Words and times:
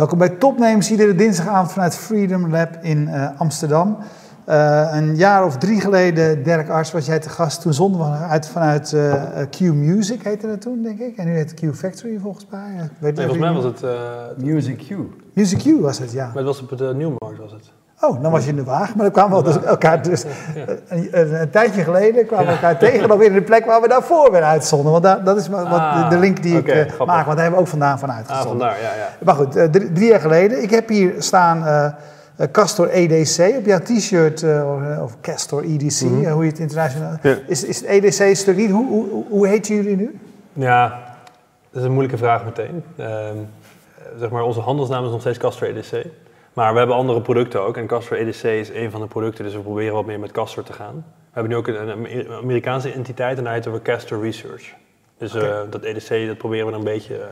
Welkom 0.00 0.18
bij 0.18 0.28
Topnames, 0.28 0.90
iedere 0.90 1.14
dinsdagavond 1.14 1.72
vanuit 1.72 1.96
Freedom 1.96 2.50
Lab 2.50 2.78
in 2.82 3.08
uh, 3.08 3.40
Amsterdam. 3.40 3.96
Uh, 4.48 4.90
een 4.92 5.16
jaar 5.16 5.44
of 5.44 5.56
drie 5.56 5.80
geleden, 5.80 6.42
Dirk 6.42 6.68
Arts, 6.68 6.92
was 6.92 7.06
jij 7.06 7.18
te 7.18 7.28
gast. 7.28 7.60
Toen 7.60 7.74
zonden 7.74 8.00
we 8.00 8.16
uit 8.16 8.48
vanuit 8.48 8.92
uh, 8.92 9.24
Q 9.50 9.60
Music, 9.60 10.22
heette 10.22 10.46
dat 10.46 10.60
toen, 10.60 10.82
denk 10.82 10.98
ik. 10.98 11.16
En 11.16 11.26
nu 11.26 11.32
heet 11.32 11.50
het 11.50 11.60
Q 11.60 11.74
Factory 11.74 12.18
volgens 12.18 12.46
mij. 12.50 12.90
Weet 12.98 13.16
nee, 13.16 13.26
volgens 13.26 13.50
mij 13.50 13.52
was 13.52 13.64
het... 13.64 13.84
Music 14.44 14.78
Q. 14.78 14.96
Music 15.32 15.58
Q 15.58 15.80
was 15.80 15.98
het, 15.98 16.12
ja. 16.12 16.26
Maar 16.26 16.36
het 16.36 16.44
was 16.44 16.62
op 16.62 16.78
de 16.78 16.92
Nieuwmarkt, 16.96 17.38
was 17.38 17.52
het. 17.52 17.72
Oh, 18.02 18.22
dan 18.22 18.32
was 18.32 18.44
je 18.44 18.50
in 18.50 18.56
de 18.56 18.64
wagen. 18.64 18.96
Maar 18.96 19.04
dan 19.04 19.12
kwamen 19.12 19.36
we 19.36 19.52
dus 19.52 19.64
elkaar 19.64 20.02
dus, 20.02 20.24
een, 20.88 21.40
een, 21.40 21.50
tijdje 21.50 21.82
geleden 21.82 22.26
kwamen 22.26 22.46
we 22.46 22.52
elkaar 22.52 22.78
tegen 22.78 23.08
nog 23.08 23.18
weer 23.18 23.26
in 23.26 23.32
de 23.32 23.42
plek 23.42 23.64
waar 23.64 23.80
we 23.80 23.88
daarvoor 23.88 24.32
weer 24.32 24.42
uitzonden. 24.42 24.92
Want 24.92 25.04
daar, 25.04 25.24
dat 25.24 25.36
is 25.36 25.48
wat, 25.48 25.64
ah, 25.64 26.10
de 26.10 26.18
link 26.18 26.42
die 26.42 26.58
ik 26.58 26.66
uh, 26.66 26.74
maak, 27.06 27.26
want 27.26 27.26
daar 27.26 27.36
hebben 27.36 27.52
we 27.52 27.58
ook 27.58 27.66
vandaan 27.66 27.98
van 27.98 28.12
uitgezonden. 28.12 28.68
Ah, 28.68 28.74
vandaar, 28.74 28.82
ja, 28.82 28.94
ja. 28.94 29.08
Maar 29.24 29.34
goed, 29.34 29.56
uh, 29.56 29.64
drie, 29.64 29.92
drie, 29.92 30.08
jaar 30.08 30.20
geleden. 30.20 30.62
Ik 30.62 30.70
heb 30.70 30.88
hier 30.88 31.14
staan 31.18 31.58
uh, 31.58 32.46
Castor 32.52 32.88
EDC 32.88 33.56
op 33.58 33.64
jouw 33.64 33.78
t-shirt, 33.78 34.44
of 35.02 35.16
Castor 35.20 35.64
EDC, 35.64 36.00
mm 36.00 36.24
-hmm. 36.24 36.32
hoe 36.32 36.44
je 36.44 36.50
het 36.50 36.58
internationaal... 36.58 37.16
Ja. 37.22 37.36
Is, 37.46 37.64
is 37.64 37.80
het 37.80 37.86
EDC 37.86 38.36
stuk 38.36 38.56
niet? 38.56 38.70
Hoe, 38.70 38.86
hoe, 38.86 39.24
hoe 39.28 39.46
heet 39.46 39.66
jullie 39.66 39.96
nu? 39.96 40.20
Ja, 40.52 40.88
dat 41.70 41.80
is 41.80 41.82
een 41.82 41.92
moeilijke 41.92 42.18
vraag 42.18 42.44
meteen. 42.44 42.84
Ehm, 42.96 43.36
zeg 44.18 44.30
maar, 44.30 44.42
onze 44.42 44.60
handelsnaam 44.60 45.04
is 45.04 45.10
nog 45.10 45.20
steeds 45.20 45.38
Castor 45.38 45.68
EDC. 45.68 46.06
Maar 46.52 46.72
we 46.72 46.78
hebben 46.78 46.96
andere 46.96 47.20
producten 47.20 47.62
ook. 47.62 47.76
En 47.76 47.86
Castor 47.86 48.18
EDC 48.18 48.42
is 48.42 48.70
een 48.70 48.90
van 48.90 49.00
de 49.00 49.06
producten, 49.06 49.44
dus 49.44 49.54
we 49.54 49.60
proberen 49.60 49.94
wat 49.94 50.06
meer 50.06 50.20
met 50.20 50.30
Castor 50.30 50.62
te 50.62 50.72
gaan. 50.72 50.94
We 50.94 51.40
hebben 51.40 51.52
nu 51.52 51.58
ook 51.58 51.66
een, 51.66 52.16
een 52.16 52.32
Amerikaanse 52.32 52.92
entiteit 52.92 53.38
en 53.38 53.44
daar 53.44 53.52
heten 53.52 53.72
we 53.72 53.82
Castor 53.82 54.22
Research. 54.22 54.74
Dus 55.18 55.34
okay. 55.34 55.48
uh, 55.48 55.70
dat 55.70 55.82
EDC, 55.82 56.26
dat 56.26 56.38
proberen 56.38 56.66
we 56.66 56.72
dan 56.72 56.80
een 56.80 56.86
beetje 56.86 57.14
uh, 57.14 57.24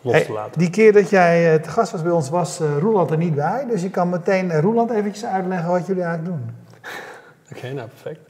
los 0.00 0.12
hey, 0.12 0.24
te 0.24 0.32
laten. 0.32 0.58
Die 0.58 0.70
keer 0.70 0.92
dat 0.92 1.10
jij 1.10 1.54
uh, 1.54 1.60
te 1.60 1.68
gast 1.68 1.92
was 1.92 2.02
bij 2.02 2.12
ons, 2.12 2.30
was 2.30 2.60
Roeland 2.78 3.10
er 3.10 3.16
niet 3.16 3.34
bij. 3.34 3.66
Dus 3.68 3.82
je 3.82 3.90
kan 3.90 4.08
meteen 4.08 4.60
Roeland 4.60 4.90
eventjes 4.90 5.24
uitleggen 5.24 5.70
wat 5.70 5.86
jullie 5.86 6.02
eigenlijk 6.02 6.36
doen. 6.36 6.50
Oké, 7.50 7.58
okay, 7.58 7.72
nou 7.72 7.88
perfect. 7.88 8.20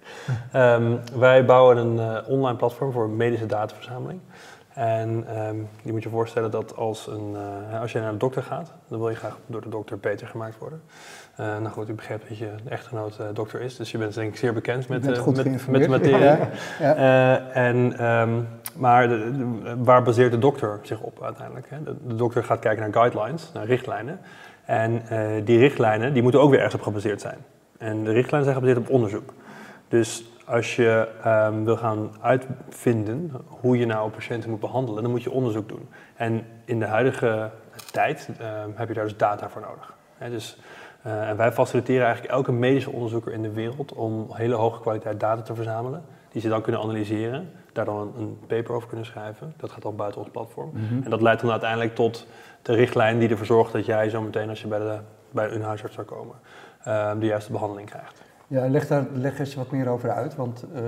um, 0.54 1.00
wij 1.20 1.44
bouwen 1.44 1.76
een 1.76 2.24
online 2.26 2.56
platform 2.56 2.92
voor 2.92 3.08
medische 3.08 3.46
dataverzameling. 3.46 4.20
En 4.74 5.38
um, 5.48 5.68
je 5.82 5.92
moet 5.92 6.02
je 6.02 6.08
voorstellen 6.08 6.50
dat 6.50 6.76
als, 6.76 7.06
een, 7.06 7.36
uh, 7.70 7.80
als 7.80 7.92
je 7.92 8.00
naar 8.00 8.12
de 8.12 8.16
dokter 8.16 8.42
gaat, 8.42 8.72
dan 8.88 8.98
wil 8.98 9.08
je 9.08 9.16
graag 9.16 9.38
door 9.46 9.60
de 9.60 9.68
dokter 9.68 9.98
beter 9.98 10.26
gemaakt 10.26 10.58
worden. 10.58 10.82
Uh, 11.40 11.46
nou 11.46 11.68
goed, 11.68 11.88
ik 11.88 11.96
begrijp 11.96 12.28
dat 12.28 12.38
je 12.38 12.50
echtgenoot 12.68 13.18
uh, 13.20 13.26
dokter 13.34 13.60
is, 13.60 13.76
dus 13.76 13.90
je 13.90 13.98
bent 13.98 14.14
denk 14.14 14.28
ik 14.28 14.36
zeer 14.36 14.52
bekend 14.52 14.88
met, 14.88 15.04
met, 15.04 15.66
met 15.68 15.82
de 15.82 15.88
materie. 15.88 16.24
Ja, 16.24 16.48
ja. 16.78 17.38
en, 17.52 18.06
um, 18.06 18.48
maar 18.76 19.08
de, 19.08 19.36
de, 19.36 19.74
waar 19.84 20.02
baseert 20.02 20.32
de 20.32 20.38
dokter 20.38 20.78
zich 20.82 21.00
op 21.00 21.22
uiteindelijk? 21.22 21.66
Hè? 21.70 21.82
De, 21.82 21.96
de, 22.06 22.14
dokter 22.14 22.44
gaat 22.44 22.58
kijken 22.58 22.82
naar 22.82 22.92
guidelines, 22.92 23.50
naar 23.54 23.66
richtlijnen. 23.66 24.20
En 24.64 25.02
die 25.44 25.58
richtlijnen 25.58 26.12
die 26.12 26.22
moeten 26.22 26.40
ook 26.40 26.50
weer 26.50 26.58
ergens 26.58 26.74
op 26.74 26.82
gebaseerd 26.82 27.20
zijn. 27.20 27.38
En 27.78 28.04
de 28.04 28.12
richtlijnen 28.12 28.50
zijn 28.50 28.62
gebaseerd 28.62 28.86
op 28.86 28.94
onderzoek. 28.94 29.32
Dus 29.88 30.31
als 30.52 30.76
je 30.76 31.08
um, 31.26 31.64
wil 31.64 31.76
gaan 31.76 32.10
uitvinden 32.20 33.32
hoe 33.46 33.78
je 33.78 33.86
nou 33.86 34.10
patiënten 34.10 34.50
moet 34.50 34.60
behandelen, 34.60 35.02
dan 35.02 35.10
moet 35.10 35.22
je 35.22 35.30
onderzoek 35.30 35.68
doen. 35.68 35.88
En 36.16 36.46
in 36.64 36.78
de 36.78 36.86
huidige 36.86 37.50
tijd 37.92 38.28
um, 38.28 38.72
heb 38.74 38.88
je 38.88 38.94
daar 38.94 39.04
dus 39.04 39.16
data 39.16 39.48
voor 39.48 39.60
nodig. 39.60 39.94
He, 40.16 40.30
dus, 40.30 40.58
uh, 41.06 41.28
en 41.28 41.36
wij 41.36 41.52
faciliteren 41.52 42.04
eigenlijk 42.04 42.34
elke 42.34 42.52
medische 42.52 42.90
onderzoeker 42.90 43.32
in 43.32 43.42
de 43.42 43.52
wereld 43.52 43.92
om 43.92 44.26
hele 44.32 44.54
hoge 44.54 44.80
kwaliteit 44.80 45.20
data 45.20 45.42
te 45.42 45.54
verzamelen, 45.54 46.04
die 46.30 46.40
ze 46.40 46.48
dan 46.48 46.62
kunnen 46.62 46.80
analyseren, 46.80 47.50
daar 47.72 47.84
dan 47.84 48.12
een, 48.16 48.38
paper 48.46 48.74
over 48.74 48.88
kunnen 48.88 49.06
schrijven. 49.06 49.54
Dat 49.56 49.70
gaat 49.70 49.82
dan 49.82 49.96
buiten 49.96 50.20
ons 50.20 50.30
platform. 50.30 50.70
Mm 50.72 50.88
-hmm. 50.88 51.02
En 51.02 51.10
dat 51.10 51.22
leidt 51.22 51.40
dan 51.40 51.50
uiteindelijk 51.50 51.94
tot 51.94 52.26
de 52.62 52.74
richtlijn 52.74 53.18
die 53.18 53.28
ervoor 53.28 53.46
zorgt 53.46 53.72
dat 53.72 53.86
jij 53.86 54.08
zo 54.08 54.20
meteen 54.20 54.48
als 54.48 54.60
je 54.60 54.68
bij, 54.68 54.78
de, 54.78 54.98
bij 55.30 55.50
een 55.50 55.62
huisarts 55.62 55.94
zou 55.94 56.06
komen, 56.06 56.36
um, 56.88 57.18
de 57.18 57.26
juiste 57.26 57.52
behandeling 57.52 57.88
krijgt. 57.88 58.22
Ja, 58.52 58.68
leg 58.68 58.86
daar 58.86 59.06
leg 59.12 59.38
eens 59.38 59.54
wat 59.54 59.70
meer 59.70 59.88
over 59.88 60.10
uit, 60.10 60.36
want 60.36 60.64
uh, 60.74 60.80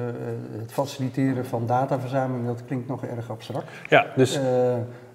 het 0.59 0.73
faciliteren 0.73 1.47
van 1.47 1.67
dataverzameling, 1.67 2.47
dat 2.47 2.65
klinkt 2.65 2.89
nog 2.89 3.05
erg 3.05 3.31
abstract. 3.31 3.71
Ja, 3.89 4.07
dus... 4.17 4.37
Uh, 4.37 4.43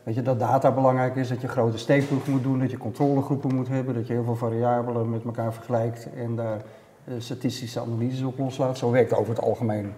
weet 0.03 0.15
je, 0.15 0.21
dat 0.21 0.39
data 0.39 0.71
belangrijk 0.71 1.15
is, 1.15 1.27
dat 1.27 1.41
je 1.41 1.47
grote 1.47 1.77
steekproeven 1.77 2.31
moet 2.31 2.43
doen, 2.43 2.59
dat 2.59 2.71
je 2.71 2.77
controlegroepen 2.77 3.55
moet 3.55 3.67
hebben, 3.67 3.93
dat 3.93 4.07
je 4.07 4.13
heel 4.13 4.23
veel 4.23 4.35
variabelen 4.35 5.09
met 5.09 5.23
elkaar 5.25 5.53
vergelijkt 5.53 6.09
en 6.15 6.35
daar 6.35 6.57
uh, 7.05 7.13
statistische 7.17 7.79
analyses 7.79 8.23
op 8.23 8.37
loslaat. 8.37 8.77
Zo 8.77 8.91
werkt 8.91 9.13
over 9.13 9.33
het 9.35 9.43
algemeen 9.43 9.93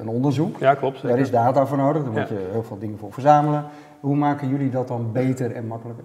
een 0.00 0.08
onderzoek. 0.08 0.58
Ja, 0.58 0.74
klopt. 0.74 0.94
Zeker. 0.94 1.08
Daar 1.08 1.18
is 1.18 1.30
data 1.30 1.66
voor 1.66 1.76
nodig, 1.76 2.02
daar 2.02 2.12
moet 2.12 2.28
je 2.28 2.48
heel 2.52 2.62
veel 2.62 2.78
dingen 2.78 2.98
voor 2.98 3.12
verzamelen. 3.12 3.64
Hoe 4.00 4.16
maken 4.16 4.48
jullie 4.48 4.70
dat 4.70 4.88
dan 4.88 5.12
beter 5.12 5.52
en 5.52 5.66
makkelijker? 5.66 6.04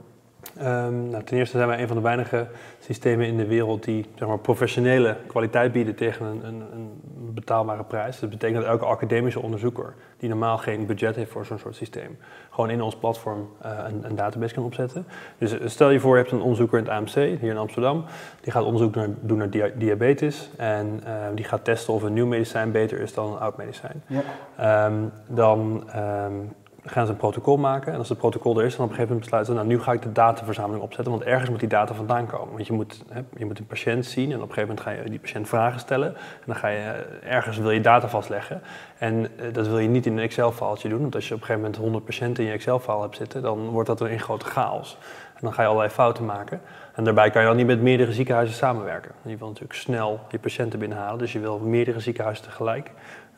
Um, 0.58 1.10
nou, 1.10 1.24
ten 1.24 1.38
eerste 1.38 1.58
zijn 1.58 1.70
wij 1.70 1.82
een 1.82 1.88
van 1.88 1.96
de 1.96 2.04
weinige 2.04 2.48
systemen 2.80 3.28
in 3.28 3.38
de 3.38 3.46
wereld 3.46 3.84
die 3.84 4.06
zeg 4.16 4.28
maar, 4.28 4.40
professionele 4.40 5.18
kwaliteit 5.28 5.72
bieden 5.72 5.96
tegen 5.96 6.26
een, 6.26 6.46
een, 6.46 6.64
een, 6.74 6.90
betaalbare 7.34 7.84
prijs. 7.84 8.20
Dat 8.20 8.30
betekent 8.30 8.60
dat 8.62 8.70
elke 8.70 8.86
academische 8.86 9.42
onderzoeker, 9.42 9.94
die 10.18 10.30
normaal 10.30 10.58
geen 10.58 10.86
budget 10.86 11.16
heeft 11.16 11.32
voor 11.32 11.46
zo'n 11.46 11.60
soort 11.60 11.76
systeem, 11.76 12.18
gewoon 12.50 12.70
in 12.70 12.82
ons 12.82 12.96
platform 12.96 13.50
uh, 13.66 13.72
een, 13.88 14.06
een, 14.06 14.16
database 14.16 14.54
kan 14.54 14.64
opzetten. 14.64 15.06
Dus 15.38 15.56
stel 15.66 15.90
je 15.90 16.00
voor, 16.00 16.16
je 16.16 16.22
hebt 16.22 16.34
een 16.34 16.42
onderzoeker 16.42 16.78
in 16.78 16.84
het 16.84 16.94
AMC, 16.94 17.14
hier 17.14 17.50
in 17.50 17.58
Amsterdam, 17.58 18.06
die 18.42 18.52
gaat 18.52 18.64
onderzoek 18.64 18.96
naar, 18.96 19.08
doen 19.20 19.38
naar 19.38 19.50
dia 19.50 19.70
diabetes 19.76 20.50
en 20.58 21.02
uh, 21.04 21.14
die 21.36 21.46
gaat 21.46 21.64
testen 21.64 21.94
of 21.94 22.04
een 22.04 22.14
nieuw 22.14 22.28
medicijn 22.28 22.72
beter 22.72 23.00
is 23.00 23.14
dan 23.14 23.32
een 23.32 23.40
oud 23.40 23.58
medicijn. 23.58 24.04
Ja. 24.08 24.86
Um, 24.86 25.12
dan 25.28 25.90
um, 25.96 26.54
gaan 26.86 27.06
ze 27.06 27.12
een 27.12 27.18
protocol 27.18 27.58
maken. 27.58 27.94
En 27.94 27.98
als 27.98 28.10
het 28.10 28.18
protocol 28.18 28.60
er 28.60 28.66
is, 28.66 28.76
dan 28.76 28.86
op 28.86 28.92
een 28.92 28.96
gegeven 28.96 29.16
moment 29.16 29.20
besluiten 29.20 29.54
ze, 29.54 29.60
nou 29.60 29.74
nu 29.74 29.84
ga 29.84 29.92
ik 29.92 30.02
de 30.02 30.12
dataverzameling 30.12 30.84
opzetten, 30.84 31.12
want 31.14 31.24
ergens 31.24 31.50
moet 31.50 31.60
die 31.60 31.70
data 31.70 31.94
vandaan 31.94 32.26
komen. 32.26 32.54
Want 32.54 32.68
je 32.68 32.74
moet, 32.74 33.04
hè, 33.10 33.22
je 33.38 33.46
moet 33.46 33.60
een 33.60 33.66
patiënt 33.66 34.06
zien 34.06 34.32
en 34.32 34.42
op 34.42 34.48
een 34.48 34.54
gegeven 34.54 34.68
moment 34.68 34.82
ga 34.82 34.92
je 34.92 35.10
die 35.10 35.20
patiënt 35.20 35.48
vragen 35.48 35.80
stellen. 35.80 36.08
En 36.16 36.46
dan 36.46 36.56
ga 36.56 36.68
je, 36.68 36.80
eh, 36.80 37.34
ergens 37.34 37.58
wil 37.58 37.72
je 37.72 37.82
data 37.82 38.08
vastleggen. 38.08 38.62
En 38.98 39.16
uh, 39.16 39.54
dat 39.54 39.68
wil 39.68 39.80
je 39.80 39.88
niet 39.88 40.06
in 40.06 40.18
een 40.18 40.24
Excel-faaltje 40.24 40.90
doen, 40.90 41.02
want 41.02 41.16
als 41.16 41.28
je 41.28 41.34
op 41.34 41.40
een 41.40 41.46
gegeven 41.46 41.68
moment 41.68 41.84
100 41.84 42.06
patiënten 42.06 42.44
in 42.44 42.50
je 42.50 42.56
Excel-file 42.56 43.02
hebt 43.02 43.16
zitten, 43.16 43.42
dan 43.42 43.70
wordt 43.70 43.88
dat 43.88 44.02
een 44.02 44.20
grote 44.20 44.46
chaos. 44.46 44.98
En 45.34 45.48
dan 45.48 45.54
ga 45.54 45.62
je 45.62 45.68
allerlei 45.68 45.94
fouten 45.94 46.26
maken. 46.26 46.62
En 46.94 47.04
daarbij 47.04 47.30
kan 47.30 47.42
je 47.42 47.48
dan 47.48 47.58
niet 47.58 47.66
met 47.66 47.82
meerdere 47.82 48.14
ziekenhuizen 48.14 48.56
samenwerken. 48.56 49.12
Je 49.22 49.38
wil 49.38 49.48
natuurlijk 49.48 49.74
snel 49.74 50.20
je 50.30 50.40
patiënten 50.40 50.80
binnenhalen, 50.80 51.18
dus 51.18 51.34
je 51.34 51.40
wil 51.40 51.60
meerdere 51.60 52.00
ziekenhuizen 52.00 52.46
tegelijk 52.46 52.92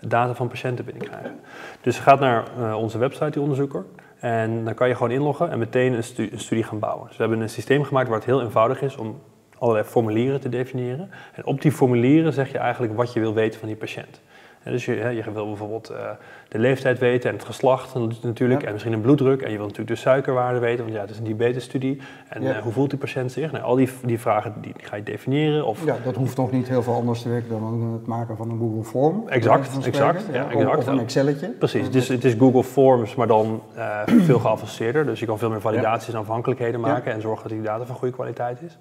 data 0.07 0.33
van 0.33 0.47
patiënten 0.47 0.85
binnenkrijgen. 0.85 1.39
Dus 1.81 1.99
ga 1.99 2.15
naar 2.15 2.43
uh, 2.59 2.75
onze 2.75 2.97
website, 2.97 3.29
die 3.29 3.41
onderzoeker. 3.41 3.85
En 4.19 4.65
dan 4.65 4.73
kan 4.73 4.87
je 4.87 4.95
gewoon 4.95 5.11
inloggen 5.11 5.51
en 5.51 5.59
meteen 5.59 5.93
een, 5.93 6.03
stu 6.03 6.29
een, 6.31 6.39
studie 6.39 6.63
gaan 6.63 6.79
bouwen. 6.79 7.07
Dus 7.07 7.17
we 7.17 7.23
hebben 7.23 7.41
een 7.41 7.49
systeem 7.49 7.83
gemaakt 7.83 8.07
waar 8.07 8.17
het 8.17 8.25
heel 8.25 8.41
eenvoudig 8.41 8.81
is 8.81 8.95
om 8.95 9.21
allerlei 9.57 9.87
formulieren 9.87 10.39
te 10.39 10.49
definiëren. 10.49 11.11
En 11.33 11.45
op 11.45 11.61
die 11.61 11.71
formulieren 11.71 12.33
zeg 12.33 12.51
je 12.51 12.57
eigenlijk 12.57 12.95
wat 12.95 13.13
je 13.13 13.19
wil 13.19 13.33
weten 13.33 13.59
van 13.59 13.67
die 13.67 13.77
patiënt. 13.77 14.21
Dus 14.63 14.85
je, 14.85 14.95
je, 14.95 15.31
wil 15.31 15.47
bijvoorbeeld 15.47 15.91
uh, 15.91 16.09
de 16.53 16.59
leeftijd 16.59 16.99
weten 16.99 17.29
en 17.29 17.35
het 17.35 17.45
geslacht 17.45 17.93
natuurlijk. 18.21 18.61
Ja. 18.61 18.67
En 18.67 18.73
misschien 18.73 18.93
een 18.93 19.01
bloeddruk. 19.01 19.41
En 19.41 19.51
je 19.51 19.57
wil 19.57 19.65
natuurlijk 19.65 19.95
de 19.95 20.01
suikerwaarde 20.01 20.59
weten, 20.59 20.83
want 20.83 20.95
ja, 20.95 21.01
het 21.01 21.09
is 21.09 21.17
een 21.17 21.23
diabetesstudie. 21.23 22.01
En 22.29 22.41
ja. 22.41 22.55
uh, 22.55 22.61
hoe 22.61 22.71
voelt 22.71 22.89
die 22.89 22.99
patiënt 22.99 23.31
zich? 23.31 23.51
Nou, 23.51 23.63
al 23.63 23.75
die, 23.75 23.89
die 24.03 24.19
vragen 24.19 24.53
die, 24.61 24.73
die, 24.77 24.85
ga 24.85 24.95
je 24.95 25.03
definiëren. 25.03 25.65
Of, 25.65 25.85
ja, 25.85 25.97
dat 26.03 26.15
hoeft 26.15 26.37
nog 26.37 26.51
niet 26.51 26.67
heel 26.67 26.83
veel 26.83 26.93
anders 26.93 27.21
te 27.21 27.29
werken 27.29 27.49
dan 27.49 27.93
het 27.93 28.07
maken 28.07 28.37
van 28.37 28.49
een 28.49 28.57
Google 28.57 28.83
Form. 28.83 29.27
Exact, 29.27 29.85
exact. 29.85 30.23
Ja, 30.31 30.49
exact. 30.49 30.77
Of, 30.77 30.87
een 30.87 30.99
Excelletje. 30.99 31.47
Precies, 31.47 31.91
dus 31.91 32.07
het 32.07 32.23
is 32.23 32.33
Google 32.33 32.63
Forms, 32.63 33.15
maar 33.15 33.27
dan 33.27 33.61
uh, 33.77 33.99
veel 34.27 34.39
geavanceerder. 34.39 35.05
Dus 35.05 35.19
je 35.19 35.25
kan 35.25 35.37
veel 35.37 35.49
meer 35.49 35.61
validaties 35.61 36.13
en 36.13 36.19
afhankelijkheden 36.19 36.79
maken 36.79 37.13
en 37.13 37.21
zorgen 37.21 37.43
dat 37.43 37.57
die 37.57 37.67
data 37.67 37.85
van 37.85 37.95
goede 37.95 38.13
kwaliteit 38.13 38.61
is 38.61 38.77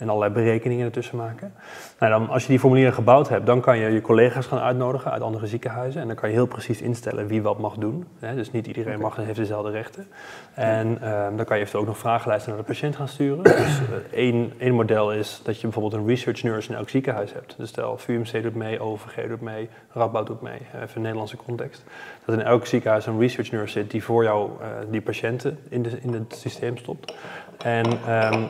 en 0.00 0.08
allerlei 0.08 0.32
berekeningen 0.32 0.84
ertussen 0.84 1.16
maken. 1.16 1.52
Nou, 1.98 2.12
dan, 2.12 2.28
als 2.28 2.42
je 2.42 2.48
die 2.48 2.58
formulieren 2.58 2.94
gebouwd 2.94 3.28
hebt, 3.28 3.46
dan 3.46 3.60
kan 3.60 3.78
je 3.78 3.90
je 3.90 4.00
collega's 4.00 4.46
gaan 4.46 4.58
uitnodigen 4.58 5.10
uit 5.10 5.22
andere 5.22 5.46
ziekenhuizen. 5.46 6.00
En 6.00 6.06
dan 6.06 6.16
kan 6.16 6.28
je 6.28 6.34
heel 6.34 6.46
precies 6.46 6.80
instellen 6.80 7.09
wie 7.26 7.42
wat 7.42 7.58
mag 7.58 7.74
doen. 7.74 8.06
Hè? 8.18 8.34
Dus 8.34 8.50
niet 8.50 8.66
iedereen 8.66 8.94
okay. 8.94 9.02
mag 9.02 9.18
en 9.18 9.24
heeft 9.24 9.38
dezelfde 9.38 9.70
rechten. 9.70 10.06
En 10.54 10.86
um, 10.86 11.36
dan 11.36 11.44
kan 11.44 11.56
je 11.56 11.62
eventueel 11.62 11.82
ook 11.82 11.88
nog 11.88 11.98
vragenlijsten 11.98 12.52
naar 12.52 12.60
de 12.60 12.66
patiënt 12.66 12.96
gaan 12.96 13.08
sturen. 13.08 13.42
Dus 13.60 13.80
uh, 13.80 14.18
één, 14.18 14.52
één 14.58 14.74
model 14.74 15.12
is 15.12 15.40
dat 15.44 15.56
je 15.56 15.62
bijvoorbeeld 15.62 16.02
een 16.02 16.08
research 16.08 16.42
nurse 16.42 16.70
in 16.70 16.76
elk 16.76 16.88
ziekenhuis 16.88 17.32
hebt. 17.32 17.54
Dus 17.56 17.68
stel 17.68 17.98
VUMC 17.98 18.42
doet 18.42 18.54
mee, 18.54 18.80
OVG 18.80 19.28
doet 19.28 19.40
mee, 19.40 19.68
Radboud 19.92 20.26
doet 20.26 20.40
mee. 20.40 20.60
Even 20.74 20.88
een 20.94 21.02
Nederlandse 21.02 21.36
context. 21.36 21.84
Dat 22.24 22.38
in 22.38 22.44
elk 22.44 22.66
ziekenhuis 22.66 23.06
een 23.06 23.18
research 23.18 23.50
nurse 23.50 23.72
zit 23.72 23.90
die 23.90 24.04
voor 24.04 24.22
jou 24.22 24.50
uh, 24.60 24.66
die 24.90 25.00
patiënten 25.00 25.58
in, 25.68 25.82
de, 25.82 25.98
in 26.00 26.12
het 26.12 26.34
systeem 26.36 26.76
stopt. 26.76 27.14
En 27.58 27.86
um, 28.14 28.48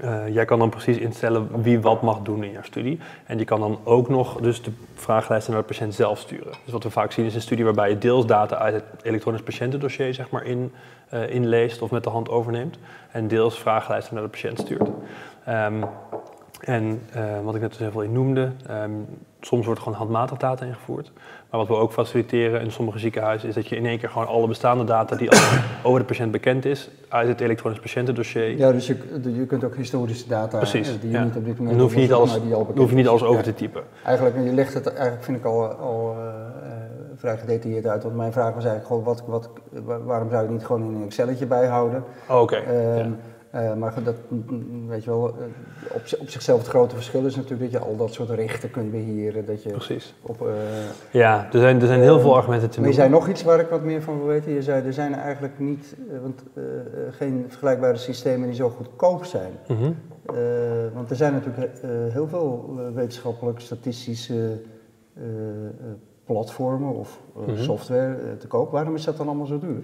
uh, 0.00 0.28
jij 0.28 0.44
kan 0.44 0.58
dan 0.58 0.70
precies 0.70 0.96
instellen 0.96 1.62
wie 1.62 1.80
wat 1.80 2.02
mag 2.02 2.22
doen 2.22 2.44
in 2.44 2.52
jouw 2.52 2.62
studie. 2.62 3.00
En 3.26 3.38
je 3.38 3.44
kan 3.44 3.60
dan 3.60 3.78
ook 3.84 4.08
nog 4.08 4.40
dus 4.40 4.62
de 4.62 4.72
vragenlijsten 4.94 5.52
naar 5.52 5.62
de 5.62 5.68
patiënt 5.68 5.94
zelf 5.94 6.18
sturen. 6.18 6.52
Dus 6.64 6.72
wat 6.72 6.82
we 6.82 6.90
vaak 6.90 7.12
zien 7.12 7.24
is 7.24 7.34
een 7.34 7.40
studie 7.40 7.64
waarbij 7.64 7.88
je 7.88 7.98
deels 7.98 8.26
data 8.26 8.56
uit 8.56 8.74
het 8.74 8.84
elektronisch 9.02 9.42
patiëntendossier 9.42 10.14
zeg 10.14 10.30
maar, 10.30 10.44
in, 10.44 10.72
uh, 11.14 11.34
inleest 11.34 11.82
of 11.82 11.90
met 11.90 12.04
de 12.04 12.10
hand 12.10 12.28
overneemt. 12.28 12.78
En 13.10 13.28
deels 13.28 13.58
vragenlijsten 13.58 14.14
naar 14.14 14.22
de 14.22 14.30
patiënt 14.30 14.58
stuurt. 14.58 14.88
Um, 15.48 15.84
En 16.60 17.02
eh, 17.12 17.40
wat 17.42 17.54
ik 17.54 17.60
net 17.60 17.78
dus 17.78 17.88
even 17.88 18.04
in 18.04 18.12
noemde, 18.12 18.52
ehm, 18.66 18.90
soms 19.40 19.66
wordt 19.66 19.80
gewoon 19.80 19.98
handmatig 19.98 20.38
data 20.38 20.64
ingevoerd. 20.64 21.12
Maar 21.54 21.66
wat 21.66 21.76
we 21.76 21.82
ook 21.82 21.92
faciliteren 21.92 22.60
in 22.60 22.70
sommige 22.70 22.98
ziekenhuizen 22.98 23.48
is 23.48 23.54
dat 23.54 23.66
je 23.68 23.76
in 23.76 23.86
één 23.86 23.98
keer 23.98 24.08
gewoon 24.08 24.26
alle 24.26 24.46
bestaande 24.48 24.84
data 24.84 25.16
die 25.16 25.30
al 25.30 25.38
over 25.88 26.00
de 26.00 26.06
patiënt 26.06 26.30
bekend 26.32 26.64
is, 26.64 26.90
uit 27.08 27.28
het 27.28 27.40
elektronisch 27.40 27.78
patiëntendossier. 27.80 28.56
Ja, 28.58 28.72
dus 28.72 28.86
je, 28.86 28.96
je 29.36 29.46
kunt 29.46 29.64
ook 29.64 29.76
historische 29.76 30.28
data 30.28 30.56
Precies, 30.58 30.88
eh, 30.94 31.00
die 31.00 31.10
je 31.10 31.16
ja. 31.16 31.24
niet 31.24 31.36
op 31.36 31.44
dit 31.44 31.56
moment 31.58 31.76
Dan 31.76 31.84
hoef 31.84 31.94
je 31.94 32.00
niet 32.00 32.12
alles, 32.12 32.38
maar 32.40 32.58
hoef 32.76 32.90
je 32.90 32.96
niet 32.96 33.08
alles 33.08 33.22
over 33.22 33.36
Ja. 33.36 33.42
te 33.42 33.54
typen. 33.54 33.82
Eigenlijk, 34.04 34.36
je 34.44 34.52
legt 34.52 34.74
het 34.74 34.86
eigenlijk, 34.92 35.24
vind 35.24 35.36
ik 35.38 35.44
al, 35.44 35.64
al 35.66 36.14
eh, 36.18 36.26
eh, 36.26 36.72
vrij 37.16 37.36
gedetailleerd 37.38 37.86
uit. 37.86 38.02
Want 38.02 38.16
mijn 38.16 38.32
vraag 38.32 38.54
was 38.54 38.64
eigenlijk 38.64 38.86
gewoon, 38.86 39.02
wat, 39.02 39.22
wat, 39.26 39.50
wa- 39.84 40.00
waarom 40.02 40.28
zou 40.30 40.40
je 40.42 40.46
het 40.48 40.56
niet 40.56 40.66
gewoon 40.66 40.82
in 40.82 40.94
een 40.94 41.04
Excelletje 41.04 41.46
bijhouden? 41.46 42.04
Oh, 42.28 42.40
Oké. 42.40 42.56
Ehm, 42.56 42.96
ja. 42.98 43.06
Eh, 43.54 43.74
maar 43.74 43.92
goed, 43.92 44.04
dat, 44.04 44.14
mm, 44.28 44.44
mm, 44.48 44.88
weet 44.88 45.04
je 45.04 45.10
wel, 45.10 45.28
eh, 45.28 45.34
op, 45.94 46.02
op 46.20 46.28
zichzelf 46.28 46.58
het 46.58 46.68
grote 46.68 46.94
verschil 46.94 47.26
is 47.26 47.36
natuurlijk 47.36 47.72
dat 47.72 47.82
je 47.82 47.88
al 47.88 47.96
dat 47.96 48.12
soort 48.12 48.30
rechten 48.30 48.70
kunt 48.70 48.90
beheren. 48.90 49.46
Dat 49.46 49.62
je 49.62 49.70
Precies. 49.70 50.14
op, 50.22 50.46
eh, 50.46 50.52
Ja, 51.10 51.48
er 51.52 51.58
zijn, 51.60 51.80
er 51.80 51.86
zijn 51.86 52.00
heel 52.00 52.12
Ehm, 52.14 52.20
veel 52.22 52.36
argumenten 52.36 52.70
te 52.70 52.80
maar 52.80 52.88
je 52.90 52.94
noemen. 52.96 53.12
zei 53.16 53.24
nog 53.26 53.34
iets 53.36 53.42
waar 53.44 53.60
ik 53.60 53.68
wat 53.68 53.82
meer 53.82 54.02
van 54.02 54.18
wil 54.18 54.26
weten. 54.26 54.52
Je 54.52 54.62
zei, 54.62 54.86
er 54.86 54.92
zijn 54.92 55.14
eigenlijk 55.14 55.58
niet, 55.58 55.96
want, 56.22 56.42
geen 57.10 57.44
vergelijkbare 57.48 57.96
systemen 57.96 58.46
die 58.46 58.56
zo 58.56 58.68
goedkoop 58.70 59.24
zijn. 59.24 59.52
Mhm. 59.68 59.92
Want 60.94 61.10
er 61.10 61.16
zijn 61.16 61.32
natuurlijk 61.32 61.70
heel 62.12 62.28
veel 62.28 62.74
wetenschappelijk 62.94 63.60
statistische 63.60 64.60
platformen 66.24 66.94
of 66.94 67.20
Mhm. 67.34 67.56
software 67.62 68.36
te 68.38 68.46
koop. 68.46 68.70
Waarom 68.70 68.94
is 68.94 69.04
dat 69.04 69.16
dan 69.16 69.26
allemaal 69.26 69.46
zo 69.46 69.58
duur? 69.58 69.82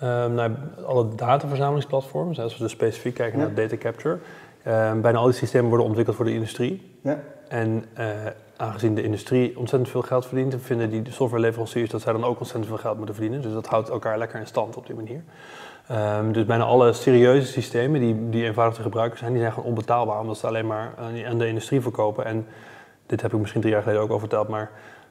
Ehm, 0.00 0.34
nou, 0.34 0.52
alle 0.86 1.08
dataverzamelingsplatforms, 1.14 2.40
als 2.40 2.56
we 2.56 2.62
dus 2.62 2.72
specifiek 2.72 3.14
kijken 3.14 3.38
Ja. 3.38 3.44
naar 3.44 3.54
data 3.54 3.76
capture, 3.76 4.18
ehm, 4.62 5.00
bijna 5.00 5.18
al 5.18 5.24
die 5.24 5.34
systemen 5.34 5.68
worden 5.68 5.86
ontwikkeld 5.86 6.16
voor 6.16 6.24
de 6.24 6.32
industrie. 6.34 6.96
Ja, 7.02 7.18
En 7.48 7.84
eh, 7.94 8.06
aangezien 8.56 8.94
de 8.94 9.02
industrie 9.02 9.58
ontzettend 9.58 9.90
veel 9.90 10.02
geld 10.02 10.26
verdient, 10.26 10.54
vinden 10.60 10.90
die 10.90 11.02
softwareleveranciers 11.10 11.90
dat 11.90 12.00
zij 12.00 12.12
dan 12.12 12.24
ook 12.24 12.38
ontzettend 12.38 12.66
veel 12.66 12.76
geld 12.78 12.96
moeten 12.96 13.14
verdienen. 13.14 13.42
Dus 13.42 13.52
dat 13.52 13.66
houdt 13.66 13.88
elkaar 13.88 14.18
lekker 14.18 14.40
in 14.40 14.46
stand 14.46 14.76
op 14.76 14.86
die 14.86 14.94
manier. 14.96 15.22
Ehm, 15.88 16.32
dus 16.32 16.44
bijna 16.44 16.64
alle 16.64 16.92
serieuze 16.92 17.46
systemen 17.46 18.00
die, 18.00 18.28
die 18.28 18.44
eenvoudig 18.44 18.76
te 18.76 18.82
gebruiken 18.82 19.18
zijn, 19.18 19.30
die 19.32 19.40
zijn 19.40 19.52
gewoon 19.52 19.68
onbetaalbaar 19.68 20.20
omdat 20.20 20.38
ze 20.38 20.46
alleen 20.46 20.66
maar 20.66 20.92
aan, 20.98 21.24
aan 21.26 21.38
de 21.38 21.46
industrie 21.46 21.80
verkopen. 21.80 22.24
En 22.24 22.46
dit 23.06 23.22
heb 23.22 23.32
ik 23.32 23.38
misschien 23.38 23.60
drie 23.60 23.72
jaar 23.72 23.82
geleden 23.82 24.02
ook 24.02 24.10
al 24.10 24.18
verteld, 24.18 24.48
maar 24.48 24.70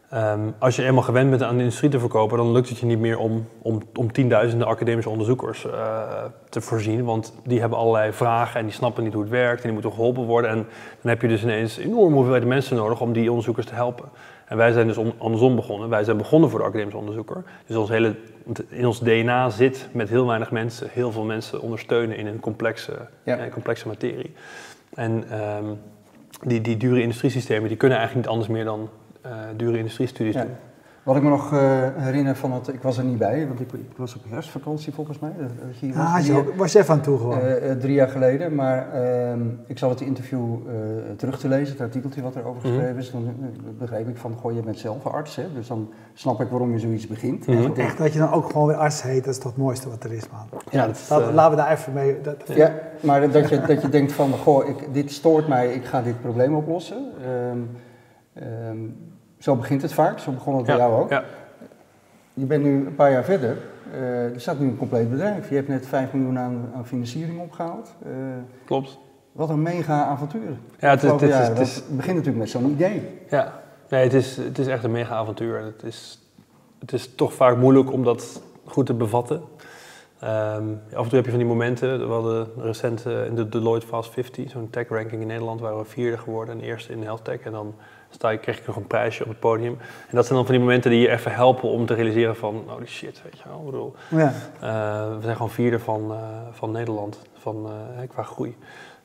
ehm, 0.10 0.40
als 0.60 0.76
je 0.76 0.84
eenmaal 0.86 1.04
gewend 1.04 1.30
bent 1.30 1.44
aan 1.44 1.54
de 1.56 1.60
industrie 1.64 1.90
te 1.90 2.00
verkopen, 2.00 2.38
dan 2.38 2.52
lukt 2.52 2.70
het 2.70 2.78
je 2.78 2.86
niet 2.86 3.00
meer 3.00 3.18
om, 3.18 3.48
om, 3.62 3.82
om 3.96 4.12
tienduizenden 4.12 4.68
academische 4.68 5.10
onderzoekers 5.10 5.66
eh, 5.66 6.24
te 6.50 6.62
voorzien. 6.62 7.04
Want 7.04 7.34
die 7.44 7.60
hebben 7.60 7.78
allerlei 7.78 8.12
vragen 8.14 8.60
en 8.60 8.66
die 8.66 8.76
snappen 8.76 9.04
niet 9.04 9.14
hoe 9.14 9.22
het 9.22 9.32
werkt 9.32 9.58
en 9.58 9.64
die 9.64 9.72
moeten 9.74 9.92
geholpen 9.92 10.24
worden. 10.24 10.50
En 10.50 10.56
dan 11.02 11.12
heb 11.12 11.22
je 11.22 11.28
dus 11.28 11.44
ineens 11.44 11.78
enorme 11.78 12.16
hoeveelheden 12.16 12.48
mensen 12.48 12.76
nodig 12.76 13.02
om 13.02 13.14
die 13.14 13.30
onderzoekers 13.30 13.66
te 13.66 13.74
helpen. 13.74 14.06
En 14.46 14.58
wij 14.58 14.72
zijn 14.72 14.88
dus 14.88 14.98
om, 14.98 15.14
andersom 15.18 15.56
begonnen. 15.56 15.90
Wij 15.90 16.04
zijn 16.04 16.18
begonnen 16.18 16.50
voor 16.50 16.60
de 16.60 16.66
academische 16.66 16.98
onderzoeker. 17.00 17.44
Dus 17.66 17.76
ons 17.76 17.90
hele, 17.90 18.16
in 18.70 18.86
ons 18.86 19.00
DNA 19.00 19.50
zit 19.50 19.88
met 19.92 20.10
heel 20.10 20.28
weinig 20.28 20.52
mensen, 20.52 20.88
heel 20.92 21.12
veel 21.12 21.24
mensen 21.24 21.62
ondersteunen 21.62 22.18
in 22.18 22.28
een 22.28 22.40
complexe, 22.40 22.94
Ja. 23.24 23.38
eh, 23.38 23.52
complexe 23.52 23.88
materie. 23.88 24.34
En 24.94 25.24
ehm, 25.32 25.66
die, 26.44 26.62
die 26.62 26.78
dure 26.78 27.02
industriesystemen 27.02 27.68
die 27.68 27.78
kunnen 27.78 27.98
eigenlijk 27.98 28.28
niet 28.28 28.36
anders 28.38 28.56
meer 28.58 28.66
dan 28.66 28.90
dure 29.58 29.78
industriestudies 29.78 30.34
Ja. 30.34 30.42
doen. 30.42 30.52
Wat 31.04 31.18
ik 31.18 31.24
me 31.24 31.30
nog 31.30 31.54
eh, 31.54 31.60
herinner 31.96 32.36
van 32.36 32.52
het, 32.52 32.68
ik 32.68 32.82
was 32.82 32.98
er 32.98 33.04
niet 33.04 33.18
bij, 33.18 33.48
want 33.48 33.60
ik, 33.60 33.72
ik 33.74 33.98
was 33.98 34.16
op 34.16 34.22
herfstvakantie 34.30 34.94
volgens 34.94 35.20
mij. 35.20 35.32
hier 35.80 35.94
was. 35.94 36.06
Ah, 36.06 36.26
je 36.26 36.54
was 36.56 36.74
even 36.74 36.94
aan 36.94 37.02
toe 37.02 37.18
gewoon? 37.18 37.40
eh, 37.40 37.72
eh, 37.72 37.78
drie 37.80 37.94
jaar 37.94 38.08
geleden, 38.08 38.56
maar 38.56 38.94
ehm, 38.94 39.40
ik 39.68 39.78
zat 39.78 39.90
het 39.90 40.02
interview 40.02 40.40
eh, 40.68 40.74
terug 41.18 41.40
te 41.40 41.48
lezen, 41.48 41.72
het 41.74 41.82
artikeltje 41.82 42.22
wat 42.22 42.36
erover 42.36 42.62
Mhm. 42.62 42.68
geschreven 42.68 42.98
is. 42.98 43.12
Eh, 43.12 43.20
begreep 43.80 44.08
ik 44.08 44.18
van, 44.18 44.34
goh, 44.34 44.54
je 44.56 44.62
bent 44.62 44.78
zelf 44.80 45.06
een 45.06 45.12
arts, 45.12 45.36
hè? 45.36 45.44
dus 45.54 45.68
dan 45.68 45.90
snap 46.14 46.42
ik 46.42 46.50
waarom 46.50 46.72
je 46.72 46.80
zoiets 46.80 47.08
begint. 47.08 47.48
Mhm. 47.48 47.80
Echt 47.80 47.98
dat 47.98 48.14
je 48.14 48.20
dan 48.20 48.32
ook 48.32 48.46
gewoon 48.52 48.68
weer 48.68 48.76
arts 48.78 49.02
heet, 49.04 49.24
dat 49.24 49.34
is 49.34 49.40
toch 49.40 49.52
het 49.52 49.62
mooiste 49.62 49.90
wat 49.90 50.04
er 50.04 50.14
is, 50.14 50.24
man. 50.32 50.60
Ja, 50.72 50.86
dat 50.88 51.08
eh, 51.10 51.34
laten 51.34 51.52
we 51.58 51.62
daar 51.64 51.72
even 51.72 51.94
mee... 51.94 52.22
Dat, 52.22 52.44
Ja, 52.56 52.74
maar 53.00 53.32
dat 53.32 53.50
je, 53.50 53.62
dat 53.62 53.82
je 53.82 53.90
denkt 53.90 54.12
van, 54.12 54.32
goh, 54.32 54.68
ik, 54.68 54.94
dit 54.94 55.12
stoort 55.12 55.48
mij, 55.48 55.74
ik 55.74 55.86
ga 55.86 56.02
dit 56.02 56.22
probleem 56.22 56.56
oplossen. 56.56 56.98
Ehm, 57.26 57.58
ehm, 58.34 58.78
zo 59.40 59.56
begint 59.56 59.82
het 59.82 59.94
vaak, 59.94 60.20
zo 60.20 60.32
begon 60.32 60.56
het 60.58 60.66
bij 60.66 60.78
jou 60.78 61.02
ook. 61.04 61.10
Ja, 61.10 61.24
Je 62.34 62.46
bent 62.46 62.64
nu 62.64 62.86
een 62.86 62.96
paar 62.96 63.12
jaar 63.12 63.24
verder, 63.24 63.58
eh, 63.92 64.34
er 64.34 64.42
staat 64.42 64.60
nu 64.60 64.68
een 64.68 64.78
compleet 64.78 65.10
bedrijf. 65.10 65.50
Je 65.50 65.56
hebt 65.56 65.68
net 65.68 65.88
5 65.88 66.14
miljoen 66.14 66.40
aan, 66.40 66.72
aan 66.76 66.86
financiering 66.88 67.40
opgehaald. 67.40 67.94
Eh, 68.06 68.12
klopt. 68.66 68.98
wat 69.32 69.50
een 69.50 69.62
mega 69.62 70.04
avontuur. 70.04 70.58
Ja, 70.80 70.90
het 70.90 71.04
is, 71.04 71.12
het 71.12 71.22
is, 71.22 71.36
het 71.36 71.48
Want 71.48 71.60
is, 71.60 71.76
het 71.76 71.96
begint 71.96 72.16
natuurlijk 72.16 72.38
met 72.44 72.50
zo'n 72.50 72.72
idee. 72.72 73.20
ja. 73.30 73.62
Nee, 73.90 74.04
het, 74.04 74.14
is, 74.14 74.38
het 74.38 74.60
is 74.60 74.68
echt 74.68 74.84
een 74.84 74.92
mega 74.92 75.16
avontuur. 75.16 75.64
Het 75.64 75.84
is, 75.84 76.20
het 76.80 76.94
is 76.94 77.16
toch 77.16 77.34
vaak 77.34 77.58
moeilijk 77.58 77.92
om 77.92 78.04
dat 78.04 78.42
goed 78.66 78.86
te 78.86 78.94
bevatten. 78.94 79.42
Ehm, 80.20 80.64
af 80.94 81.04
en 81.04 81.10
toe 81.10 81.16
heb 81.16 81.26
je 81.26 81.30
van 81.30 81.40
die 81.40 81.48
momenten. 81.48 82.08
We 82.08 82.14
hadden 82.14 82.48
recent 82.58 83.06
eh, 83.06 83.26
in 83.26 83.36
de 83.36 83.50
Deloitte 83.50 83.88
Fast 83.88 84.12
50, 84.12 84.50
zo'n 84.50 84.70
tech 84.70 84.88
ranking 84.90 85.22
in 85.22 85.28
Nederland, 85.28 85.62
waren 85.62 85.78
we 85.78 85.86
vierde 85.86 86.18
geworden 86.18 86.56
en 86.56 86.64
eerste 86.64 86.92
in 86.94 87.04
health 87.04 87.24
tech. 87.24 87.40
En 87.40 87.52
dan 87.52 87.76
sta 88.10 88.30
je, 88.30 88.38
kreeg 88.38 88.58
ik 88.58 88.68
nog 88.68 88.76
een 88.76 88.88
prijsje 88.88 89.24
op 89.24 89.30
het 89.30 89.40
podium. 89.40 89.78
En 89.82 90.16
dat 90.16 90.26
zijn 90.26 90.38
dan 90.38 90.46
van 90.46 90.56
die 90.56 90.64
momenten 90.64 90.92
die 90.92 91.00
je 91.00 91.10
even 91.10 91.32
helpen 91.34 91.70
om 91.70 91.86
te 91.86 91.94
realiseren 91.94 92.36
van, 92.36 92.64
oh 92.68 92.78
die 92.78 92.88
shit, 92.88 93.22
weet 93.24 93.38
je 93.38 93.50
wel. 93.50 93.60
Ik 93.60 93.66
bedoel, 93.66 93.96
ja. 94.10 94.34
Eh, 94.60 95.16
we 95.16 95.22
zijn 95.22 95.36
gewoon 95.36 95.52
vierde 95.52 95.80
van, 95.80 96.12
eh, 96.12 96.18
van 96.52 96.72
Nederland 96.72 97.20
van, 97.34 97.66
eh, 97.98 98.10
qua 98.10 98.24
groei. 98.24 98.58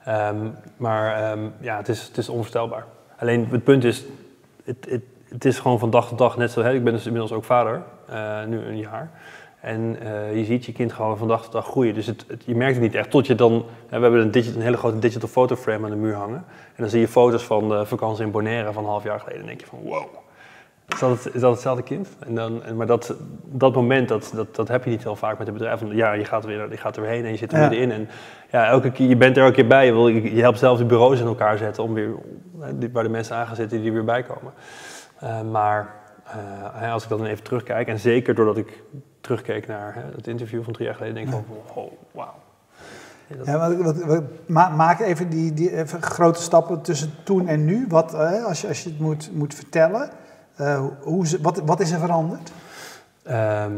Ehm, 0.04 0.48
maar 0.76 1.16
ehm, 1.22 1.48
ja, 1.60 1.76
het 1.76 1.88
is, 1.88 2.02
het 2.02 2.18
is 2.18 2.28
onvoorstelbaar. 2.28 2.84
Alleen 3.18 3.48
het 3.50 3.64
punt 3.64 3.84
is, 3.84 4.04
het, 4.64 4.86
het, 4.88 5.02
het 5.28 5.44
is 5.44 5.58
gewoon 5.58 5.78
van 5.78 5.90
dag 5.90 6.08
tot 6.08 6.18
dag 6.18 6.36
net 6.36 6.50
zo. 6.50 6.62
Hè, 6.62 6.72
ik 6.72 6.84
ben 6.84 6.92
dus 6.92 7.06
inmiddels 7.06 7.32
ook 7.32 7.44
vader, 7.44 7.82
nu 8.46 8.58
een 8.58 8.78
jaar. 8.78 9.10
En 9.64 9.96
eh, 10.00 10.36
je 10.36 10.44
ziet 10.44 10.64
je 10.64 10.72
kind 10.72 10.92
gewoon 10.92 11.18
van 11.18 11.28
dag 11.28 11.42
tot 11.42 11.52
dag 11.52 11.66
groeien. 11.66 11.94
Dus 11.94 12.06
het, 12.06 12.24
het- 12.28 12.42
je 12.46 12.54
merkt 12.56 12.74
het 12.74 12.82
niet 12.82 12.94
echt 12.94 13.10
tot 13.10 13.26
je 13.26 13.34
dan... 13.34 13.52
hè, 13.88 13.96
we 13.96 14.02
hebben 14.02 14.20
een, 14.20 14.30
digit, 14.30 14.54
een 14.54 14.60
hele 14.62 14.76
grote 14.76 14.98
digital 14.98 15.28
fotoframe 15.28 15.84
aan 15.84 15.90
de 15.90 15.96
muur 15.96 16.14
hangen. 16.14 16.44
En 16.46 16.82
dan 16.82 16.88
zie 16.88 17.00
je 17.00 17.08
foto's 17.08 17.42
van 17.44 17.68
de 17.68 17.86
vakantie 17.86 18.24
in 18.24 18.30
Bonaire 18.30 18.72
van 18.72 18.82
een 18.82 18.88
half 18.90 19.04
jaar 19.04 19.18
geleden. 19.20 19.40
En 19.40 19.46
denk 19.46 19.60
je 19.60 19.66
van 19.66 19.78
wow, 19.82 20.04
is 20.88 20.98
dat, 20.98 21.24
het, 21.24 21.34
is 21.34 21.40
dat 21.40 21.52
hetzelfde 21.52 21.82
kind? 21.82 22.08
En 22.26 22.34
dan, 22.34 22.62
en, 22.62 22.76
maar 22.76 22.86
dat, 22.86 23.14
dat 23.44 23.74
moment, 23.74 24.08
dat, 24.08 24.32
dat, 24.34 24.54
dat 24.56 24.68
heb 24.68 24.84
je 24.84 24.90
niet 24.90 25.02
heel 25.02 25.16
vaak 25.16 25.38
met 25.38 25.46
het 25.46 25.56
bedrijf. 25.56 25.80
Ja, 25.90 26.12
je 26.12 26.24
gaat 26.24 26.42
er 26.42 26.48
weer, 26.48 26.70
je 26.70 26.76
gaat 26.76 26.96
er 26.96 27.02
weer 27.02 27.10
heen 27.10 27.24
en 27.24 27.30
je 27.30 27.36
zit 27.36 27.52
er 27.52 27.58
Ja. 27.60 27.68
middenin. 27.68 27.90
En 27.96 28.08
ja, 28.50 28.66
elke 28.66 28.90
keer, 28.90 29.08
je 29.08 29.16
bent 29.16 29.36
er 29.36 29.42
elke 29.42 29.54
keer 29.54 29.66
bij. 29.66 29.86
Je, 29.86 29.92
wil, 29.92 30.08
je 30.08 30.40
helpt 30.40 30.58
zelf 30.58 30.78
de 30.78 30.84
bureaus 30.84 31.20
in 31.20 31.26
elkaar 31.26 31.58
zetten 31.58 31.82
om 31.82 31.94
weer, 31.94 32.10
waar 32.92 33.02
de 33.02 33.08
mensen 33.08 33.36
aan 33.36 33.46
gaan 33.46 33.56
zitten 33.56 33.78
die 33.78 33.86
er 33.88 33.94
weer 33.94 34.04
bij 34.04 34.22
komen. 34.22 34.52
Eh, 35.18 35.40
maar 35.42 35.94
eh, 36.80 36.92
als 36.92 37.02
ik 37.02 37.08
dan 37.08 37.24
even 37.24 37.44
terugkijk, 37.44 37.88
en 37.88 37.98
zeker 37.98 38.34
doordat 38.34 38.56
ik 38.56 38.82
terugkeek 39.24 39.66
naar 39.66 39.94
hè, 39.94 40.00
het 40.16 40.26
interview 40.26 40.64
van 40.64 40.72
drie 40.72 40.86
jaar 40.86 40.94
geleden, 40.94 41.14
denk 41.14 41.26
ik 41.28 41.32
van, 41.32 41.44
oh, 41.84 41.92
wauw. 42.10 42.34
Ja, 43.26 43.36
dat- 43.36 43.46
Ja, 43.46 43.58
wat, 43.68 43.76
wat, 43.76 44.04
wat- 44.04 44.22
ma- 44.46 44.68
maak 44.68 45.00
even 45.00 45.28
die, 45.28 45.52
die 45.52 45.76
even 45.76 46.02
grote 46.02 46.42
stappen 46.42 46.80
tussen 46.80 47.10
toen 47.22 47.48
en 47.48 47.64
nu. 47.64 47.86
Wat, 47.88 48.14
eh, 48.14 48.44
als, 48.44 48.60
je, 48.60 48.68
als 48.68 48.82
je 48.82 48.88
het 48.88 48.98
moet, 49.00 49.30
moet 49.34 49.54
vertellen, 49.54 50.10
eh, 50.56 50.84
hoe, 51.00 51.26
wat, 51.42 51.58
wat 51.64 51.80
is 51.80 51.90
er 51.90 51.98
veranderd? 51.98 52.52
Ehm, 53.22 53.72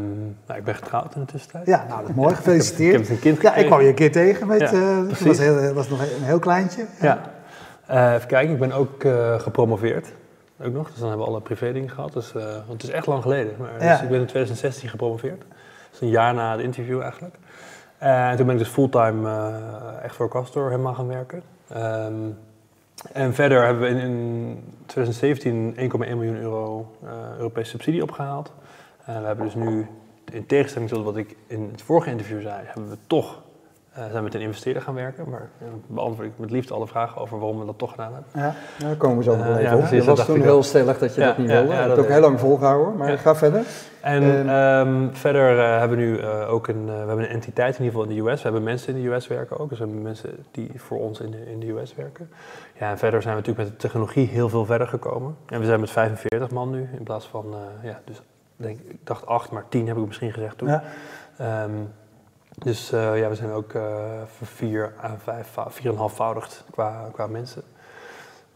nou, 0.47 0.59
ik 0.59 0.63
ben 0.63 0.75
getrouwd 0.75 1.15
in 1.15 1.21
de 1.21 1.27
tussentijd. 1.27 1.65
Ja, 1.65 1.85
nou, 1.87 1.99
dat 2.01 2.09
is 2.09 2.15
mooi. 2.15 2.29
Ik 2.33 2.35
Gefeliciteerd. 2.35 2.93
heb 3.07 3.09
een 3.09 3.19
kind 3.19 3.41
Ja, 3.41 3.49
gekregen. 3.49 3.59
ik 3.61 3.67
kwam 3.67 3.81
je 3.81 3.87
een 3.87 3.93
keer 3.95 4.11
tegen. 4.11 4.47
Met, 4.47 4.59
Ja, 4.59 4.65
eh, 4.71 5.07
dat, 5.09 5.19
was 5.19 5.37
heel, 5.37 5.73
was 5.73 5.89
nog 5.89 5.99
een 5.99 6.23
heel 6.23 6.39
kleintje. 6.39 6.85
Ja. 7.01 7.21
Even 8.15 8.27
kijken, 8.27 8.53
ik 8.53 8.59
ben 8.59 8.71
ook 8.71 9.05
gepromoveerd. 9.41 10.07
Ook 10.63 10.73
nog, 10.73 10.87
dus 10.89 10.99
dan 10.99 11.07
hebben 11.07 11.25
we 11.25 11.31
alle 11.31 11.41
privé 11.41 11.73
dingen 11.73 11.89
gehad. 11.89 12.13
Dus, 12.13 12.35
eh, 12.35 12.43
want 12.43 12.81
het 12.81 12.83
is 12.83 12.89
echt 12.89 13.05
lang 13.05 13.21
geleden. 13.21 13.55
Maar, 13.59 13.83
Ja. 13.83 13.91
Dus 13.91 14.01
ik 14.01 14.09
ben 14.09 14.19
in 14.19 14.25
2016 14.25 14.89
gepromoveerd. 14.89 15.43
Dus 15.91 16.01
een 16.01 16.09
jaar 16.09 16.33
na 16.33 16.51
het 16.51 16.61
interview 16.61 17.01
eigenlijk. 17.01 17.35
Eh, 17.97 18.29
en 18.29 18.37
toen 18.37 18.45
ben 18.45 18.55
ik 18.55 18.61
dus 18.61 18.71
fulltime 18.71 19.29
eh, 19.29 20.03
echt 20.03 20.15
voor 20.15 20.29
Castor 20.29 20.69
helemaal 20.69 20.93
gaan 20.93 21.07
werken. 21.07 21.41
Ehm, 21.67 22.13
en 23.11 23.33
verder 23.33 23.63
hebben 23.63 23.83
we 23.83 23.89
in, 23.89 23.97
in 23.97 24.63
2017 24.85 25.73
1,1 25.75 26.17
miljoen 26.17 26.37
euro 26.37 26.95
Europese 27.37 27.69
subsidie 27.69 28.01
opgehaald. 28.01 28.51
En 29.05 29.21
we 29.21 29.27
hebben 29.27 29.45
dus 29.45 29.55
nu, 29.55 29.87
in 30.31 30.45
tegenstelling 30.45 30.89
tot 30.89 31.03
wat 31.03 31.17
ik 31.17 31.35
in 31.47 31.69
het 31.71 31.81
vorige 31.81 32.09
interview 32.09 32.41
zei, 32.41 32.61
hebben 32.65 32.89
we 32.89 32.97
toch 33.07 33.41
zijn 34.03 34.13
we 34.13 34.21
met 34.21 34.33
een 34.35 34.41
investeerder 34.41 34.81
gaan 34.81 34.93
werken. 34.93 35.29
Maar 35.29 35.49
eh, 35.59 35.67
beantwoord 35.87 36.27
ik 36.27 36.33
met 36.37 36.51
liefde 36.51 36.73
alle 36.73 36.87
vragen 36.87 37.21
over 37.21 37.39
waarom 37.39 37.59
we 37.59 37.65
dat 37.65 37.77
toch 37.77 37.89
gedaan 37.91 38.13
hebben. 38.13 38.29
Ja. 38.33 38.55
Daar 38.87 38.95
komen 38.95 39.17
we 39.17 39.23
zo 39.23 39.35
nog 39.35 39.45
wel 39.45 39.55
Eh, 39.55 39.61
even 39.63 39.73
op. 39.77 39.79
precies, 39.79 40.03
je 40.05 40.09
was 40.15 40.25
toen 40.25 40.41
heel 40.41 40.63
stellig 40.63 40.97
dat 40.99 41.15
je 41.15 41.21
dat 41.21 41.37
niet 41.37 41.47
wilde. 41.47 41.67
ja, 41.73 41.79
dat 41.79 41.87
heb 41.89 41.97
ik 41.97 42.03
ook 42.03 42.09
heel 42.11 42.21
lang 42.21 42.39
volgehouden, 42.39 42.97
maar 42.97 43.17
ga 43.17 43.35
verder. 43.35 43.61
En 44.01 44.49
Ehm, 44.49 45.07
verder 45.11 45.59
eh, 45.59 45.79
hebben 45.79 45.97
we 45.97 46.03
nu 46.03 46.17
eh, 46.19 46.53
ook 46.53 46.67
een, 46.67 46.81
eh, 46.81 46.85
we 46.85 46.91
hebben 47.07 47.19
een 47.19 47.27
entiteit 47.31 47.77
in 47.77 47.83
ieder 47.83 47.99
geval 47.99 48.15
in 48.15 48.23
de 48.23 48.29
US. 48.31 48.37
We 48.37 48.43
hebben 48.43 48.63
mensen 48.63 48.95
in 48.95 49.01
de 49.01 49.09
US 49.09 49.27
werken 49.27 49.59
ook. 49.59 49.69
Dus 49.69 49.77
we 49.79 49.83
hebben 49.85 50.03
mensen 50.03 50.29
die 50.51 50.71
voor 50.75 50.99
ons 50.99 51.19
in 51.19 51.31
de, 51.31 51.51
in 51.51 51.59
de 51.59 51.67
US 51.71 51.95
werken. 51.95 52.29
Ja, 52.79 52.89
en 52.89 52.97
verder 52.97 53.21
zijn 53.21 53.35
we 53.35 53.39
natuurlijk 53.39 53.69
met 53.69 53.79
de 53.81 53.87
technologie 53.87 54.27
heel 54.27 54.49
veel 54.49 54.65
verder 54.65 54.87
gekomen. 54.87 55.35
En 55.45 55.59
we 55.59 55.65
zijn 55.65 55.79
met 55.79 55.89
45 55.91 56.51
man 56.51 56.69
nu 56.69 56.89
in 56.97 57.03
plaats 57.03 57.27
van, 57.27 57.45
eh, 57.53 57.89
ja, 57.89 57.99
dus 58.05 58.21
denk, 58.55 58.79
ik 58.79 58.97
dacht 59.03 59.25
8, 59.25 59.51
maar 59.51 59.63
10 59.69 59.87
heb 59.87 59.97
ik 59.97 60.05
misschien 60.05 60.33
gezegd 60.33 60.57
toen. 60.57 60.67
Ja. 60.67 60.83
Ehm, 61.37 61.71
dus 62.63 62.91
eh, 62.91 63.19
ja, 63.19 63.29
we 63.29 63.35
zijn 63.35 63.51
ook 63.51 63.73
eh 63.73 63.83
vier 64.41 64.93
à 65.03 65.15
vijf, 65.23 65.47
vier 65.67 65.91
en 65.91 65.97
halfvoudigd 65.97 66.63
qua, 66.71 67.09
qua 67.13 67.27
mensen. 67.27 67.61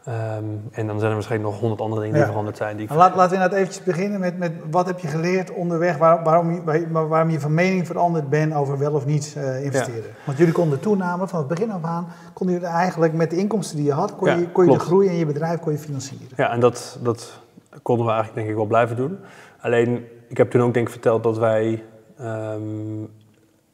Ehm, 0.05 0.43
en 0.72 0.88
dan 0.88 0.98
zijn 0.98 1.10
er 1.10 1.13
waarschijnlijk 1.13 1.51
nog 1.51 1.60
honderd 1.60 1.81
andere 1.81 2.01
dingen 2.01 2.15
Ja. 2.15 2.22
die 2.22 2.29
veranderd 2.31 2.58
zijn. 2.58 2.77
Die 2.77 2.86
ik 2.86 2.93
laat, 2.93 3.15
laten 3.15 3.29
we 3.29 3.34
inderdaad 3.36 3.58
eventjes 3.60 3.84
beginnen 3.84 4.20
met, 4.20 4.38
met 4.38 4.51
wat 4.72 4.86
heb 4.86 5.00
je 5.00 5.08
geleerd 5.08 5.51
onderweg, 5.51 5.98
waar, 5.98 6.24
waarom, 6.24 6.51
je, 6.53 6.62
waar- 6.91 7.08
waarom 7.08 7.29
je 7.29 7.39
van 7.39 7.53
mening 7.53 7.88
veranderd 7.88 8.29
bent 8.29 8.53
over 8.53 8.77
wel 8.77 8.93
of 8.93 9.05
niet 9.05 9.34
eh, 9.38 9.63
investeren. 9.65 10.03
Want 10.25 10.38
jullie 10.38 10.53
konden 10.53 10.77
de 10.77 10.84
toename 10.84 11.27
van 11.27 11.39
het 11.39 11.48
begin 11.48 11.72
af 11.72 11.84
aan, 11.84 12.08
konden 12.34 12.55
jullie 12.55 12.70
eigenlijk 12.72 13.13
met 13.13 13.29
de 13.29 13.38
inkomsten 13.38 13.75
die 13.77 13.86
je 13.86 13.91
had, 13.93 14.15
kon 14.15 14.27
Ja, 14.29 14.36
je, 14.36 14.48
kon 14.51 14.65
je 14.65 14.72
de 14.72 14.79
groei 14.79 15.08
in 15.08 15.15
je 15.15 15.25
bedrijf 15.25 15.60
kon 15.60 15.72
je 15.72 15.77
financieren. 15.77 16.27
Ja, 16.36 16.51
en 16.51 16.60
dat, 16.60 17.00
dat 17.01 17.39
konden 17.81 18.05
we 18.05 18.12
eigenlijk 18.12 18.39
denk 18.41 18.50
ik 18.50 18.55
wel 18.60 18.65
blijven 18.70 18.96
doen. 18.96 19.20
Alleen, 19.60 20.05
ik 20.27 20.38
heb 20.38 20.51
toen 20.51 20.62
ook 20.62 20.74
denk 20.74 20.86
ik 20.86 20.91
verteld 20.91 21.24
dat 21.24 21.38
wij 21.38 21.84
ehm, 22.17 22.62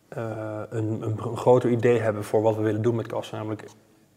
eh, 0.09 0.61
een, 0.69 1.01
een, 1.01 1.37
groter 1.37 1.69
idee 1.69 1.99
hebben 1.99 2.23
voor 2.23 2.41
wat 2.41 2.55
we 2.55 2.61
willen 2.61 2.81
doen 2.81 2.95
met 2.95 3.07
Kassa. 3.07 3.37
Namelijk 3.37 3.63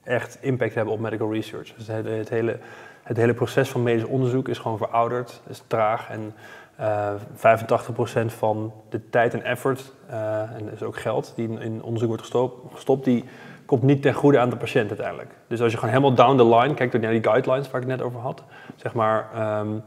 echt 0.03 0.39
impact 0.41 0.75
hebben 0.75 0.95
op 0.95 1.01
medical 1.01 1.33
research. 1.33 1.75
Dus 1.75 1.87
het, 1.87 2.29
hele, 2.29 2.59
het 3.03 3.17
hele 3.17 3.35
proces 3.35 3.69
van 3.69 3.83
medisch 3.83 4.05
onderzoek 4.05 4.49
is 4.49 4.59
gewoon 4.59 4.79
verouderd, 4.79 5.43
is 5.49 5.63
traag. 5.67 6.11
En 6.11 6.35
eh 6.77 7.13
85% 7.37 8.27
van 8.27 8.73
de 8.89 9.09
tijd 9.11 9.35
en 9.35 9.43
effort, 9.43 9.93
eh, 10.09 10.41
en 10.41 10.69
dus 10.71 10.83
ook 10.83 10.97
geld, 10.97 11.33
die 11.37 11.49
in, 11.49 11.61
in 11.61 11.83
onderzoek 11.83 12.09
wordt 12.09 12.23
gestopt, 12.23 12.75
gestopt, 12.75 13.05
die 13.05 13.25
komt 13.65 13.83
niet 13.83 14.03
ten 14.03 14.15
goede 14.15 14.39
aan 14.39 14.51
de 14.51 14.57
patiënt 14.57 14.89
uiteindelijk. 14.89 15.31
Dus 15.47 15.61
als 15.61 15.73
je 15.73 15.79
gewoon 15.79 15.95
helemaal 15.95 16.15
down 16.15 16.37
the 16.37 16.57
line 16.57 16.75
kijkt 16.75 17.01
naar 17.01 17.13
die 17.13 17.25
guidelines 17.25 17.71
waar 17.71 17.81
ik 17.81 17.89
het 17.89 17.97
net 17.97 18.07
over 18.07 18.21
had, 18.21 18.43
zeg 18.77 18.95
maar 18.95 19.29
ehm 19.35 19.79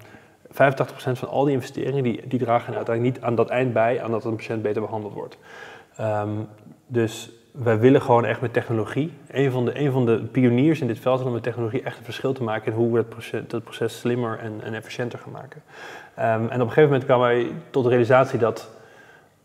85% 0.54 1.20
van 1.20 1.30
al 1.30 1.44
die 1.44 1.54
investeringen 1.54 2.04
die, 2.04 2.28
die 2.28 2.40
dragen 2.40 2.76
uiteindelijk 2.76 3.16
niet 3.16 3.26
aan 3.26 3.36
dat 3.36 3.50
eind 3.50 3.74
bij, 3.74 4.04
aan 4.04 4.12
dat 4.12 4.26
een 4.26 4.36
patiënt 4.36 4.62
beter 4.62 4.82
behandeld 4.82 5.14
wordt. 5.14 5.38
Ehm, 5.98 6.30
dus 6.88 7.32
wij 7.52 7.80
willen 7.80 8.02
gewoon 8.02 8.26
echt 8.26 8.42
met 8.42 8.54
technologie, 8.54 9.14
een 9.28 9.52
van, 9.52 9.66
de, 9.66 9.92
van 9.92 10.06
de 10.06 10.24
pioniers 10.24 10.82
in 10.82 10.88
dit 10.88 11.00
veld 11.00 11.24
om 11.24 11.32
met 11.32 11.44
technologie 11.44 11.84
echt 11.84 11.98
een 11.98 12.04
verschil 12.04 12.34
te 12.34 12.44
maken 12.44 12.72
in 12.72 12.78
hoe 12.78 12.92
we 12.92 12.98
het 12.98 13.10
proces, 13.10 13.42
dat 13.48 13.64
proces 13.64 14.00
slimmer 14.00 14.40
en, 14.40 14.60
en 14.64 14.74
efficiënter 14.74 15.20
gaan 15.20 15.32
maken. 15.32 15.64
Ehm, 16.16 16.28
en 16.28 16.46
op 16.46 16.52
een 16.52 16.60
gegeven 16.60 16.84
moment 16.84 17.06
kwamen 17.06 17.28
wij 17.28 17.52
tot 17.70 17.84
de 17.84 17.90
realisatie 17.90 18.40
dat, 18.40 18.70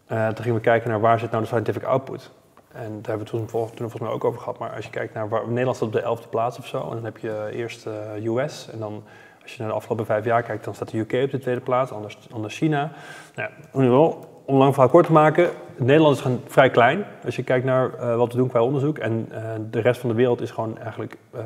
eh, 0.07 0.27
toen 0.27 0.37
gingen 0.37 0.55
we 0.55 0.61
kijken 0.61 0.91
naar 0.91 1.01
waar 1.01 1.19
zit 1.19 1.31
nou 1.31 1.43
de 1.43 1.49
scientific 1.49 1.83
output. 1.83 2.31
En 2.73 2.89
daar 3.03 3.09
hebben 3.17 3.19
we 3.19 3.25
toen, 3.25 3.47
toen 3.47 3.71
volgens 3.91 4.01
mij 4.01 4.11
ook 4.11 4.25
over 4.25 4.41
gehad. 4.41 4.59
Maar 4.59 4.75
als 4.75 4.85
je 4.85 4.91
kijkt 4.91 5.15
naar 5.15 5.29
waar 5.29 5.49
Nederland 5.49 5.77
staat 5.77 5.89
op 5.89 5.95
de 5.95 6.01
elfde 6.01 6.29
plaats 6.29 6.59
of 6.59 6.67
zo. 6.67 6.83
En 6.83 6.91
dan 6.91 7.05
heb 7.05 7.19
je 7.19 7.49
eerst 7.53 7.87
eh, 7.87 8.25
US. 8.25 8.71
En 8.71 8.79
dan 8.79 9.03
als 9.43 9.53
je 9.53 9.63
naar 9.63 9.69
de 9.69 9.77
afgelopen 9.77 10.07
vijf 10.07 10.25
jaar 10.25 10.43
kijkt, 10.43 10.65
dan 10.65 10.75
staat 10.75 10.91
de 10.91 10.99
UK 10.99 11.13
op 11.25 11.31
de 11.31 11.39
tweede 11.39 11.61
plaats. 11.61 11.93
Anders, 11.93 12.19
anders 12.33 12.57
China. 12.57 12.93
Nou, 13.35 13.51
ja, 13.73 14.15
om 14.49 14.57
lang 14.57 14.73
verhaal 14.73 14.91
kort 14.91 15.07
te 15.07 15.13
maken. 15.13 15.51
Nederland 15.77 16.17
is 16.17 16.23
gewoon 16.23 16.41
vrij 16.47 16.71
klein. 16.71 17.05
Als 17.25 17.37
je 17.37 17.43
kijkt 17.43 17.65
naar 17.65 17.95
eh, 17.95 18.17
wat 18.17 18.33
we 18.33 18.39
doen 18.39 18.49
qua 18.49 18.63
onderzoek. 18.63 18.99
En 18.99 19.27
eh, 19.31 19.43
de 19.71 19.81
rest 19.81 20.01
van 20.01 20.09
de 20.09 20.17
wereld 20.17 20.41
is 20.41 20.51
gewoon 20.51 20.79
eigenlijk 20.79 21.17
eh, 21.31 21.41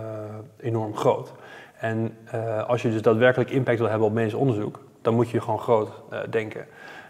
enorm 0.61 0.97
groot. 0.97 1.33
En 1.79 2.17
als 2.67 2.83
je 2.83 2.91
dus 2.91 3.03
daadwerkelijk 3.03 3.51
impact 3.51 3.79
wil 3.79 3.89
hebben 3.89 4.07
op 4.07 4.13
medisch 4.13 4.35
onderzoek, 4.35 4.81
dan 5.01 5.15
moet 5.15 5.31
je 5.31 5.41
gewoon 5.41 5.59
groot 5.59 5.91
denken. 6.31 6.67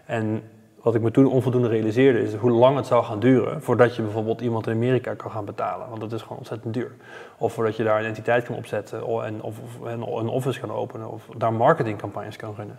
En 0.07 0.43
wat 0.83 0.95
ik 0.95 1.01
me 1.01 1.11
toen 1.11 1.27
onvoldoende 1.27 1.69
realiseerde 1.69 2.23
is 2.23 2.35
hoe 2.35 2.51
lang 2.51 2.77
het 2.77 2.87
zou 2.87 3.05
gaan 3.05 3.21
duren 3.21 3.63
voordat 3.63 3.97
je 3.97 4.03
bijvoorbeeld 4.03 4.41
iemand 4.41 4.67
in 4.67 4.73
Amerika 4.75 5.15
kan 5.15 5.31
gaan 5.31 5.45
betalen. 5.45 5.89
Want 5.89 6.01
dat 6.01 6.13
is 6.13 6.23
gewoon 6.23 6.39
ontzettend 6.39 6.75
duur. 6.75 6.91
Of 7.39 7.53
voordat 7.53 7.77
je 7.77 7.85
daar 7.85 7.99
een 8.01 8.05
entiteit 8.07 8.45
kan 8.45 8.55
opzetten 8.57 9.09
o- 9.09 9.21
en, 9.21 9.43
of, 9.43 9.59
of 9.59 9.87
en 9.87 10.01
een 10.01 10.29
office 10.29 10.61
kan 10.61 10.71
openen 10.73 11.11
of 11.11 11.23
daar 11.37 11.53
marketingcampagnes 11.53 12.37
kan 12.37 12.55
runnen. 12.57 12.79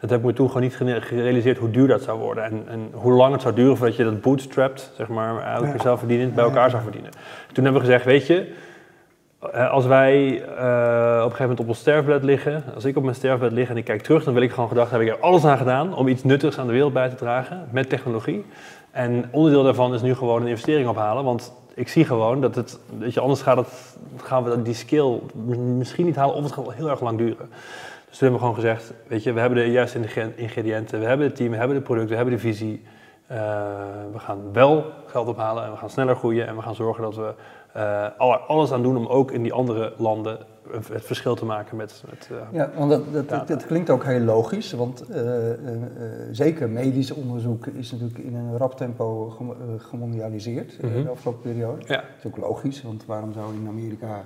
Dat 0.00 0.10
heb 0.10 0.18
ik 0.18 0.24
me 0.24 0.32
toen 0.32 0.46
gewoon 0.46 0.62
niet 0.62 0.74
gerealiseerd 0.76 1.58
hoe 1.58 1.70
duur 1.70 1.88
dat 1.88 2.02
zou 2.02 2.18
worden 2.18 2.44
en, 2.44 2.64
en 2.68 2.88
hoe 2.92 3.12
lang 3.12 3.32
het 3.32 3.42
zou 3.42 3.54
duren 3.54 3.76
voordat 3.76 3.96
je 3.96 4.04
dat 4.04 4.20
bootstrapped, 4.20 4.92
zeg 4.96 5.08
maar, 5.08 5.42
eigenlijk 5.42 5.76
Ja. 5.76 5.82
zelfverdienend 5.82 6.34
bij 6.34 6.44
elkaar 6.44 6.70
zou 6.70 6.82
verdienen. 6.82 7.10
Toen 7.52 7.64
hebben 7.64 7.82
we 7.82 7.86
gezegd, 7.88 8.04
weet 8.04 8.26
je, 8.26 8.52
als 9.50 9.86
wij 9.86 10.42
eh, 10.42 10.44
op 10.44 10.50
een 10.50 11.20
gegeven 11.20 11.40
moment 11.40 11.60
op 11.60 11.68
ons 11.68 11.78
sterfbed 11.78 12.22
liggen, 12.24 12.64
als 12.74 12.84
ik 12.84 12.96
op 12.96 13.02
mijn 13.02 13.14
sterfbed 13.14 13.52
lig 13.52 13.68
en 13.68 13.76
ik 13.76 13.84
kijk 13.84 14.02
terug, 14.02 14.24
dan 14.24 14.34
wil 14.34 14.42
ik 14.42 14.52
gewoon 14.52 14.68
gedacht 14.68 14.90
hebben, 14.90 15.08
ik 15.08 15.14
heb 15.14 15.22
er 15.22 15.28
alles 15.28 15.44
aan 15.44 15.58
gedaan 15.58 15.94
om 15.94 16.08
iets 16.08 16.24
nuttigs 16.24 16.58
aan 16.58 16.66
de 16.66 16.72
wereld 16.72 16.92
bij 16.92 17.08
te 17.08 17.14
dragen 17.14 17.68
met 17.70 17.88
technologie. 17.88 18.44
En 18.90 19.28
onderdeel 19.30 19.62
daarvan 19.62 19.94
is 19.94 20.02
nu 20.02 20.14
gewoon 20.14 20.42
een 20.42 20.48
investering 20.48 20.88
ophalen, 20.88 21.24
want 21.24 21.52
ik 21.74 21.88
zie 21.88 22.04
gewoon 22.04 22.40
dat 22.40 22.54
het, 22.54 22.78
weet 22.98 23.14
je, 23.14 23.20
anders 23.20 23.42
gaat 23.42 23.56
het, 23.56 23.96
gaan 24.16 24.44
we 24.44 24.62
die 24.62 24.74
skill 24.74 25.18
misschien 25.78 26.06
niet 26.06 26.16
halen 26.16 26.34
of 26.34 26.44
het 26.44 26.52
gaat 26.52 26.72
heel 26.72 26.90
erg 26.90 27.00
lang 27.00 27.18
duren. 27.18 27.48
Dus 28.08 28.18
toen 28.18 28.28
hebben 28.28 28.32
we 28.32 28.38
gewoon 28.38 28.54
gezegd, 28.54 28.92
weet 29.06 29.22
je, 29.22 29.32
we 29.32 29.40
hebben 29.40 29.58
de 29.58 29.70
juiste 29.70 29.98
ingrediënten- 29.98 30.42
ingrediënten, 30.42 31.00
we 31.00 31.06
hebben 31.06 31.26
het 31.26 31.36
team, 31.36 31.50
we 31.50 31.56
hebben 31.56 31.76
de 31.76 31.82
producten, 31.82 32.10
we 32.10 32.16
hebben 32.16 32.34
de 32.34 32.40
visie. 32.40 32.82
Eh, 33.26 33.38
we 34.12 34.18
gaan 34.18 34.38
wel 34.52 34.84
geld 35.06 35.28
ophalen 35.28 35.64
en 35.64 35.70
we 35.70 35.76
gaan 35.76 35.90
sneller 35.90 36.16
groeien 36.16 36.46
en 36.46 36.56
we 36.56 36.62
gaan 36.62 36.74
zorgen 36.74 37.02
dat 37.02 37.16
we 37.16 37.34
eh, 37.72 38.06
alle- 38.18 38.36
alles 38.38 38.72
aan 38.72 38.82
doen 38.82 38.96
om 38.96 39.06
ook 39.06 39.30
in 39.30 39.42
die 39.42 39.52
andere 39.52 39.92
landen 39.96 40.38
het 40.92 41.04
verschil 41.04 41.34
te 41.34 41.44
maken 41.44 41.76
met. 41.76 42.02
met 42.10 42.28
eh, 42.30 42.36
Ja, 42.52 42.70
want 42.76 42.90
dat, 42.90 43.12
dat, 43.12 43.28
Ja. 43.30 43.38
dat, 43.38 43.48
dat 43.48 43.66
klinkt 43.66 43.90
ook 43.90 44.04
heel 44.04 44.20
logisch, 44.20 44.72
want 44.72 45.08
eh, 45.08 45.22
zeker 46.30 46.68
medisch 46.68 47.10
onderzoek 47.10 47.66
is 47.66 47.92
natuurlijk 47.92 48.18
in 48.18 48.34
een 48.34 48.56
rap 48.56 48.76
tempo 48.76 49.28
gem- 49.28 49.78
gemondialiseerd 49.78 50.82
Mhm. 50.82 51.02
de 51.02 51.08
afgelopen 51.10 51.40
periode. 51.42 51.82
Ja. 51.86 51.96
Dat 51.96 52.04
is 52.18 52.26
ook 52.26 52.36
logisch, 52.36 52.82
want 52.82 53.04
waarom 53.06 53.32
zou 53.32 53.54
in 53.54 53.68
Amerika 53.68 54.24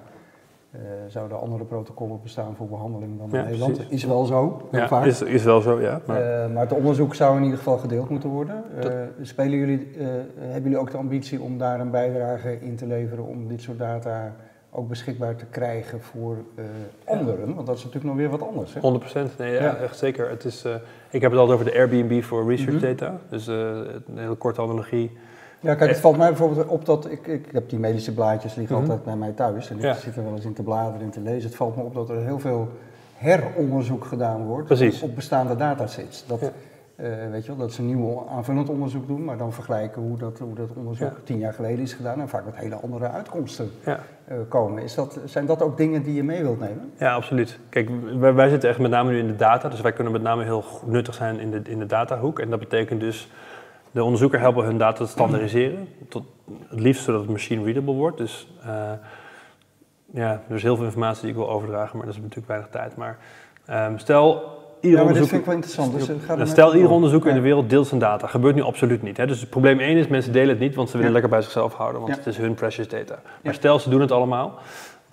zouden 1.09 1.41
andere 1.41 1.65
protocollen 1.65 2.19
bestaan 2.23 2.55
voor 2.57 2.67
behandeling 2.69 3.19
dan 3.19 3.29
in 3.31 3.37
Ja, 3.39 3.43
Nederland? 3.45 3.73
precies. 3.73 3.93
Is 3.93 4.05
wel 4.05 4.25
zo, 4.25 4.63
heel 4.71 4.81
ja, 4.81 4.89
vaak. 4.89 5.05
is, 5.07 5.23
is 5.23 5.45
wel 5.45 5.61
zo, 5.61 5.81
ja. 5.81 6.01
Maar, 6.07 6.23
Eh, 6.45 6.53
maar 6.53 6.63
het 6.63 6.73
onderzoek 6.73 7.15
zou 7.15 7.37
in 7.37 7.43
ieder 7.43 7.59
geval 7.59 7.79
gedeeld 7.79 8.09
moeten 8.09 8.29
worden. 8.29 8.65
Eh, 8.81 8.91
spelen 9.23 9.59
jullie, 9.59 9.89
eh, 9.99 10.07
hebben 10.39 10.63
jullie 10.63 10.79
ook 10.79 10.91
de 10.91 10.97
ambitie 10.97 11.41
om 11.41 11.59
daar 11.59 11.81
een 11.81 11.91
bijdrage 11.91 12.59
in 12.61 12.77
te 12.77 12.87
leveren 12.87 13.25
om 13.25 13.49
dit 13.49 13.63
soort 13.63 13.79
data 13.79 14.35
ook 14.71 14.89
beschikbaar 14.89 15.37
te 15.37 15.45
krijgen 15.47 16.01
voor 16.01 16.37
eh, 16.55 16.65
anderen? 17.05 17.55
Want 17.55 17.67
dat 17.67 17.77
is 17.77 17.85
natuurlijk 17.85 18.15
nog 18.15 18.17
weer 18.17 18.31
wat 18.39 18.49
anders. 18.49 18.75
Hè? 18.75 18.81
100%, 18.81 19.39
nee, 19.39 19.53
ja, 19.53 19.63
Ja. 19.63 19.77
echt 19.77 19.97
zeker. 19.99 20.29
Het 20.31 20.45
is, 20.45 20.65
eh, 20.65 20.75
ik 21.11 21.21
heb 21.21 21.31
het 21.31 21.41
altijd 21.41 21.59
over 21.61 21.73
de 21.73 21.79
Airbnb 21.79 22.23
voor 22.23 22.49
research 22.51 22.75
Mhm. 22.75 22.85
data. 22.87 23.19
Dus 23.29 23.49
eh, 23.49 23.55
een 24.07 24.19
hele 24.19 24.35
korte 24.35 24.61
analogie. 24.61 25.17
Ja, 25.61 25.75
kijk, 25.75 25.91
het 25.91 26.01
valt 26.01 26.17
mij 26.17 26.29
bijvoorbeeld 26.29 26.67
op 26.67 26.85
dat 26.85 27.11
ik, 27.11 27.27
ik 27.27 27.47
heb 27.53 27.69
die 27.71 27.79
medische 27.79 28.15
blaadjes 28.15 28.55
liggen 28.55 28.75
Mhm. 28.77 28.85
altijd 28.85 29.05
bij 29.05 29.17
mij 29.17 29.33
thuis 29.33 29.71
en 29.71 29.77
ik 29.77 29.83
Ja. 29.83 29.95
zit 29.95 30.17
er 30.17 30.25
wel 30.25 30.33
eens 30.35 30.45
in 30.45 30.53
te 30.55 30.63
bladeren 30.63 31.01
en 31.01 31.11
te 31.11 31.21
lezen. 31.21 31.49
Het 31.49 31.57
valt 31.57 31.77
me 31.77 31.83
op 31.83 31.95
dat 31.95 32.11
er 32.11 32.17
heel 32.25 32.39
veel 32.39 32.69
heronderzoek 33.15 34.05
gedaan 34.05 34.45
wordt 34.45 34.67
Precies. 34.67 35.03
op 35.03 35.15
bestaande 35.15 35.57
datasets. 35.57 36.27
Dat, 36.27 36.41
Ja. 36.41 36.51
eh, 36.97 37.11
weet 37.31 37.43
je 37.45 37.49
wel, 37.49 37.57
dat 37.61 37.73
ze 37.73 37.81
een 37.81 37.87
nieuw 37.87 38.27
aanvullend 38.31 38.69
onderzoek 38.69 39.07
doen, 39.07 39.25
maar 39.25 39.37
dan 39.37 39.53
vergelijken 39.53 40.03
hoe 40.03 40.17
dat, 40.19 40.39
hoe 40.39 40.55
dat 40.55 40.69
onderzoek 40.77 41.09
Ja. 41.09 41.15
tien 41.25 41.39
jaar 41.39 41.53
geleden 41.53 41.79
is 41.79 41.93
gedaan 41.93 42.21
en 42.21 42.29
vaak 42.29 42.45
met 42.45 42.57
hele 42.57 42.75
andere 42.77 43.09
uitkomsten 43.11 43.71
Ja. 43.85 43.99
eh, 44.25 44.37
komen. 44.49 44.83
Is 44.83 44.95
dat, 44.95 45.19
zijn 45.25 45.47
dat 45.47 45.63
ook 45.63 45.77
dingen 45.77 46.03
die 46.03 46.15
je 46.15 46.23
mee 46.25 46.43
wilt 46.43 46.61
nemen? 46.61 46.93
Ja, 46.99 47.15
absoluut. 47.15 47.59
Kijk, 47.69 47.91
wij, 48.19 48.35
wij 48.35 48.49
zitten 48.49 48.69
echt 48.69 48.79
met 48.79 48.91
name 48.91 49.11
nu 49.11 49.19
in 49.19 49.27
de 49.27 49.37
data, 49.37 49.69
dus 49.69 49.81
wij 49.81 49.93
kunnen 49.93 50.13
met 50.13 50.23
name 50.23 50.45
heel 50.45 50.65
nuttig 50.85 51.15
zijn 51.15 51.41
in 51.41 51.51
de, 51.51 51.61
in 51.65 51.79
de 51.79 51.87
datahoek. 51.87 52.39
En 52.39 52.51
dat 52.51 52.59
betekent 52.59 53.01
dus, 53.01 53.31
de 53.97 54.05
onderzoeker 54.05 54.41
helpen 54.41 54.65
hun 54.65 54.79
data 54.79 55.05
te 55.05 55.11
standaardiseren, 55.11 55.89
tot, 56.09 56.25
het 56.69 56.81
liefst 56.81 57.05
zodat 57.05 57.21
het 57.21 57.31
machine 57.31 57.65
readable 57.65 57.95
wordt. 57.95 58.19
Dus 58.19 58.49
eh, 58.63 58.93
ja, 60.13 60.43
er 60.49 60.55
is 60.55 60.63
heel 60.63 60.77
veel 60.77 60.85
informatie 60.85 61.21
die 61.21 61.31
ik 61.31 61.37
wil 61.37 61.51
overdragen, 61.51 61.97
maar 61.97 62.07
dat 62.07 62.15
is 62.15 62.21
natuurlijk 62.21 62.49
weinig 62.49 62.69
tijd. 62.69 62.97
Maar 62.97 63.19
ehm, 63.67 63.97
stel, 63.99 64.43
ieder 64.81 64.99
ja, 64.99 65.05
maar 65.05 65.13
dit 65.15 65.23
onderzoeker... 65.23 65.29
vind 65.29 65.41
ik 65.41 65.47
wel 65.47 65.55
interessant. 65.55 65.93
Dus, 66.29 66.39
eh, 66.39 66.47
stel, 66.53 66.75
ieder 66.75 66.91
onderzoeker 66.91 67.29
in 67.29 67.35
de 67.37 67.43
wereld 67.43 67.71
deelt 67.71 67.87
zijn 67.87 68.01
data. 68.01 68.27
Gebeurt 68.27 68.55
nu 68.55 68.63
absoluut 68.63 69.03
niet. 69.03 69.17
Hè? 69.17 69.27
Dus 69.27 69.47
probleem 69.47 69.81
1 69.81 69.97
is, 69.97 70.07
mensen 70.07 70.33
delen 70.33 70.49
het 70.49 70.59
niet, 70.59 70.75
want 70.75 70.89
ze 70.91 70.97
willen 70.97 71.13
Ja. 71.13 71.13
lekker 71.13 71.31
bij 71.31 71.43
zichzelf 71.43 71.75
houden, 71.75 72.01
want 72.01 72.13
Ja. 72.13 72.19
het 72.19 72.27
is 72.27 72.37
hun 72.37 72.55
precious 72.55 72.89
data. 72.89 73.19
Maar 73.43 73.55
stel, 73.55 73.79
ze 73.79 73.91
doen 73.91 74.01
het 74.01 74.13
allemaal, 74.13 74.59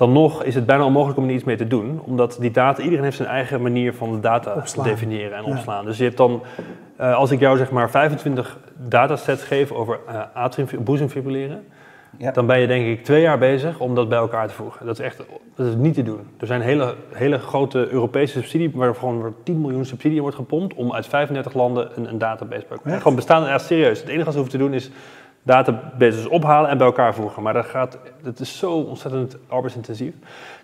dan 0.04 0.12
nog 0.12 0.44
is 0.44 0.56
het 0.56 0.66
bijna 0.66 0.86
onmogelijk 0.86 1.18
om 1.20 1.28
er 1.28 1.34
iets 1.34 1.44
mee 1.44 1.56
te 1.58 1.68
doen, 1.68 2.02
omdat 2.06 2.38
die 2.40 2.52
data, 2.52 2.82
iedereen 2.82 3.04
heeft 3.04 3.18
zijn 3.18 3.30
eigen 3.30 3.62
manier 3.62 3.94
van 3.94 4.12
de 4.12 4.20
data 4.20 4.54
Opslaan. 4.54 4.84
te 4.86 4.90
definiëren 4.92 5.38
en 5.38 5.44
Ja. 5.46 5.52
opslaan. 5.52 5.86
Dus 5.86 5.98
je 5.98 6.04
hebt 6.04 6.18
dan, 6.18 6.42
eh, 6.96 7.16
als 7.16 7.32
ik 7.32 7.40
jou 7.40 7.58
zeg 7.58 7.72
maar 7.72 7.90
25 7.90 8.58
datasets 8.78 9.44
geef 9.44 9.72
over 9.72 10.00
uh, 10.10 10.22
atrium, 10.34 10.68
boezemfibrilleren, 10.84 11.64
Ja. 12.18 12.32
dan 12.32 12.46
ben 12.46 12.60
je 12.60 12.68
denk 12.68 12.86
ik 12.88 13.04
twee 13.04 13.22
jaar 13.22 13.38
bezig 13.38 13.80
om 13.80 13.96
dat 13.96 14.10
bij 14.10 14.18
elkaar 14.18 14.48
te 14.48 14.54
voegen. 14.54 14.86
Dat 14.86 15.00
is 15.00 15.06
echt 15.06 15.22
dat 15.56 15.68
is 15.68 15.76
niet 15.76 15.94
te 15.94 16.04
doen. 16.04 16.20
Er 16.40 16.48
zijn 16.48 16.62
hele, 16.62 16.96
hele 17.14 17.40
grote 17.40 17.88
Europese 17.90 18.34
subsidie, 18.34 18.72
waar 18.74 18.96
gewoon 18.96 19.22
waar 19.22 19.32
10 19.44 19.62
miljoen 19.62 19.86
subsidie 19.86 20.22
wordt 20.22 20.36
gepompt 20.36 20.74
om 20.74 20.94
uit 20.94 21.08
35 21.08 21.54
landen 21.54 21.90
een, 21.96 22.10
een 22.10 22.18
database 22.18 22.66
elkaar. 22.70 22.92
Echt? 22.94 23.02
Gewoon 23.02 23.16
bestaan, 23.16 23.44
ja, 23.44 23.58
serieus. 23.58 24.00
Het 24.00 24.08
enige 24.10 24.24
wat 24.24 24.34
ze 24.34 24.40
hoeven 24.40 24.60
te 24.60 24.64
doen 24.66 24.74
is 24.74 24.92
databases 25.44 26.28
ophalen 26.28 26.70
en 26.70 26.78
bij 26.78 26.88
elkaar 26.88 27.14
voegen. 27.14 27.44
Maar 27.44 27.54
dat, 27.54 27.66
gaat, 27.66 27.98
dat 28.22 28.40
is 28.40 28.58
zo 28.58 28.72
ontzettend 28.72 29.38
arbeidsintensief. 29.48 30.14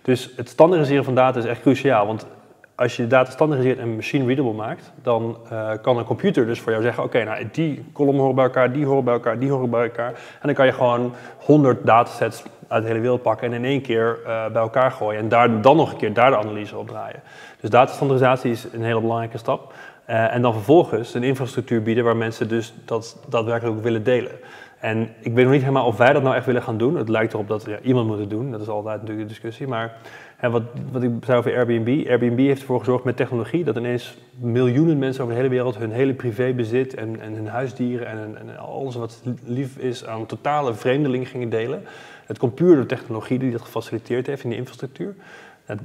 Dus 0.02 0.32
het 0.36 0.48
standaardiseren 0.48 1.04
van 1.04 1.14
data 1.14 1.38
is 1.38 1.44
echt 1.44 1.60
cruciaal. 1.60 2.06
Want 2.06 2.26
als 2.74 2.96
je 2.96 3.02
de 3.02 3.08
data 3.08 3.30
standaardiseert 3.30 3.78
en 3.78 3.94
machine 3.94 4.24
readable 4.24 4.52
maakt, 4.52 4.92
dan 5.02 5.36
eh, 5.50 5.70
kan 5.82 5.98
een 5.98 6.04
computer 6.04 6.46
dus 6.46 6.60
voor 6.60 6.72
jou 6.72 6.84
zeggen: 6.84 7.02
Oké, 7.02 7.24
nou 7.24 7.48
die 7.52 7.84
kolommen 7.92 8.20
horen 8.20 8.36
bij 8.36 8.44
elkaar, 8.44 8.72
die 8.72 8.86
horen 8.86 9.04
bij 9.04 9.14
elkaar, 9.14 9.38
die 9.38 9.50
horen 9.50 9.70
bij 9.70 9.82
elkaar. 9.82 10.08
En 10.08 10.42
dan 10.42 10.54
kan 10.54 10.66
je 10.66 10.72
gewoon 10.72 11.14
100 11.38 11.86
datasets 11.86 12.42
uit 12.68 12.82
de 12.82 12.88
hele 12.88 13.00
wereld 13.00 13.22
pakken 13.22 13.46
en 13.46 13.52
in 13.52 13.64
één 13.64 13.82
keer 13.82 14.18
eh, 14.26 14.46
bij 14.46 14.62
elkaar 14.62 14.90
gooien. 14.90 15.20
En 15.20 15.28
daar 15.28 15.60
dan 15.60 15.76
nog 15.76 15.92
een 15.92 15.96
keer 15.96 16.12
daar 16.12 16.30
de 16.30 16.36
analyse 16.36 16.76
op 16.76 16.88
draaien. 16.88 17.22
Dus 17.60 17.70
datastandaardisatie 17.70 18.50
is 18.50 18.66
een 18.72 18.84
hele 18.84 19.00
belangrijke 19.00 19.38
stap. 19.38 19.72
Eh, 20.04 20.34
en 20.34 20.42
dan 20.42 20.52
vervolgens 20.52 21.14
een 21.14 21.22
infrastructuur 21.22 21.82
bieden 21.82 22.04
waar 22.04 22.16
mensen 22.16 22.48
dus 22.48 22.74
dat 22.84 23.18
daadwerkelijk 23.28 23.76
ook 23.76 23.82
willen 23.82 24.02
delen. 24.02 24.32
En 24.80 25.08
ik 25.20 25.34
weet 25.34 25.44
nog 25.44 25.52
niet 25.52 25.62
helemaal 25.62 25.86
of 25.86 25.96
wij 25.96 26.12
dat 26.12 26.22
nou 26.22 26.36
echt 26.36 26.46
willen 26.46 26.62
gaan 26.62 26.78
doen. 26.78 26.96
Het 26.96 27.08
lijkt 27.08 27.32
erop 27.32 27.48
dat 27.48 27.64
ja, 27.64 27.78
iemand 27.80 28.06
moet 28.06 28.18
het 28.18 28.30
doen. 28.30 28.50
Dat 28.50 28.60
is 28.60 28.68
altijd 28.68 29.00
natuurlijk 29.00 29.28
de 29.28 29.34
discussie. 29.34 29.66
Maar 29.66 29.96
En 30.36 30.50
wat, 30.50 30.62
wat 30.92 31.02
ik 31.02 31.10
zei 31.24 31.38
over 31.38 31.56
Airbnb. 31.56 32.08
Airbnb 32.08 32.38
heeft 32.38 32.60
ervoor 32.60 32.78
gezorgd 32.78 33.04
met 33.04 33.16
technologie 33.16 33.64
dat 33.64 33.76
ineens 33.76 34.18
miljoenen 34.38 34.98
mensen 34.98 35.22
over 35.22 35.34
de 35.34 35.40
hele 35.40 35.54
wereld 35.54 35.76
hun 35.76 35.90
hele 35.90 36.14
privébezit 36.14 36.94
en, 36.94 37.20
en 37.20 37.34
hun 37.34 37.46
huisdieren 37.46 38.06
en, 38.06 38.36
en 38.38 38.58
alles 38.58 38.94
wat 38.94 39.22
lief 39.44 39.76
is 39.76 40.06
aan 40.06 40.26
totale 40.26 40.74
vreemdelingen 40.74 41.26
gingen 41.26 41.50
delen. 41.50 41.82
Het 42.26 42.38
komt 42.38 42.54
puur 42.54 42.74
door 42.76 42.86
technologie 42.86 43.38
die 43.38 43.50
dat 43.50 43.60
gefaciliteerd 43.60 44.26
heeft 44.26 44.44
in 44.44 44.50
de 44.50 44.56
infrastructuur. 44.56 45.14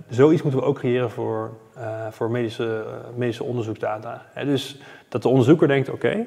Zoiets 0.10 0.42
moeten 0.42 0.62
we 0.62 0.66
ook 0.66 0.78
creëren 0.78 1.12
voor, 1.12 1.52
uh, 1.78 2.08
voor 2.12 2.32
medische, 2.32 2.86
uh, 3.20 3.42
onderzoeksdata. 3.42 4.26
He, 4.34 4.46
dus 4.46 4.80
dat 5.10 5.22
de 5.22 5.28
onderzoeker 5.28 5.68
denkt, 5.68 5.90
oké, 5.90 6.26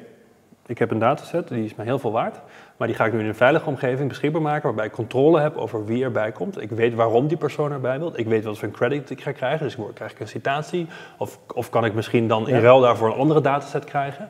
ik 0.69 0.77
heb 0.77 0.91
een 0.91 0.99
dataset, 0.99 1.47
die 1.47 1.65
is 1.65 1.75
mij 1.75 1.85
heel 1.85 1.99
veel 1.99 2.11
waard. 2.11 2.39
Maar 2.77 2.87
die 2.87 2.95
ga 2.95 3.05
ik 3.05 3.13
nu 3.13 3.19
in 3.19 3.25
een 3.25 3.35
veilige 3.35 3.69
omgeving 3.69 4.09
beschikbaar 4.09 4.41
maken, 4.41 4.63
waarbij 4.63 4.85
ik 4.85 4.91
controle 4.91 5.39
heb 5.39 5.57
over 5.57 5.85
wie 5.85 6.03
erbij 6.03 6.31
komt. 6.31 6.61
Ik 6.61 6.69
weet 6.69 6.93
waarom 6.93 7.27
die 7.27 7.37
persoon 7.37 7.71
erbij 7.71 7.99
wil. 7.99 8.11
Ik 8.15 8.27
weet 8.27 8.43
wat 8.43 8.57
voor 8.57 8.67
een 8.67 8.73
credit 8.73 9.09
ik 9.09 9.21
ga 9.21 9.31
krijgen. 9.31 9.65
Dus 9.65 9.77
krijg 9.93 10.11
ik 10.11 10.19
een 10.19 10.27
citatie? 10.27 10.87
Of, 11.17 11.39
of 11.53 11.69
kan 11.69 11.85
ik 11.85 11.93
misschien 11.93 12.27
dan 12.27 12.47
in 12.47 12.59
ruil 12.59 12.79
daarvoor 12.79 13.07
een 13.07 13.17
andere 13.17 13.41
dataset 13.41 13.83
krijgen? 13.83 14.29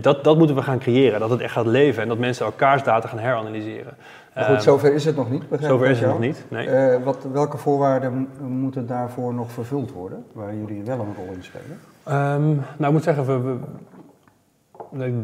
Dat, 0.00 0.24
dat 0.24 0.38
moeten 0.38 0.56
we 0.56 0.62
gaan 0.62 0.78
creëren, 0.78 1.20
dat 1.20 1.30
het 1.30 1.40
echt 1.40 1.52
gaat 1.52 1.66
leven 1.66 2.02
en 2.02 2.08
dat 2.08 2.18
mensen 2.18 2.46
elkaars 2.46 2.82
data 2.82 3.08
gaan 3.08 3.18
heranalyseren. 3.18 3.94
Maar 4.34 4.44
goed, 4.44 4.62
zover 4.62 4.94
is 4.94 5.04
het 5.04 5.16
nog 5.16 5.30
niet. 5.30 5.42
Zover 5.60 5.86
is 5.86 6.00
het 6.00 6.08
nog 6.08 6.18
niet, 6.18 6.44
nee. 6.48 6.66
Uh, 6.66 7.02
wat, 7.04 7.26
welke 7.32 7.56
voorwaarden 7.56 8.28
moeten 8.40 8.86
daarvoor 8.86 9.34
nog 9.34 9.52
vervuld 9.52 9.92
worden, 9.92 10.24
waar 10.32 10.54
jullie 10.54 10.82
wel 10.82 11.00
een 11.00 11.14
rol 11.16 11.34
in 11.34 11.42
spelen? 11.42 11.80
Um, 12.08 12.54
nou, 12.54 12.86
ik 12.86 12.90
moet 12.92 13.02
zeggen, 13.02 13.26
we, 13.26 13.56
we, 14.90 15.22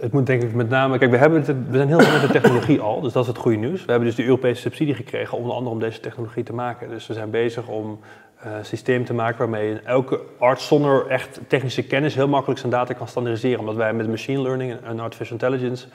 het 0.00 0.12
moet 0.12 0.26
denk 0.26 0.42
ik 0.42 0.54
met 0.54 0.68
name. 0.68 0.98
Kijk, 0.98 1.10
we, 1.10 1.16
hebben 1.16 1.40
we 1.44 1.76
zijn 1.76 1.88
heel 1.88 2.00
veel 2.00 2.12
met 2.12 2.20
de 2.20 2.40
technologie 2.40 2.80
al, 2.80 3.00
dus 3.00 3.12
dat 3.12 3.22
is 3.22 3.28
het 3.28 3.38
goede 3.38 3.56
nieuws. 3.56 3.84
We 3.84 3.90
hebben 3.90 4.08
dus 4.08 4.16
de 4.16 4.24
Europese 4.24 4.60
subsidie 4.60 4.94
gekregen, 4.94 5.38
onder 5.38 5.52
andere 5.52 5.74
om 5.74 5.80
deze 5.80 6.00
technologie 6.00 6.42
te 6.42 6.52
maken. 6.52 6.88
Dus 6.88 7.06
we 7.06 7.14
zijn 7.14 7.30
bezig 7.30 7.66
om 7.66 7.98
uh, 8.46 8.56
een 8.56 8.64
systeem 8.64 9.04
te 9.04 9.14
maken 9.14 9.38
waarmee 9.38 9.80
elke 9.80 10.20
arts 10.38 10.66
zonder 10.66 11.06
echt 11.06 11.40
technische 11.46 11.82
kennis 11.82 12.14
heel 12.14 12.28
makkelijk 12.28 12.60
zijn 12.60 12.72
data 12.72 12.94
kan 12.94 13.08
standaardiseren. 13.08 13.60
Omdat 13.60 13.76
wij 13.76 13.92
met 13.92 14.08
machine 14.08 14.42
learning 14.42 14.76
en 14.84 15.00
artificial 15.00 15.38
intelligence 15.38 15.86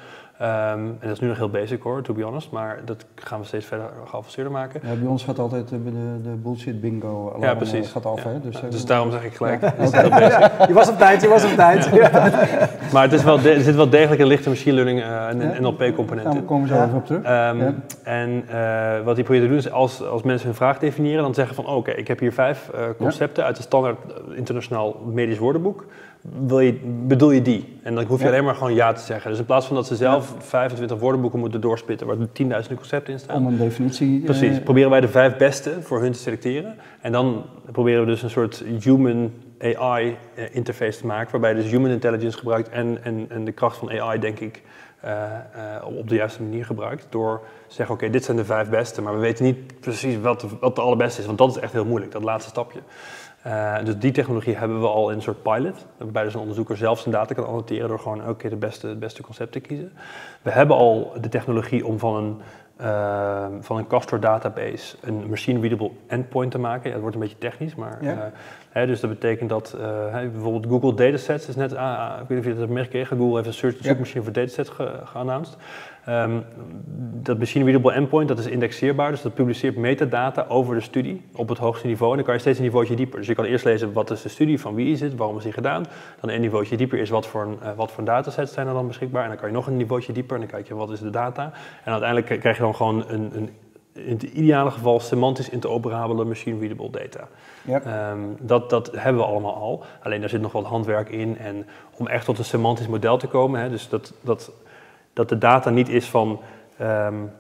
Um, 0.41 0.47
en 0.47 0.97
dat 1.01 1.11
is 1.11 1.19
nu 1.19 1.27
nog 1.27 1.37
heel 1.37 1.49
basic 1.49 1.81
hoor, 1.81 2.01
to 2.01 2.13
be 2.13 2.23
honest, 2.23 2.51
maar 2.51 2.79
dat 2.85 3.05
gaan 3.15 3.39
we 3.39 3.45
steeds 3.45 3.65
verder 3.65 3.89
geavanceerder 4.05 4.53
maken. 4.53 4.81
Ja, 4.83 4.93
bij 4.95 5.07
ons 5.07 5.23
gaat 5.23 5.39
altijd 5.39 5.69
de, 5.69 5.83
de, 6.23 6.29
bullshit 6.29 6.81
bingo 6.81 7.27
alarm 7.27 7.43
ja, 7.43 7.55
precies. 7.55 7.91
gaat 7.91 8.05
af. 8.05 8.23
Ja. 8.23 8.29
Hè? 8.29 8.39
Dus, 8.39 8.59
ja, 8.59 8.67
dus 8.67 8.85
daarom 8.85 9.11
zeg 9.11 9.23
ik 9.23 9.35
gelijk. 9.35 9.61
Ja. 9.61 9.71
je 10.67 10.73
was 10.73 10.89
op 10.89 10.97
tijd, 10.97 11.21
je 11.21 11.27
was 11.27 11.43
op 11.43 11.49
tijd. 11.49 11.91
maar 12.93 13.03
het 13.03 13.13
is 13.13 13.23
wel 13.23 13.39
er 13.39 13.61
zit 13.61 13.75
wel 13.75 13.89
degelijk 13.89 14.21
een 14.21 14.27
lichte 14.27 14.49
machine 14.49 14.75
learning 14.75 15.01
en 15.01 15.61
NLP-component 15.61 16.27
in. 16.27 16.33
Daar 16.33 16.41
komen 16.41 16.67
we 16.67 16.75
zo 16.75 16.83
even 16.83 16.95
op 16.95 17.05
terug. 17.05 17.51
Um, 17.51 17.83
en 18.03 18.45
uh, 18.49 18.99
wat 19.03 19.15
die 19.15 19.23
probeert 19.23 19.43
te 19.43 19.49
doen 19.49 19.57
is 19.57 19.71
als, 19.71 20.03
als 20.03 20.23
mensen 20.23 20.47
hun 20.47 20.55
vraag 20.55 20.79
definiëren, 20.79 21.23
dan 21.23 21.33
zeggen 21.33 21.55
van 21.55 21.65
oké, 21.65 21.75
okay, 21.75 21.95
ik 21.95 22.07
heb 22.07 22.19
hier 22.19 22.33
vijf 22.33 22.71
uh, 22.75 22.81
concepten 22.97 23.43
uit 23.43 23.57
het 23.57 23.65
standaard 23.65 23.97
internationaal 24.35 25.01
medisch 25.05 25.37
woordenboek 25.37 25.85
wil 26.46 26.60
je, 26.60 26.79
bedoel 27.08 27.32
je 27.32 27.41
die? 27.41 27.79
En 27.84 27.96
dan 27.96 28.05
hoef 28.05 28.17
je 28.17 28.25
ja. 28.25 28.32
alleen 28.32 28.44
maar 28.44 28.55
gewoon 28.55 28.74
ja 28.74 28.94
te 28.94 29.01
zeggen. 29.01 29.29
Dus 29.29 29.39
in 29.39 29.46
plaats 29.46 29.65
van 29.65 29.75
dat 29.75 29.88
ze 29.88 29.96
zelf 29.96 30.34
ja. 30.34 30.41
25 30.41 31.00
woordenboeken 31.00 31.39
moeten 31.39 31.62
doorspitten 31.62 32.08
waar 32.08 32.17
10.000 32.17 32.74
concepten 32.75 33.13
in 33.13 33.20
staan. 33.20 33.36
Om 33.36 33.48
een 33.48 33.58
definitie... 33.58 34.20
Precies. 34.20 34.58
Uh, 34.58 34.63
proberen 34.63 34.89
wij 34.89 35.01
de 35.01 35.08
vijf 35.08 35.38
beste 35.38 35.82
voor 35.82 36.01
hun 36.01 36.12
te 36.12 36.20
selecteren. 36.20 36.75
En 37.01 37.12
dan 37.12 37.46
proberen 37.72 38.00
we 38.00 38.05
dus 38.05 38.24
een 38.24 38.29
soort 38.29 38.63
human 38.79 39.32
AI 39.60 40.17
interface 40.51 41.00
te 41.00 41.05
maken, 41.05 41.32
waarbij 41.32 41.50
je 41.50 41.62
dus 41.62 41.72
human 41.72 41.91
intelligence 41.91 42.38
gebruikt 42.38 42.70
en, 42.70 43.03
en, 43.03 43.25
en 43.29 43.46
de 43.46 43.51
kracht 43.51 43.77
van 43.77 44.00
AI, 44.00 44.20
denk 44.20 44.39
ik, 44.39 44.62
uh, 45.05 45.12
uh, 45.12 45.98
op 45.98 46.10
de 46.10 46.15
juiste 46.15 46.41
manier 46.41 46.65
gebruikt. 46.65 47.07
Door 47.09 47.42
te 47.68 47.74
zeggen, 47.74 47.96
oké, 47.96 48.03
okay, 48.03 48.09
dit 48.09 48.24
zijn 48.24 48.38
de 48.38 48.46
vijf 48.46 48.70
beste, 48.70 49.01
maar 49.01 49.14
we 49.14 49.20
weten 49.20 49.46
niet 49.46 49.79
precies 49.79 50.20
wat 50.20 50.42
de, 50.42 50.48
wat 50.59 50.75
de 50.75 50.81
allerbeste 50.81 51.20
is, 51.20 51.25
want 51.25 51.38
dat 51.38 51.50
is 51.50 51.57
echt 51.57 51.74
heel 51.74 51.85
moeilijk, 51.85 52.11
dat 52.11 52.24
laatste 52.24 52.50
stapje. 52.50 52.79
Uh, 53.48 53.75
dus 53.84 53.98
die 53.98 54.12
technologie 54.12 54.55
hebben 54.55 54.81
we 54.81 54.88
al 54.88 55.10
in 55.10 55.16
een 55.16 55.22
soort 55.22 55.44
pilot, 55.44 55.86
waarbij 55.98 56.24
dus 56.24 56.34
een 56.34 56.40
onderzoeker 56.40 56.77
zelf 56.77 57.00
zijn 57.00 57.16
data 57.16 57.34
kan 57.34 57.48
annoteren 57.48 57.88
door 57.88 58.00
gewoon 58.00 58.22
elke 58.22 58.36
keer 58.38 58.50
de 58.50 58.55
beste, 58.55 58.88
het 58.88 59.00
beste 59.00 59.22
concept 59.22 59.51
te 59.51 59.60
kiezen. 59.60 59.92
We 60.42 60.51
hebben 60.51 60.75
al 60.75 61.14
de 61.22 61.29
technologie 61.29 61.86
om 61.86 62.00
van 62.00 62.16
een, 62.16 62.42
uh, 62.81 63.46
van 63.60 63.77
een 63.77 63.88
Castor 63.88 64.20
database 64.20 64.98
een 65.01 65.29
machine 65.29 65.60
readable 65.60 65.92
endpoint 66.08 66.51
te 66.51 66.60
maken. 66.60 66.84
Ja, 66.84 66.92
het 66.92 67.01
wordt 67.01 67.16
een 67.16 67.22
beetje 67.22 67.38
technisch, 67.38 67.75
maar 67.75 67.98
ja. 68.01 68.14
uh, 68.14 68.20
hè, 68.70 68.86
dus 68.86 69.00
dat 69.00 69.10
betekent 69.10 69.50
dat 69.50 69.77
bijvoorbeeld 70.12 70.66
Google 70.66 70.94
Datasets 70.94 71.48
is 71.48 71.55
net, 71.55 71.74
uh, 71.74 72.14
ik 72.22 72.27
weet 72.27 72.29
niet 72.29 72.40
of 72.40 72.44
je 72.44 72.50
dat 72.50 72.60
hebt 72.60 72.72
meegekregen, 72.72 73.18
Google 73.18 73.36
heeft 73.36 73.48
een 73.48 73.53
search 73.53 73.77
ja. 73.77 73.84
zoekmachine 73.84 74.24
voor 74.24 74.34
datasets 74.34 74.70
ge, 74.70 75.00
geannounced. 75.03 75.58
Um, 76.09 76.44
dat 77.22 77.39
machine 77.39 77.63
readable 77.63 77.91
endpoint 77.91 78.27
dat 78.27 78.39
is 78.39 78.46
indexeerbaar, 78.46 79.11
dus 79.11 79.22
dat 79.22 79.33
publiceert 79.33 79.75
metadata 79.75 80.46
over 80.50 80.75
de 80.75 80.81
studie 80.81 81.22
op 81.35 81.50
het 81.50 81.57
hoogste 81.57 81.87
niveau. 81.87 82.09
En 82.09 82.15
dan 82.15 82.25
kan 82.25 82.33
je 82.33 82.39
steeds 82.39 82.57
een 82.57 82.63
niveautje 82.63 82.96
dieper. 82.96 83.20
Dus 83.20 83.27
je 83.27 83.35
kan 83.35 83.46
eerst 83.46 83.65
lezen 83.65 83.94
wat 83.94 84.11
is 84.11 84.22
de 84.22 84.29
studie, 84.29 84.59
van 84.59 84.75
wie 84.75 84.91
is 84.91 85.01
het, 85.01 85.15
waarom 85.15 85.37
is 85.37 85.44
die 85.44 85.51
gedaan. 85.51 85.85
Dan 86.22 86.29
een 86.29 86.41
niveautje 86.41 86.77
dieper 86.77 87.00
is 87.00 87.09
wat 87.09 87.27
voor, 87.27 87.41
een, 87.41 87.57
uh, 87.63 87.70
wat 87.75 87.91
voor 87.91 88.03
datasets 88.03 88.53
zijn 88.53 88.68
er 88.68 88.74
dan 88.74 88.87
beschikbaar. 88.87 89.24
En 89.24 89.29
dan 89.29 89.37
kan 89.37 89.48
je 89.48 89.53
nog 89.53 89.68
een 89.68 89.77
niveautje 89.77 90.13
dieper 90.13 90.33
en 90.35 90.41
dan 90.41 90.50
kijk 90.50 90.68
je 90.68 90.75
wat 90.75 90.91
is 90.91 91.00
de 91.00 91.09
data. 91.09 91.51
En 91.83 91.91
uiteindelijk 91.91 92.39
krijg 92.39 92.57
je 92.57 92.63
dan 92.63 92.75
gewoon 92.75 93.03
een, 93.07 93.31
een 93.35 93.50
in 93.94 94.11
het 94.11 94.24
ideale 94.24 94.72
geval 94.72 95.00
semantisch 95.00 95.50
interoperabele 95.50 96.25
machine 96.25 96.59
readable 96.59 96.89
data. 96.89 97.27
Yep. 97.61 97.85
Um, 97.85 98.37
dat, 98.39 98.70
dat 98.70 98.91
hebben 98.96 99.22
we 99.22 99.27
allemaal 99.27 99.55
al. 99.55 99.83
Alleen 100.03 100.20
daar 100.20 100.29
zit 100.29 100.41
nog 100.41 100.51
wat 100.51 100.65
handwerk 100.65 101.09
in. 101.09 101.37
En 101.37 101.65
om 101.98 102.07
echt 102.07 102.25
tot 102.25 102.37
een 102.37 102.46
semantisch 102.46 102.87
model 102.87 103.18
te 103.18 103.27
komen, 103.27 103.61
hè, 103.61 103.70
dus 103.70 103.89
dat, 103.89 104.13
dat 104.22 104.51
dat 105.15 105.29
de 105.29 105.37
data 105.37 105.69
niet 105.69 105.89
is 105.89 106.09
van 106.09 106.41
um, 106.81 107.31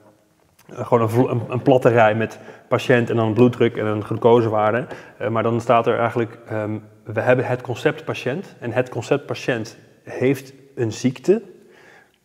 gewoon 0.69 1.29
een, 1.29 1.41
een, 1.49 1.61
platte 1.61 1.89
rij 1.89 2.15
met 2.15 2.39
patiënt 2.67 3.09
en 3.09 3.15
dan 3.15 3.33
bloeddruk 3.33 3.77
en 3.77 3.85
een 3.85 4.03
glucosewaarde. 4.03 4.87
Uh, 5.21 5.27
maar 5.27 5.43
dan 5.43 5.61
staat 5.61 5.87
er 5.87 5.99
eigenlijk, 5.99 6.37
um, 6.51 6.83
we 7.03 7.21
hebben 7.21 7.45
het 7.45 7.61
concept 7.61 8.05
patiënt 8.05 8.55
en 8.59 8.71
het 8.71 8.89
concept 8.89 9.25
patiënt 9.25 9.77
heeft 10.03 10.53
een 10.75 10.91
ziekte. 10.91 11.41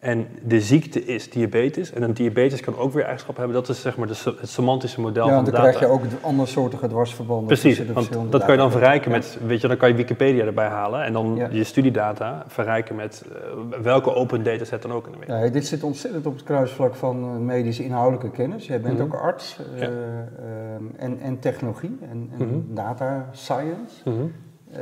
En 0.00 0.26
de 0.42 0.60
ziekte 0.60 1.04
is 1.04 1.30
diabetes. 1.30 1.92
En 1.92 2.02
een 2.02 2.14
diabetes 2.14 2.60
kan 2.60 2.76
ook 2.76 2.92
weer 2.92 3.02
eigenschappen 3.02 3.44
hebben. 3.44 3.62
Dat 3.62 3.76
is 3.76 3.82
zeg 3.82 3.96
maar 3.96 4.06
de, 4.06 4.14
het 4.40 4.48
semantische 4.48 5.00
model 5.00 5.26
ja, 5.26 5.34
van 5.34 5.44
de 5.44 5.50
dan 5.50 5.60
data. 5.60 5.72
krijg 5.76 5.90
je 5.92 5.98
ook 5.98 6.02
andersoortige 6.20 6.86
dwarsverbanden. 6.88 7.46
Precies, 7.46 7.82
want 7.92 8.12
dat 8.32 8.40
kan 8.44 8.50
je 8.52 8.56
dan 8.56 8.70
verrijken 8.70 9.10
met, 9.10 9.38
weet 9.46 9.60
je, 9.60 9.68
dan 9.68 9.76
kan 9.76 9.88
je 9.88 9.94
Wikipedia 9.94 10.44
erbij 10.44 10.66
halen. 10.68 11.02
En 11.04 11.12
dan 11.12 11.34
Ja. 11.36 11.48
je 11.50 11.64
studiedata 11.64 12.44
verrijken 12.46 12.96
met 12.96 13.24
uh, 13.32 13.82
welke 13.82 14.14
open 14.14 14.42
dataset 14.42 14.82
dan 14.82 14.92
ook 14.92 15.06
in 15.06 15.12
de 15.12 15.18
wereld. 15.18 15.42
Ja, 15.44 15.50
dit 15.50 15.66
zit 15.66 15.82
ontzettend 15.82 16.26
op 16.26 16.32
het 16.34 16.42
kruisvlak 16.42 16.94
van 16.94 17.24
uh, 17.24 17.30
medische 17.36 17.84
inhoudelijke 17.84 18.30
kennis. 18.30 18.66
Jij 18.66 18.80
bent 18.80 18.94
Mhm. 18.94 19.02
ook 19.02 19.14
arts 19.14 19.58
uh, 19.74 19.80
Ja. 19.80 19.86
um, 20.76 20.92
en, 20.96 21.20
en 21.20 21.38
technologie 21.38 21.98
en, 22.10 22.30
en 22.38 22.46
Mhm. 22.46 22.58
data 22.74 23.28
science. 23.32 23.94
Mhm. 24.04 24.16
Uh, 24.72 24.78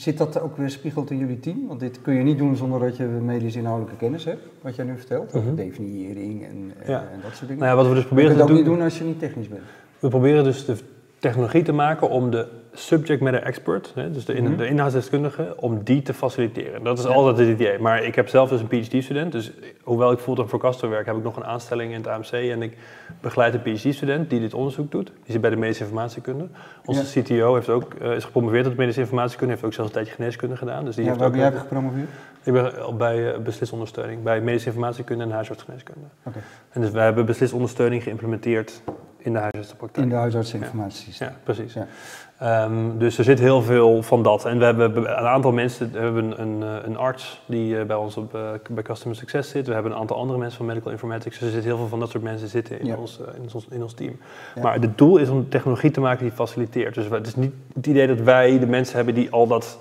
zit 0.00 0.18
dat 0.18 0.40
ook 0.40 0.56
weer 0.56 0.70
spiegeld 0.70 1.10
in 1.10 1.18
jullie 1.18 1.40
team? 1.40 1.66
Want 1.68 1.80
dit 1.80 2.00
kun 2.02 2.14
je 2.14 2.22
niet 2.22 2.38
doen 2.38 2.56
zonder 2.56 2.80
dat 2.80 2.96
je 2.96 3.04
medische 3.04 3.58
inhoudelijke 3.58 3.98
kennis 3.98 4.24
hebt, 4.24 4.40
wat 4.62 4.76
jij 4.76 4.84
nu 4.84 4.96
vertelt. 4.98 5.32
Mhm. 5.34 5.54
Definiëring 5.54 6.44
en, 6.44 6.72
en- 6.82 6.90
Ja. 6.90 7.00
en 7.12 7.20
dat 7.22 7.30
soort 7.34 7.40
dingen. 7.48 7.56
Nou 7.62 7.70
ja, 7.70 7.76
wat 7.76 7.88
we 7.88 7.94
dus 7.94 8.04
proberen 8.04 8.36
te 8.36 8.42
ook 8.42 8.48
doen, 8.48 8.56
niet 8.56 8.66
doen 8.66 8.82
als 8.82 8.98
je 8.98 9.04
niet 9.04 9.18
technisch 9.18 9.48
bent. 9.48 9.62
we 9.98 10.08
proberen 10.08 10.44
dus 10.44 10.64
de 10.64 10.76
technologie 11.18 11.62
te 11.62 11.72
maken 11.72 12.10
om 12.10 12.30
de 12.30 12.46
subject 12.78 13.20
matter 13.20 13.42
expert, 13.42 13.92
hè, 13.94 14.10
dus 14.10 14.24
de, 14.24 14.34
in, 14.34 14.44
Mhm. 14.44 14.56
de 14.56 14.68
inhoudsdeskundige, 14.68 15.54
om 15.56 15.82
die 15.84 16.02
te 16.02 16.14
faciliteren. 16.14 16.84
Dat 16.84 16.98
is 16.98 17.04
Ja. 17.04 17.10
altijd 17.10 17.38
het 17.38 17.48
idee. 17.48 17.78
Maar 17.78 18.04
ik 18.04 18.14
heb 18.14 18.28
zelf 18.28 18.48
dus 18.48 18.60
een 18.60 18.66
PhD-student, 18.66 19.32
dus 19.32 19.52
hoewel 19.82 20.12
ik 20.12 20.18
fulltime 20.18 20.48
voor 20.48 20.58
Castor 20.58 20.90
werk, 20.90 21.06
heb 21.06 21.16
ik 21.16 21.22
nog 21.22 21.36
een 21.36 21.44
aanstelling 21.44 21.90
in 21.92 21.96
het 21.98 22.06
AMC 22.06 22.30
en 22.32 22.62
ik 22.62 22.76
begeleid 23.20 23.54
een 23.54 23.62
PhD-student 23.62 24.30
die 24.30 24.40
dit 24.40 24.54
onderzoek 24.54 24.90
doet. 24.90 25.06
Die 25.06 25.32
zit 25.32 25.40
bij 25.40 25.50
de 25.50 25.56
medische 25.56 25.82
informatiekunde. 25.82 26.46
Onze 26.84 27.20
CTO 27.20 27.54
heeft 27.54 27.68
ook, 27.68 27.94
eh, 27.94 28.12
is 28.14 28.24
gepromoveerd 28.24 28.66
op 28.66 28.76
medische 28.76 29.00
informatiekunde, 29.00 29.52
heeft 29.52 29.64
ook 29.64 29.72
zelfs 29.72 29.88
een 29.90 29.94
tijdje 29.96 30.14
geneeskunde 30.14 30.56
gedaan. 30.56 30.84
Dus 30.84 30.94
die 30.94 31.04
Ja, 31.04 31.10
heeft 31.10 31.20
waar 31.22 31.30
ook 31.30 31.36
ben 31.36 31.50
jij 31.50 31.60
gepromoveerd? 31.60 32.08
Ik 32.42 32.52
ben 32.52 32.72
bij 32.96 33.32
uh, 33.34 33.38
beslisondersteuning, 33.38 34.22
bij 34.22 34.40
medische 34.40 34.68
informatiekunde 34.68 35.24
en 35.24 35.30
huisartsgeneeskunde. 35.30 36.06
Oké. 36.24 36.38
En 36.70 36.80
dus 36.80 36.90
wij 36.90 37.04
hebben 37.04 37.26
beslisondersteuning 37.26 38.02
geïmplementeerd 38.02 38.82
in 39.26 39.32
de 39.32 39.38
huisartsenpraktijk. 39.38 40.04
In 40.06 40.10
de. 40.10 40.16
Ja, 41.18 41.32
precies. 41.44 41.74
Ja. 41.74 41.86
Ehm, 42.38 42.98
dus 42.98 43.18
er 43.18 43.24
zit 43.24 43.38
heel 43.38 43.62
veel 43.62 44.02
van 44.02 44.22
dat. 44.22 44.44
En 44.44 44.58
we 44.58 44.64
hebben 44.64 44.96
een 44.96 45.06
aantal 45.26 45.52
mensen, 45.52 45.92
we 45.92 45.98
hebben 45.98 46.40
een, 46.40 46.60
een, 46.84 46.96
arts 46.96 47.42
die 47.46 47.78
eh, 47.78 47.86
bij 47.86 47.96
ons 47.96 48.16
op, 48.16 48.34
eh, 48.34 48.40
bij 48.70 48.82
Customer 48.82 49.16
Success 49.16 49.50
zit. 49.50 49.66
We 49.66 49.72
hebben 49.72 49.92
een 49.92 49.98
aantal 49.98 50.16
andere 50.16 50.38
mensen 50.38 50.56
van 50.56 50.66
Medical 50.66 50.92
Informatics. 50.92 51.38
Dus 51.38 51.48
er 51.48 51.54
zit 51.54 51.64
heel 51.64 51.76
veel 51.76 51.88
van 51.88 52.00
dat 52.00 52.10
soort 52.10 52.22
mensen 52.22 52.48
zitten 52.48 52.80
in, 52.80 52.86
Ja. 52.86 52.96
ons, 52.96 53.20
eh, 53.20 53.34
in, 53.42 53.48
ons, 53.54 53.66
in 53.70 53.82
ons 53.82 53.94
team. 53.94 54.16
Ja. 54.54 54.62
Maar 54.62 54.74
het 54.80 54.98
doel 54.98 55.16
is 55.16 55.28
om 55.28 55.48
technologie 55.48 55.90
te 55.90 56.00
maken 56.00 56.22
die 56.24 56.32
faciliteert. 56.34 56.94
Dus 56.94 57.08
het 57.10 57.26
is 57.26 57.34
niet 57.36 57.52
het 57.74 57.86
idee 57.86 58.06
dat 58.06 58.20
wij 58.20 58.58
de 58.58 58.66
mensen 58.66 58.96
hebben 58.96 59.14
die 59.14 59.30
al, 59.30 59.46
dat, 59.46 59.78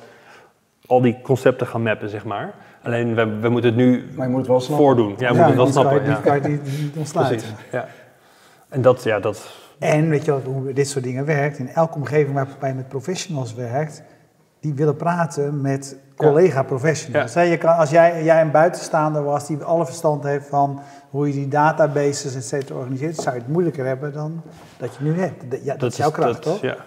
al 0.85 1.01
die 1.01 1.17
concepten 1.21 1.67
gaan 1.67 1.81
mappen, 1.83 2.09
zeg 2.09 2.25
maar. 2.25 2.53
Alleen 2.83 3.15
we, 3.15 3.25
we 3.39 3.49
moeten 3.49 3.69
het 3.69 3.79
nu 3.79 4.03
Maar 4.15 4.25
je 4.25 4.31
moet 4.31 4.39
het 4.39 4.49
wel 4.49 4.59
snappen. 4.59 4.85
voordoen. 4.85 5.15
Ja, 5.17 5.33
we 5.33 5.37
moeten 5.37 5.45
het 5.45 5.55
wel 5.55 5.65
je- 5.65 5.71
snappen. 5.71 6.41
Die 6.41 6.51
je 6.61 6.89
ontsluiten. 6.97 7.37
Precies. 7.37 7.55
Ja. 7.71 7.87
En 8.75 8.81
dat, 8.81 9.03
ja, 9.03 9.19
dat 9.19 9.45
En 9.79 10.09
weet 10.09 10.25
je 10.25 10.31
wat, 10.31 10.43
hoe 10.43 10.73
dit 10.73 10.87
soort 10.87 11.03
dingen 11.03 11.25
werkt? 11.25 11.57
In 11.57 11.69
elke 11.69 11.95
omgeving 11.95 12.33
waarbij 12.33 12.69
je 12.69 12.75
met 12.75 12.87
professionals 12.87 13.53
werkt, 13.53 14.03
die 14.59 14.73
willen 14.73 14.95
praten 14.95 15.61
met 15.61 15.97
collega-professionals. 16.15 17.33
Je 17.33 17.57
kan, 17.57 17.75
als 17.77 17.89
jij, 17.89 18.23
jij 18.23 18.41
een 18.41 18.51
buitenstaander 18.51 19.23
was 19.23 19.47
die 19.47 19.63
alle 19.63 19.85
verstand 19.85 20.23
heeft 20.23 20.47
van 20.47 20.81
hoe 21.09 21.27
je 21.27 21.33
die 21.33 21.47
databases 21.47 22.35
et 22.35 22.45
cetera 22.45 22.79
organiseert, 22.79 23.15
zou 23.15 23.35
je 23.35 23.41
het 23.41 23.51
moeilijker 23.51 23.85
hebben 23.85 24.13
dan 24.13 24.41
dat 24.77 24.95
je 24.95 25.03
nu 25.03 25.19
hebt. 25.19 25.51
Dat- 25.51 25.63
Ja, 25.63 25.75
dat, 25.75 25.91
is 25.91 25.97
jouw 25.97 26.11
kracht, 26.11 26.33
dat- 26.33 26.41
toch? 26.41 26.61
Ja. 26.61 26.75
Wat 26.75 26.77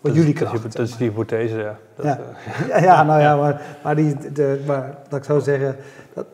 Dat 0.00 0.14
jullie 0.14 0.32
is- 0.34 0.38
dat 0.40 0.52
is- 0.54 0.58
kracht. 0.60 0.76
Dat 0.76 0.86
is 0.88 0.96
die 0.96 1.08
hypothese, 1.08 1.56
ja. 1.56 1.76
Dat, 1.96 2.04
Ja. 2.04 2.18
eh, 2.18 2.68
Ja, 2.68 2.78
ja, 2.82 3.02
nou 3.02 3.20
ja, 3.20 3.36
maar, 3.36 3.60
maar, 3.82 3.96
die, 3.96 4.32
de, 4.32 4.62
maar 4.66 4.94
dat 5.08 5.18
ik 5.18 5.24
zo 5.24 5.38
zeggen, 5.38 5.76
dat, 6.14 6.26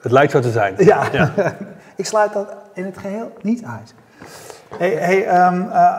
het 0.00 0.12
lijkt 0.12 0.32
zo 0.32 0.40
te 0.40 0.50
zijn. 0.50 0.74
ja, 0.78 1.08
Ja. 1.12 1.32
ik 1.96 2.06
sluit 2.06 2.32
dat 2.32 2.54
in 2.74 2.84
het 2.84 2.98
geheel 2.98 3.32
niet 3.42 3.64
uit. 3.64 3.94
Hey, 4.68 4.90
hey, 4.90 5.26
ehm, 5.26 5.68
eh, 5.68 5.96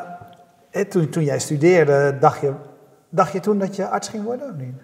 eh, 0.71 0.87
toen, 0.87 1.09
toen 1.09 1.23
jij 1.23 1.39
studeerde, 1.39 2.17
dacht 2.19 2.41
je, 2.41 2.53
dacht 3.09 3.31
je 3.31 3.39
toen 3.39 3.59
dat 3.59 3.75
je 3.75 3.87
arts 3.87 4.09
ging 4.09 4.23
worden 4.23 4.49
of 4.49 4.55
niet? 4.55 4.75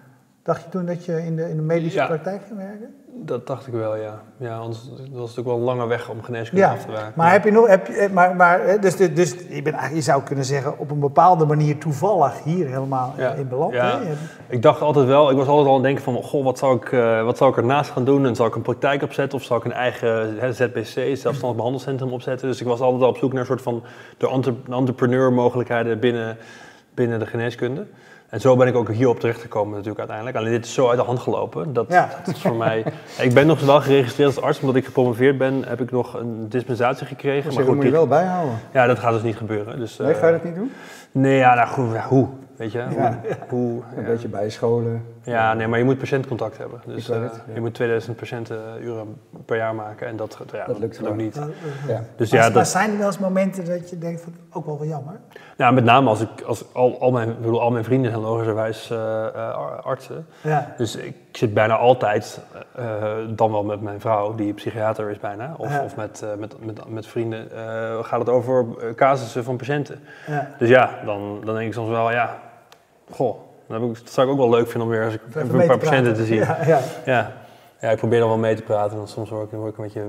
Dacht 0.44 0.64
je 0.64 0.70
toen 0.70 0.86
dat 0.86 1.06
je 1.06 1.26
in 1.26 1.36
de, 1.36 1.50
in 1.50 1.56
de 1.56 1.62
medische 1.62 1.98
Ja. 1.98 2.06
praktijk 2.06 2.42
ging 2.48 2.58
werken? 2.60 2.94
Dat 3.24 3.48
dacht 3.48 3.68
ik 3.68 3.74
wel, 3.74 3.96
ja. 3.96 4.22
Ja, 4.38 4.58
anders 4.58 4.90
was 4.90 5.00
het 5.00 5.12
natuurlijk 5.14 5.48
wel 5.48 5.56
een 5.58 5.64
lange 5.64 5.88
weg 5.88 6.10
om 6.10 6.24
geneeskunde 6.24 6.64
Ja, 6.66 6.72
af 6.72 6.86
te 6.86 6.92
werken. 6.92 7.14
maar 7.16 7.32
heb 7.32 7.44
je 7.44 7.52
nog, 7.52 7.68
heb 7.68 7.88
je, 7.88 7.94
eh, 7.94 8.10
maar, 8.10 8.36
maar, 8.36 8.60
eh, 8.60 8.82
dus, 8.82 8.96
dus, 8.96 9.14
dus 9.14 9.32
je, 9.32 9.38
bent 9.48 9.66
eigenlijk, 9.66 9.94
je 9.94 10.02
zou 10.02 10.24
kunnen 10.24 10.46
zeggen, 10.46 10.80
op 10.80 10.92
een 10.92 11.00
bepaalde 11.00 11.46
manier 11.46 11.78
toevallig 11.78 12.44
hier 12.44 12.68
helemaal 12.68 13.14
eh, 13.18 13.40
in 13.40 13.48
beland. 13.48 13.74
ja. 13.74 14.00
hè? 14.00 14.14
Ik 14.48 14.62
dacht 14.62 14.82
altijd 14.82 15.08
wel, 15.08 15.30
ik 15.30 15.38
was 15.38 15.48
altijd 15.48 15.68
al 15.68 15.74
aan 15.76 15.80
het 15.80 15.84
denken 15.84 16.04
van, 16.04 16.24
goh, 16.24 16.44
wat 16.44 16.58
zou 16.58 16.76
ik, 16.76 16.90
wat 17.26 17.38
zou 17.38 17.52
ik 17.52 17.58
ernaast 17.58 17.92
gaan 17.92 18.06
doen? 18.06 18.26
En 18.26 18.36
zal 18.36 18.46
ik 18.46 18.56
een 18.56 18.62
praktijk 18.62 19.02
opzetten 19.04 19.38
of 19.38 19.44
zal 19.44 19.58
ik 19.58 19.64
een 19.66 19.74
eigen 19.74 20.40
hè, 20.40 20.54
ZBC, 20.54 21.18
zelfstandig 21.18 21.56
behandelcentrum 21.56 22.12
opzetten? 22.14 22.48
Dus 22.48 22.62
ik 22.62 22.68
was 22.68 22.80
altijd 22.80 23.04
al 23.04 23.10
op 23.10 23.18
zoek 23.18 23.32
naar 23.32 23.42
een 23.42 23.48
soort 23.48 23.62
van 23.62 23.84
de 24.18 24.30
entre- 24.30 24.56
entrepreneur 24.70 25.34
mogelijkheden 25.34 26.00
binnen, 26.00 26.38
binnen 26.94 27.20
de 27.20 27.26
geneeskunde. 27.26 27.86
En 28.32 28.40
zo 28.42 28.56
ben 28.56 28.68
ik 28.68 28.76
ook 28.76 28.90
hierop 28.92 29.20
terechtgekomen 29.20 29.70
natuurlijk 29.72 30.00
uiteindelijk. 30.00 30.38
Alleen 30.38 30.52
dit 30.52 30.66
is 30.66 30.74
zo 30.74 30.90
uit 30.90 30.98
de 31.00 31.06
hand 31.06 31.20
gelopen. 31.20 31.74
Dat, 31.74 31.86
Ja. 31.90 32.10
dat 32.26 32.36
is 32.36 32.42
voor 32.42 32.56
mij... 32.56 32.84
Ik 33.20 33.34
ben 33.34 33.48
nog 33.48 33.62
wel 33.66 33.82
geregistreerd 33.82 34.36
als 34.36 34.46
arts, 34.46 34.60
omdat 34.60 34.76
ik 34.76 34.86
gepromoveerd 34.86 35.38
ben, 35.38 35.64
heb 35.68 35.82
ik 35.82 35.92
nog 35.92 36.14
een 36.14 36.50
dispensatie 36.50 37.06
gekregen. 37.08 37.44
Dus 37.50 37.56
Maar 37.56 37.66
goed, 37.66 37.76
moet 37.76 37.84
je 37.84 37.92
wel 37.92 38.08
bijhouden. 38.08 38.56
ja, 38.74 38.86
dat 38.88 39.00
gaat 39.00 39.14
dus 39.14 39.22
niet 39.22 39.36
gebeuren. 39.36 39.80
Dus, 39.80 39.98
Nee, 39.98 40.14
eh, 40.14 40.20
ga 40.20 40.26
je 40.28 40.32
dat 40.34 40.44
niet 40.44 40.56
doen? 40.56 40.72
Nee, 41.12 41.38
ja, 41.38 41.56
nou 41.56 41.68
goed, 41.68 41.98
hoe? 41.98 42.28
Weet 42.56 42.72
je? 42.72 42.84
Ja. 42.98 43.22
Hoe, 43.50 43.82
Een 43.98 44.04
beetje 44.06 44.28
bijscholen. 44.28 45.06
Ja, 45.24 45.54
nee, 45.54 45.68
maar 45.68 45.80
je 45.80 45.86
moet 45.86 45.98
patiëntcontact 45.98 46.58
hebben. 46.58 46.82
Dus 46.86 47.10
eh, 47.10 47.22
het, 47.22 47.44
ja. 47.48 47.54
je 47.54 47.60
moet 47.60 47.74
2000 47.74 48.16
patiënturen 48.16 49.22
per 49.46 49.58
jaar 49.58 49.76
maken 49.76 50.08
en 50.08 50.16
dat, 50.16 50.38
ja, 50.52 50.66
Dat 50.66 50.80
lukt 50.80 51.08
ook 51.08 51.16
niet. 51.16 51.36
Ja. 51.88 52.04
Dus 52.16 52.32
maar, 52.32 52.40
ja, 52.40 52.46
maar 52.46 52.54
dat, 52.54 52.68
zijn 52.68 52.92
er 52.92 52.98
wel 52.98 53.08
eens 53.08 53.20
momenten 53.20 53.66
dat 53.66 53.90
je 53.90 53.98
denkt 53.98 54.22
van, 54.22 54.34
ook 54.52 54.66
wel 54.66 54.80
wel 54.80 54.88
jammer? 54.88 55.20
nou, 55.58 55.74
met 55.74 55.84
name 55.84 56.10
als 56.10 56.22
ik, 56.22 56.42
als 56.42 56.74
al, 56.74 57.00
al, 57.00 57.12
mijn, 57.12 57.30
ik 57.30 57.42
bedoel, 57.42 57.62
al 57.62 57.72
mijn 57.72 57.84
vrienden 57.84 58.12
zijn 58.12 58.24
logischerwijs 58.24 58.90
eh, 58.90 59.26
eh, 59.28 59.80
artsen. 59.84 60.26
Ja. 60.42 60.74
Dus 60.78 60.96
ik 60.96 61.16
zit 61.32 61.54
bijna 61.54 61.78
altijd, 61.78 62.40
eh, 62.76 63.04
dan 63.30 63.52
wel 63.52 63.64
met 63.64 63.82
mijn 63.82 64.00
vrouw, 64.00 64.36
die 64.36 64.54
psychiater 64.54 65.10
is 65.10 65.20
bijna, 65.20 65.54
of, 65.58 65.70
Ja. 65.70 65.84
of 65.84 65.96
met, 65.96 66.22
eh, 66.22 66.30
met, 66.38 66.66
met, 66.66 66.90
met 66.90 67.08
vrienden, 67.08 67.52
eh, 67.52 68.04
gaat 68.04 68.20
het 68.20 68.30
over 68.30 68.66
eh, 68.80 68.96
casussen 68.96 69.44
van 69.44 69.58
patiënten. 69.58 70.00
Ja. 70.28 70.52
Dus 70.58 70.70
ja, 70.70 70.90
dan, 71.06 71.42
dan 71.46 71.56
denk 71.56 71.68
ik 71.68 71.74
soms 71.74 71.90
wel, 71.90 72.12
ja, 72.12 72.38
goh, 73.12 73.36
ik, 73.74 73.94
dat 74.04 74.10
zou 74.10 74.28
ik 74.28 74.34
ook 74.34 74.40
wel 74.40 74.50
leuk 74.50 74.68
vinden 74.68 74.82
om 74.90 74.94
weer 74.96 75.04
eens 75.04 75.14
een 75.34 75.48
paar 75.68 75.80
te 75.80 75.86
patiënten 75.86 76.14
te 76.14 76.26
zien. 76.26 76.38
Ja, 76.38 76.58
ja. 76.66 76.80
Ja. 77.06 77.32
ja, 77.82 77.90
ik 77.90 77.98
probeer 77.98 78.20
dan 78.20 78.28
wel 78.30 78.38
mee 78.38 78.56
te 78.56 78.62
praten, 78.62 78.98
want 78.98 79.10
soms 79.10 79.30
word 79.30 79.52
ik, 79.52 79.58
word 79.58 79.72
ik 79.72 79.78
een 79.78 79.84
beetje 79.84 80.04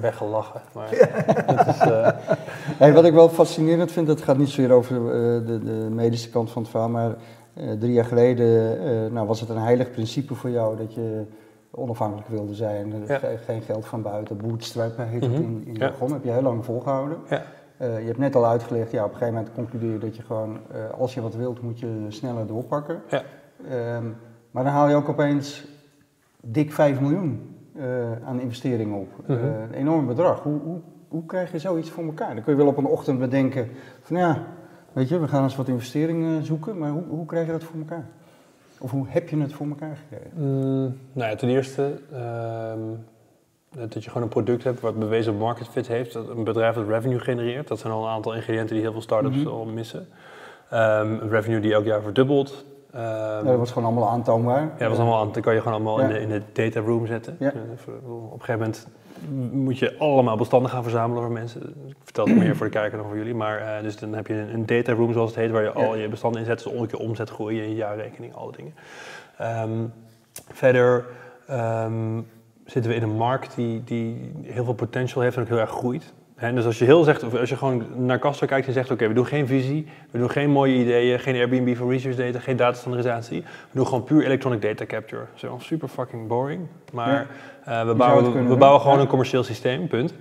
weggelachen. 0.00 0.60
Maar 0.74 0.92
is, 0.92 1.78
eh, 1.78 2.08
Hey, 2.78 2.92
wat 2.92 3.04
ik 3.04 3.12
wel 3.12 3.28
fascinerend 3.28 3.92
vind, 3.92 4.06
dat 4.06 4.20
gaat 4.22 4.36
niet 4.38 4.48
zozeer 4.48 4.72
over 4.72 4.96
eh, 4.96 5.46
de, 5.46 5.58
de 5.64 5.88
medische 5.90 6.30
kant 6.30 6.50
van 6.50 6.62
het 6.62 6.70
verhaal, 6.70 6.88
maar 6.88 7.14
eh, 7.54 7.70
drie 7.78 7.92
jaar 7.92 8.04
geleden 8.04 8.78
eh, 8.80 9.10
nou, 9.12 9.26
was 9.26 9.40
het 9.40 9.48
een 9.48 9.58
heilig 9.58 9.90
principe 9.90 10.34
voor 10.34 10.50
jou 10.50 10.76
dat 10.76 10.94
je 10.94 11.22
onafhankelijk 11.70 12.28
wilde 12.28 12.54
zijn. 12.54 13.04
Ja. 13.06 13.18
ge- 13.18 13.38
geen 13.44 13.62
geld 13.62 13.86
van 13.86 14.02
buiten, 14.02 14.36
bootstrappen 14.36 15.08
heet 15.08 15.20
Mhm. 15.22 15.32
het 15.32 15.40
in, 15.42 15.62
in 15.66 15.74
Ja. 15.74 15.92
heb 16.12 16.24
je 16.24 16.30
heel 16.30 16.42
lang 16.42 16.64
volgehouden. 16.64 17.18
ja. 17.28 17.42
Eh, 17.76 17.98
je 17.98 18.06
hebt 18.06 18.18
net 18.18 18.34
al 18.34 18.46
uitgelegd, 18.46 18.90
ja, 18.90 19.04
op 19.04 19.10
een 19.10 19.16
gegeven 19.16 19.34
moment 19.34 19.54
concludeer 19.54 19.92
je 19.92 19.98
dat 19.98 20.16
je 20.16 20.22
gewoon, 20.22 20.58
eh, 20.72 21.00
als 21.00 21.14
je 21.14 21.20
wat 21.20 21.34
wilt, 21.34 21.62
moet 21.62 21.78
je 21.78 22.06
sneller 22.08 22.46
doorpakken. 22.46 23.02
Ja. 23.08 23.22
Ehm, 23.70 24.04
maar 24.50 24.64
dan 24.64 24.72
haal 24.72 24.88
je 24.88 24.94
ook 24.94 25.08
opeens 25.08 25.66
dik 26.40 26.72
5 26.72 27.00
miljoen 27.00 27.48
eh, 27.76 28.26
aan 28.26 28.40
investeringen 28.40 28.98
op. 28.98 29.08
Mhm. 29.26 29.44
Een 29.44 29.72
enorm 29.72 30.06
bedrag. 30.06 30.42
Hoe, 30.42 30.60
hoe, 30.60 30.80
hoe 31.08 31.26
krijg 31.26 31.52
je 31.52 31.58
zoiets 31.58 31.90
voor 31.90 32.04
elkaar? 32.04 32.34
Dan 32.34 32.44
kun 32.44 32.52
je 32.52 32.58
wel 32.58 32.68
op 32.68 32.76
een 32.76 32.86
ochtend 32.86 33.18
bedenken 33.18 33.68
van 34.00 34.16
ja, 34.16 34.46
weet 34.92 35.08
je, 35.08 35.20
we 35.20 35.28
gaan 35.28 35.42
eens 35.42 35.56
wat 35.56 35.68
investeringen 35.68 36.44
zoeken, 36.44 36.78
maar 36.78 36.90
hoe, 36.90 37.04
hoe 37.08 37.26
krijg 37.26 37.46
je 37.46 37.52
dat 37.52 37.64
voor 37.64 37.78
elkaar? 37.78 38.08
Of 38.78 38.90
hoe 38.90 39.04
heb 39.08 39.28
je 39.28 39.40
het 39.40 39.52
voor 39.52 39.66
elkaar 39.66 39.96
gekregen? 39.96 40.30
Mm, 40.34 40.98
nou 41.12 41.30
ja, 41.30 41.36
ten 41.36 41.48
eerste 41.48 42.00
ehm, 42.12 42.80
dat 43.76 44.04
je 44.04 44.08
gewoon 44.10 44.22
een 44.22 44.28
product 44.28 44.64
hebt 44.64 44.80
wat 44.80 44.98
bewezen 44.98 45.36
market 45.36 45.68
fit 45.68 45.86
heeft. 45.88 46.12
Dat 46.12 46.28
een 46.28 46.44
bedrijf 46.44 46.74
dat 46.74 46.88
revenue 46.88 47.18
genereert. 47.18 47.68
Dat 47.68 47.78
zijn 47.78 47.92
al 47.92 48.04
een 48.04 48.10
aantal 48.10 48.34
ingrediënten 48.34 48.74
die 48.74 48.82
heel 48.84 48.92
veel 48.92 49.02
start-ups 49.02 49.36
Mhm. 49.36 49.48
al 49.48 49.64
missen. 49.64 50.08
Een 50.70 51.28
revenue 51.30 51.60
die 51.60 51.72
elk 51.72 51.84
jaar 51.84 52.02
verdubbelt. 52.02 52.64
Ehm, 52.92 53.02
Ja, 53.02 53.42
dat 53.42 53.56
was 53.58 53.70
gewoon 53.72 53.88
allemaal 53.92 54.08
aantoonbaar. 54.08 54.60
Ja, 54.62 54.78
dat 54.78 54.88
was 54.88 54.98
allemaal 54.98 55.20
aan. 55.20 55.32
Dat 55.32 55.42
kan 55.42 55.54
je 55.54 55.60
gewoon 55.60 55.74
allemaal 55.74 56.00
in, 56.00 56.08
de, 56.08 56.20
in 56.20 56.28
de 56.28 56.42
data 56.52 56.80
room 56.80 57.06
zetten. 57.06 57.36
Ja. 57.38 57.48
Op 57.48 58.32
een 58.32 58.40
gegeven 58.40 58.58
moment 58.58 58.86
moet 59.52 59.78
je 59.78 59.98
allemaal 59.98 60.36
bestanden 60.36 60.70
gaan 60.70 60.82
verzamelen 60.82 61.22
voor 61.22 61.32
mensen. 61.32 61.60
Ik 61.88 61.96
vertel 62.04 62.26
het 62.26 62.36
meer 62.36 62.56
voor 62.56 62.66
de 62.66 62.72
kijker 62.72 62.98
dan 62.98 63.06
voor 63.06 63.16
jullie. 63.16 63.34
Maar 63.34 63.58
eh, 63.58 63.82
dus 63.82 63.96
dan 63.96 64.12
heb 64.14 64.26
je 64.26 64.34
een, 64.34 64.54
een 64.54 64.66
data 64.66 64.92
room 64.92 65.12
zoals 65.12 65.30
het 65.30 65.38
heet, 65.38 65.50
waar 65.50 65.62
je 65.62 65.72
al 65.72 65.96
je 65.96 66.08
bestanden 66.08 66.40
in 66.40 66.46
zet. 66.46 66.62
Dus 66.64 66.86
keer 66.86 66.98
omzet 66.98 67.30
groeien, 67.30 67.68
je 67.68 67.74
jaarrekening, 67.74 68.34
alle 68.34 68.52
dingen. 68.52 68.74
Ehm, 69.38 69.84
verder 70.52 71.04
zitten 72.66 72.90
we 72.90 72.96
in 72.96 73.02
een 73.02 73.16
markt 73.16 73.54
die, 73.54 73.84
die 73.84 74.32
heel 74.42 74.64
veel 74.64 74.74
potential 74.74 75.22
heeft 75.22 75.36
en 75.36 75.42
ook 75.42 75.48
heel 75.48 75.58
erg 75.58 75.70
groeit. 75.70 76.12
Hè, 76.34 76.52
dus 76.52 76.64
als 76.64 76.78
je 76.78 76.84
heel 76.84 77.04
zegt, 77.04 77.22
of 77.22 77.34
als 77.34 77.48
je 77.48 77.56
gewoon 77.56 77.84
naar 77.96 78.18
Castor 78.18 78.48
kijkt 78.48 78.66
en 78.66 78.72
zegt, 78.72 78.90
oké, 78.90 79.08
we 79.08 79.14
doen 79.14 79.26
geen 79.26 79.46
visie, 79.46 79.86
we 80.10 80.18
doen 80.18 80.30
geen 80.30 80.50
mooie 80.50 80.74
ideeën, 80.74 81.18
geen 81.18 81.34
Airbnb 81.34 81.76
voor 81.76 81.90
research 81.90 82.16
data, 82.16 82.38
geen 82.38 82.56
datastandardisatie. 82.56 83.40
We 83.42 83.76
doen 83.76 83.86
gewoon 83.86 84.04
puur 84.04 84.24
electronic 84.24 84.62
data 84.62 84.86
capture. 84.86 85.24
Zo 85.34 85.58
super 85.60 85.88
fucking 85.88 86.28
boring. 86.28 86.66
Maar 86.92 87.26
eh, 87.64 87.86
we, 87.86 87.94
bouwen, 87.94 88.48
we 88.48 88.56
bouwen 88.56 88.80
gewoon 88.80 89.00
een 89.00 89.06
commercieel 89.06 89.44
systeem, 89.44 89.86
punt. 89.88 90.14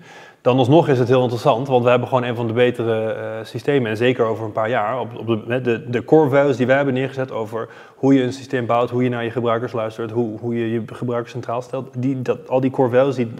Dan 0.44 0.58
alsnog 0.58 0.88
is 0.88 1.00
het 1.00 1.08
heel 1.08 1.22
interessant, 1.22 1.68
want 1.68 1.84
we 1.84 1.90
hebben 1.90 2.08
gewoon 2.08 2.24
een 2.24 2.36
van 2.36 2.48
de 2.48 2.54
betere 2.54 3.14
eh, 3.14 3.46
systemen. 3.46 3.90
En 3.90 3.98
zeker 3.98 4.26
over 4.26 4.46
een 4.46 4.52
paar 4.52 4.70
jaar, 4.70 5.00
op, 5.00 5.18
op 5.18 5.48
de, 5.48 5.62
de, 5.62 5.90
de 5.90 6.04
core 6.04 6.30
values 6.30 6.58
die 6.58 6.66
wij 6.66 6.76
hebben 6.76 6.94
neergezet 6.94 7.32
over 7.32 7.70
hoe 7.96 8.14
je 8.14 8.24
een 8.24 8.34
systeem 8.34 8.66
bouwt, 8.66 8.90
hoe 8.90 9.04
je 9.04 9.10
naar 9.10 9.24
je 9.24 9.32
gebruikers 9.32 9.72
luistert, 9.72 10.12
hoe, 10.12 10.40
hoe 10.40 10.56
je 10.56 10.72
je 10.72 10.84
gebruikers 10.86 11.32
centraal 11.32 11.62
stelt. 11.62 11.90
Die, 11.98 12.22
dat, 12.22 12.50
al 12.50 12.60
die 12.60 12.72
core 12.72 12.90
values 12.90 13.16
die, 13.16 13.34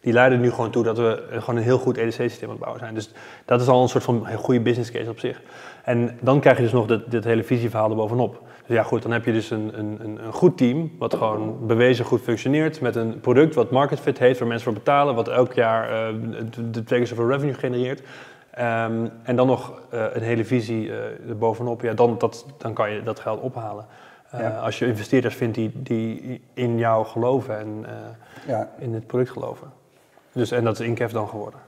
die, 0.00 0.12
leiden 0.12 0.40
nu 0.40 0.50
gewoon 0.50 0.70
toe 0.70 0.82
dat 0.82 0.98
we 0.98 1.22
gewoon 1.30 1.56
een 1.56 1.62
heel 1.62 1.78
goed 1.78 1.96
EDC-systeem 1.96 2.48
aan 2.48 2.54
het 2.54 2.58
bouwen 2.58 2.80
zijn. 2.80 2.94
Dus 2.94 3.10
dat 3.44 3.60
is 3.60 3.68
al 3.68 3.82
een 3.82 3.88
soort 3.88 4.04
van 4.04 4.26
goede 4.36 4.60
business 4.60 4.90
case 4.90 5.10
op 5.10 5.18
zich. 5.18 5.40
En 5.84 6.18
dan 6.20 6.40
krijg 6.40 6.56
je 6.56 6.62
dus 6.62 6.72
nog 6.72 6.86
dit, 6.86 7.10
dit 7.10 7.24
hele 7.24 7.44
visieverhaal 7.44 7.90
erbovenop. 7.90 8.42
Dus 8.66 8.76
ja 8.76 8.82
goed, 8.82 9.02
dan 9.02 9.10
heb 9.12 9.24
je 9.24 9.32
dus 9.32 9.50
een, 9.50 9.78
een, 9.78 9.98
een 10.04 10.32
goed 10.32 10.56
team 10.56 10.90
wat 10.98 11.14
gewoon 11.14 11.66
bewezen 11.66 12.04
goed 12.04 12.20
functioneert 12.20 12.80
met 12.80 12.96
een 12.96 13.20
product 13.20 13.54
wat 13.54 13.70
market 13.70 14.00
fit 14.00 14.18
heeft, 14.18 14.38
waar 14.38 14.48
mensen 14.48 14.64
voor 14.66 14.74
betalen, 14.82 15.14
wat 15.14 15.28
elk 15.28 15.52
jaar 15.52 16.08
eh, 16.08 16.14
de- 16.70 16.84
twee 16.84 16.98
keer 16.98 17.06
zoveel 17.08 17.28
revenue 17.28 17.54
genereert. 17.54 18.02
Ehm, 18.50 19.06
en 19.22 19.36
dan 19.36 19.46
nog 19.46 19.80
eh, 19.90 20.04
een 20.12 20.22
hele 20.22 20.44
visie 20.44 20.90
eh 20.92 21.28
erbovenop, 21.28 21.80
ja, 21.82 21.92
dan, 21.92 22.18
dat, 22.18 22.46
dan 22.58 22.72
kan 22.72 22.90
je 22.90 23.02
dat 23.02 23.20
geld 23.20 23.40
ophalen. 23.40 23.86
Ja. 24.38 24.58
Als 24.58 24.78
je 24.78 24.86
investeerders 24.86 25.34
vindt 25.34 25.54
die, 25.54 25.70
die 25.74 26.40
in 26.54 26.78
jou 26.78 27.06
geloven 27.06 27.58
en 27.58 27.84
Ja, 28.46 28.70
in 28.78 28.94
het 28.94 29.06
product 29.06 29.30
geloven. 29.30 29.72
Dus, 30.32 30.50
en 30.50 30.64
dat 30.64 30.80
is 30.80 30.86
Inkef 30.86 31.12
dan 31.12 31.28
geworden. 31.28 31.60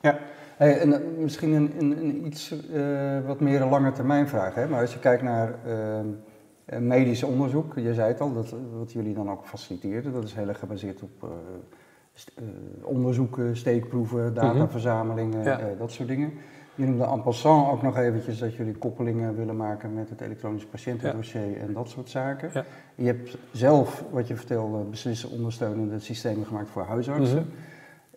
Ja, 0.00 0.18
hey, 0.58 0.80
en, 0.80 0.92
eh, 0.92 1.00
misschien 1.18 1.52
een, 1.52 1.72
een, 1.78 1.98
een 1.98 2.26
iets 2.26 2.54
eh, 2.72 2.80
wat 3.26 3.40
meer 3.40 3.60
een 3.62 3.68
lange 3.68 3.92
termijn 3.92 4.28
vraag. 4.28 4.54
Hè? 4.54 4.68
Maar 4.68 4.80
als 4.80 4.92
je 4.92 4.98
kijkt 4.98 5.22
naar 5.22 5.54
eh, 5.66 6.78
medisch 6.78 7.22
onderzoek, 7.22 7.74
je 7.76 7.94
zei 7.94 8.08
het 8.08 8.20
al, 8.20 8.32
dat, 8.32 8.54
wat 8.78 8.92
jullie 8.92 9.14
dan 9.14 9.30
ook 9.30 9.46
faciliteerden, 9.46 10.12
dat 10.12 10.24
is 10.24 10.34
heel 10.34 10.48
erg 10.48 10.58
gebaseerd 10.58 11.02
op 11.02 11.28
st- 12.12 12.32
onderzoeken, 12.82 13.56
steekproeven, 13.56 14.34
dataverzamelingen, 14.34 15.44
Ja. 15.44 15.58
eh, 15.58 15.66
dat 15.78 15.92
soort 15.92 16.08
dingen. 16.08 16.32
Je 16.74 16.84
noemde 16.84 17.04
en 17.04 17.22
passant 17.22 17.70
ook 17.72 17.82
nog 17.82 17.96
eventjes 17.96 18.38
dat 18.38 18.54
jullie 18.54 18.74
koppelingen 18.74 19.36
willen 19.36 19.56
maken 19.56 19.94
met 19.94 20.08
het 20.10 20.20
elektronisch 20.20 20.66
patiëntendossier 20.66 21.56
en 21.60 21.72
dat 21.72 21.88
soort 21.88 22.10
zaken. 22.10 22.50
Ja. 22.54 22.64
Je 22.94 23.04
hebt 23.06 23.38
zelf, 23.52 24.04
wat 24.10 24.28
je 24.28 24.36
vertelde, 24.36 24.84
beslissen 24.84 25.30
ondersteunende 25.30 25.98
systemen 25.98 26.46
gemaakt 26.46 26.70
voor 26.70 26.82
huisartsen. 26.82 27.46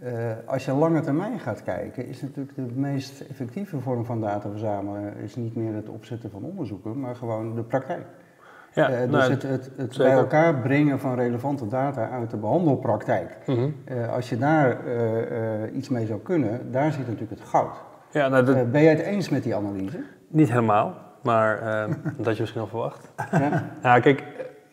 Eh, 0.01 0.13
als 0.45 0.65
je 0.65 0.71
lange 0.73 0.99
termijn 0.99 1.39
gaat 1.39 1.63
kijken, 1.63 2.07
is 2.07 2.21
natuurlijk 2.21 2.55
de 2.55 2.67
meest 2.75 3.21
effectieve 3.21 3.79
vorm 3.79 4.05
van 4.05 4.21
data 4.21 4.49
verzamelen 4.49 5.17
is 5.17 5.35
niet 5.35 5.55
meer 5.55 5.73
het 5.73 5.89
opzetten 5.89 6.31
van 6.31 6.43
onderzoeken, 6.43 6.99
maar 6.99 7.15
gewoon 7.15 7.55
de 7.55 7.63
praktijk. 7.63 8.05
Ja, 8.73 8.89
Eh, 8.89 8.99
dus 8.99 9.09
nou, 9.09 9.31
het, 9.31 9.71
het, 9.77 9.97
bij 9.97 10.11
elkaar 10.11 10.55
brengen 10.55 10.99
van 10.99 11.15
relevante 11.15 11.67
data 11.67 12.09
uit 12.09 12.29
de 12.29 12.37
behandelpraktijk. 12.37 13.37
mhm. 13.45 13.69
Eh, 13.85 14.13
als 14.13 14.29
je 14.29 14.37
daar 14.37 14.77
iets 15.73 15.89
mee 15.89 16.05
zou 16.05 16.19
kunnen, 16.19 16.71
daar 16.71 16.91
zit 16.91 17.07
natuurlijk 17.07 17.39
het 17.39 17.49
goud. 17.49 17.75
ja 18.11 18.27
nou, 18.27 18.45
dat, 18.45 18.71
ben 18.71 18.81
jij 18.81 18.91
het 18.91 19.01
eens 19.01 19.29
met 19.29 19.43
die 19.43 19.55
analyse? 19.55 20.03
niet 20.27 20.49
helemaal. 20.49 20.95
maar 21.21 21.61
ehm, 21.61 21.93
dat 22.25 22.33
je 22.35 22.41
misschien 22.41 22.61
al 22.61 22.67
verwacht. 22.67 23.11
Ja? 23.31 23.69
Ja, 23.83 23.99
kijk, 23.99 24.23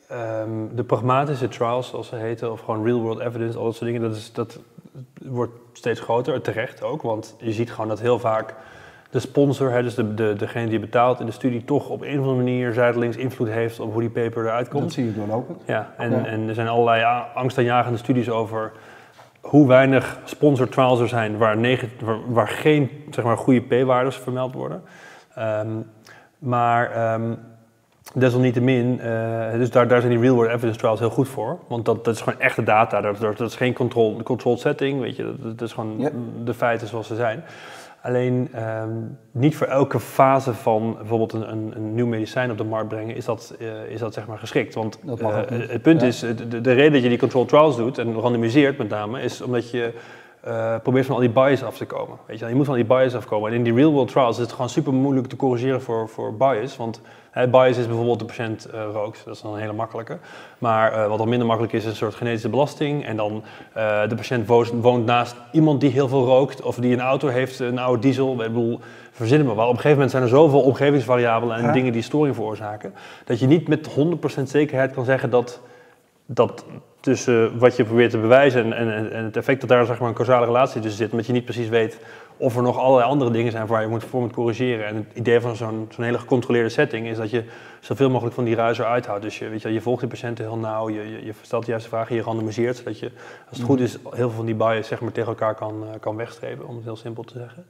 ehm, 0.08 0.50
de 0.74 0.84
pragmatische 0.84 1.48
trials, 1.48 1.88
zoals 1.88 2.08
ze 2.08 2.16
heten, 2.16 2.52
of 2.52 2.60
gewoon 2.60 2.84
real-world 2.84 3.18
evidence, 3.18 3.58
al 3.58 3.64
dat 3.64 3.74
soort 3.74 3.90
dingen, 3.90 4.08
dat, 4.08 4.16
is, 4.16 4.32
dat 4.32 4.60
wordt 5.22 5.52
steeds 5.72 6.00
groter, 6.00 6.40
terecht 6.40 6.82
ook. 6.82 7.02
Want 7.02 7.36
je 7.38 7.52
ziet 7.52 7.70
gewoon 7.72 7.88
dat 7.88 8.00
heel 8.00 8.18
vaak 8.18 8.54
de 9.10 9.18
sponsor, 9.20 9.70
hè, 9.70 9.82
dus 9.82 9.94
de, 9.94 10.14
de, 10.14 10.34
degene 10.36 10.68
die 10.68 10.78
betaalt 10.78 11.20
in 11.20 11.26
de 11.26 11.32
studie, 11.32 11.64
toch 11.64 11.88
op 11.88 12.00
een 12.02 12.12
of 12.12 12.26
andere 12.26 12.36
manier 12.36 12.72
zijdelings 12.72 13.16
invloed 13.16 13.48
heeft 13.48 13.80
op 13.80 13.92
hoe 13.92 14.00
die 14.00 14.10
paper 14.10 14.44
eruit 14.44 14.70
Dat 14.70 14.74
komt. 14.80 14.92
zie 14.92 15.04
je 15.04 15.14
doorlopend. 15.14 15.62
Ja, 15.66 15.94
en, 15.96 16.10
Ja. 16.10 16.24
en 16.24 16.48
er 16.48 16.54
zijn 16.54 16.68
allerlei 16.68 17.24
angstaanjagende 17.34 17.98
studies 17.98 18.30
over 18.30 18.72
hoe 19.40 19.66
weinig 19.68 20.18
sponsor 20.24 20.68
trials 20.68 21.00
er 21.00 21.08
zijn 21.08 21.36
waar, 21.38 21.56
negen, 21.56 21.90
waar, 22.04 22.18
waar 22.32 22.48
geen 22.48 22.90
zeg 23.10 23.24
maar, 23.24 23.36
goede 23.36 23.60
p-waardes 23.82 24.16
vermeld 24.16 24.54
worden. 24.54 24.82
Ehm, 25.34 25.68
maar 26.38 26.90
ehm, 26.90 27.34
desalniettemin, 28.14 29.00
eh, 29.00 29.52
dus 29.52 29.70
daar, 29.70 29.88
daar 29.88 30.00
zijn 30.00 30.12
die 30.12 30.20
real-world 30.22 30.50
evidence 30.50 30.78
trials 30.78 30.98
heel 30.98 31.10
goed 31.10 31.28
voor. 31.28 31.58
Want 31.68 31.84
dat, 31.84 32.04
dat 32.04 32.14
is 32.14 32.20
gewoon 32.20 32.40
echte 32.40 32.62
data, 32.62 33.00
dat, 33.00 33.18
dat, 33.18 33.36
dat 33.36 33.48
is 33.48 33.56
geen 33.56 33.72
control, 33.72 34.22
controlled 34.22 34.60
setting, 34.60 35.00
weet 35.00 35.16
je. 35.16 35.24
Dat, 35.24 35.58
dat 35.58 35.68
is 35.68 35.74
gewoon 35.74 36.08
de 36.44 36.54
feiten 36.54 36.86
zoals 36.88 37.06
ze 37.06 37.14
zijn. 37.14 37.44
Alleen 38.02 38.48
ehm, 38.52 38.90
niet 39.32 39.56
voor 39.56 39.66
elke 39.66 40.00
fase 40.00 40.54
van 40.54 40.94
bijvoorbeeld 40.98 41.32
een, 41.32 41.50
een, 41.50 41.72
een 41.76 41.94
nieuw 41.94 42.06
medicijn 42.06 42.50
op 42.50 42.58
de 42.58 42.64
markt 42.64 42.88
brengen 42.88 43.16
is 43.16 43.24
dat, 43.24 43.54
eh, 43.58 43.66
is 43.88 44.00
dat 44.00 44.14
zeg 44.14 44.26
maar 44.26 44.38
geschikt. 44.38 44.74
Want 44.74 44.98
eh, 45.18 45.40
het 45.48 45.82
punt 45.82 46.00
Ja. 46.00 46.06
is, 46.06 46.18
de, 46.20 46.60
de 46.60 46.72
reden 46.72 46.92
dat 46.92 47.02
je 47.02 47.08
die 47.08 47.18
controlled 47.18 47.48
trials 47.48 47.76
doet 47.76 47.98
en 47.98 48.14
randomiseert 48.14 48.78
met 48.78 48.88
name, 48.88 49.22
is 49.22 49.40
omdat 49.40 49.70
je 49.70 49.92
eh, 50.40 50.74
probeert 50.82 51.06
van 51.06 51.14
al 51.14 51.20
die 51.20 51.30
bias 51.30 51.62
af 51.64 51.76
te 51.76 51.84
komen. 51.86 52.16
Weet 52.26 52.38
je, 52.38 52.46
je 52.46 52.54
moet 52.54 52.66
van 52.66 52.74
die 52.74 52.84
bias 52.84 53.14
afkomen. 53.14 53.50
En 53.50 53.56
in 53.56 53.62
die 53.62 53.74
real 53.74 53.92
world 53.92 54.08
trials 54.10 54.36
is 54.36 54.42
het 54.42 54.52
gewoon 54.52 54.68
super 54.68 54.92
moeilijk 54.92 55.26
te 55.26 55.36
corrigeren 55.36 55.82
voor, 55.82 56.08
voor 56.08 56.34
bias. 56.34 56.76
Want 56.76 57.00
hè, 57.30 57.48
bias 57.48 57.76
is 57.76 57.86
bijvoorbeeld 57.86 58.18
de 58.18 58.24
patiënt 58.24 58.64
eh, 58.64 58.80
rookt, 58.92 59.22
dat 59.24 59.34
is 59.34 59.40
dan 59.40 59.52
een 59.54 59.60
hele 59.60 59.72
makkelijke. 59.72 60.18
Maar 60.58 60.92
eh, 60.92 61.08
wat 61.08 61.18
dan 61.18 61.28
minder 61.28 61.46
makkelijk 61.46 61.74
is, 61.74 61.84
is 61.84 61.90
een 61.90 61.96
soort 61.96 62.14
genetische 62.14 62.48
belasting. 62.48 63.04
En 63.04 63.16
dan 63.16 63.42
de 64.08 64.14
patiënt 64.16 64.46
woont, 64.46 64.72
woont 64.80 65.06
naast 65.06 65.36
iemand 65.52 65.80
die 65.80 65.90
heel 65.90 66.08
veel 66.08 66.24
rookt 66.24 66.62
of 66.62 66.76
die 66.76 66.92
een 66.92 67.00
auto 67.00 67.28
heeft, 67.28 67.58
een 67.58 67.78
oude 67.78 68.00
diesel. 68.02 68.32
Ik 68.32 68.38
bedoel, 68.38 68.80
verzinnen 69.12 69.48
we 69.48 69.54
wel. 69.54 69.64
Op 69.64 69.70
een 69.74 69.76
gegeven 69.80 69.96
moment 69.96 70.10
zijn 70.10 70.22
er 70.22 70.28
zoveel 70.28 70.60
omgevingsvariabelen 70.60 71.56
en 71.56 71.62
Ja. 71.64 71.72
dingen 71.72 71.92
die 71.92 72.02
storing 72.02 72.34
veroorzaken, 72.34 72.94
dat 73.24 73.38
je 73.40 73.46
niet 73.46 73.68
met 73.68 73.88
100% 73.88 74.42
zekerheid 74.48 74.92
kan 74.92 75.04
zeggen 75.04 75.30
dat 75.30 75.60
dat 76.26 76.64
tussen 77.00 77.58
wat 77.58 77.76
je 77.76 77.84
probeert 77.84 78.10
te 78.10 78.18
bewijzen 78.18 78.72
en, 78.72 78.92
en, 78.92 79.12
en 79.12 79.24
het 79.24 79.36
effect 79.36 79.60
dat 79.60 79.68
daar 79.68 79.86
zeg 79.86 79.98
maar, 79.98 80.08
een 80.08 80.14
causale 80.14 80.46
relatie 80.46 80.80
tussen 80.80 80.98
zit, 80.98 81.10
omdat 81.10 81.26
je 81.26 81.32
niet 81.32 81.44
precies 81.44 81.68
weet 81.68 81.98
of 82.38 82.56
er 82.56 82.62
nog 82.62 82.78
allerlei 82.78 83.10
andere 83.10 83.30
dingen 83.30 83.52
zijn 83.52 83.66
waar 83.66 83.82
je 83.82 83.88
moet, 83.88 84.04
voor 84.04 84.20
moet 84.20 84.32
corrigeren. 84.32 84.86
En 84.86 84.96
het 84.96 85.06
idee 85.14 85.40
van 85.40 85.56
zo'n 85.56 85.88
zo'n 85.90 86.04
hele 86.04 86.18
gecontroleerde 86.18 86.68
setting 86.68 87.06
is 87.06 87.16
dat 87.16 87.30
je 87.30 87.44
zoveel 87.80 88.10
mogelijk 88.10 88.34
van 88.34 88.44
die 88.44 88.54
ruis 88.54 88.78
eruit 88.78 89.06
houdt. 89.06 89.22
Dus 89.22 89.38
je, 89.38 89.48
weet 89.48 89.62
je, 89.62 89.72
je 89.72 89.80
volgt 89.80 90.00
die 90.00 90.08
patiënten 90.08 90.44
heel 90.44 90.58
nauw, 90.58 90.88
je, 90.88 91.10
je, 91.10 91.24
je 91.24 91.32
stelt 91.42 91.64
de 91.64 91.70
juiste 91.70 91.88
vragen, 91.88 92.16
je 92.16 92.22
randomiseert, 92.22 92.76
zodat 92.76 92.98
je, 92.98 93.10
als 93.48 93.58
het 93.58 93.66
goed 93.66 93.80
is, 93.80 93.92
heel 94.02 94.10
veel 94.10 94.30
van 94.30 94.46
die 94.46 94.54
bias 94.54 94.86
zeg 94.86 95.00
maar, 95.00 95.12
tegen 95.12 95.28
elkaar 95.28 95.54
kan, 95.54 95.82
eh, 95.82 96.00
kan 96.00 96.16
wegstrepen, 96.16 96.66
om 96.66 96.74
het 96.74 96.84
heel 96.84 96.96
simpel 96.96 97.22
te 97.22 97.38
zeggen. 97.38 97.66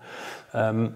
Ehm, 0.53 0.89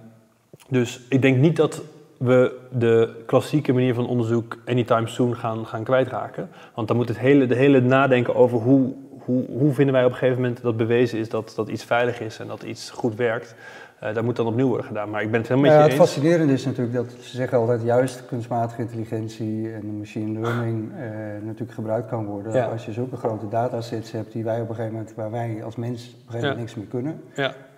dus 0.68 1.01
ik 1.09 1.23
denk 1.23 1.37
niet 1.37 1.57
dat 1.57 1.83
we 2.23 2.59
de 2.71 3.23
klassieke 3.27 3.73
manier 3.73 3.95
van 3.95 4.07
onderzoek 4.07 4.57
anytime 4.67 5.07
soon 5.07 5.37
gaan, 5.37 5.67
gaan 5.67 5.85
kwijtraken. 5.85 6.49
Want 6.75 6.89
dan 6.89 6.97
moet 6.97 7.09
het 7.09 7.19
hele, 7.19 7.47
de 7.47 7.55
hele 7.55 7.81
nadenken 7.81 8.35
over 8.35 8.59
hoe, 8.59 8.93
hoe, 9.19 9.45
hoe 9.59 9.73
vinden 9.73 9.95
wij 9.95 10.05
op 10.05 10.11
een 10.11 10.17
gegeven 10.17 10.43
moment 10.43 10.63
dat 10.63 10.77
bewezen 10.77 11.19
is 11.19 11.29
dat, 11.29 11.53
dat 11.57 11.69
iets 11.69 11.85
veilig 11.85 12.21
is 12.21 12.39
en 12.39 12.47
dat 12.47 12.63
iets 12.63 12.91
goed 12.91 13.15
werkt. 13.17 13.55
Eh 13.99 14.15
dat 14.15 14.25
moet 14.25 14.37
dan 14.37 14.47
opnieuw 14.47 14.67
worden 14.69 14.87
gedaan. 14.87 15.11
Maar 15.11 15.23
ik 15.23 15.31
ben 15.31 15.41
het 15.41 15.49
helemaal 15.49 15.71
Ja, 15.71 15.77
met 15.77 15.87
het 15.87 15.95
je 15.97 16.01
eens. 16.03 16.11
fascinerende 16.13 16.53
is 16.53 16.65
natuurlijk 16.65 16.95
dat 16.95 17.11
ze 17.21 17.37
zeggen 17.37 17.59
altijd 17.59 17.83
juist 17.83 18.27
kunstmatige 18.27 18.81
intelligentie 18.81 19.73
en 19.73 19.99
machine 19.99 20.41
learning 20.41 20.91
eh, 20.97 21.07
natuurlijk 21.45 21.73
gebruikt 21.73 22.09
kan 22.09 22.25
worden 22.27 22.53
Ja. 22.53 22.65
als 22.67 22.85
je 22.85 22.93
zulke 22.93 23.17
grote 23.17 23.49
datasets 23.49 24.13
hebt 24.13 24.33
die 24.33 24.45
wij 24.45 24.61
op 24.61 24.69
een 24.69 24.75
gegeven 24.75 24.97
moment, 24.97 25.15
waar 25.15 25.31
wij 25.31 25.61
als 25.65 25.77
mens 25.77 26.03
op 26.09 26.15
een 26.27 26.33
gegeven 26.33 26.49
moment 26.49 26.55
Ja. 26.57 26.61
niks 26.61 26.75
meer 26.75 26.87
kunnen. 27.03 27.21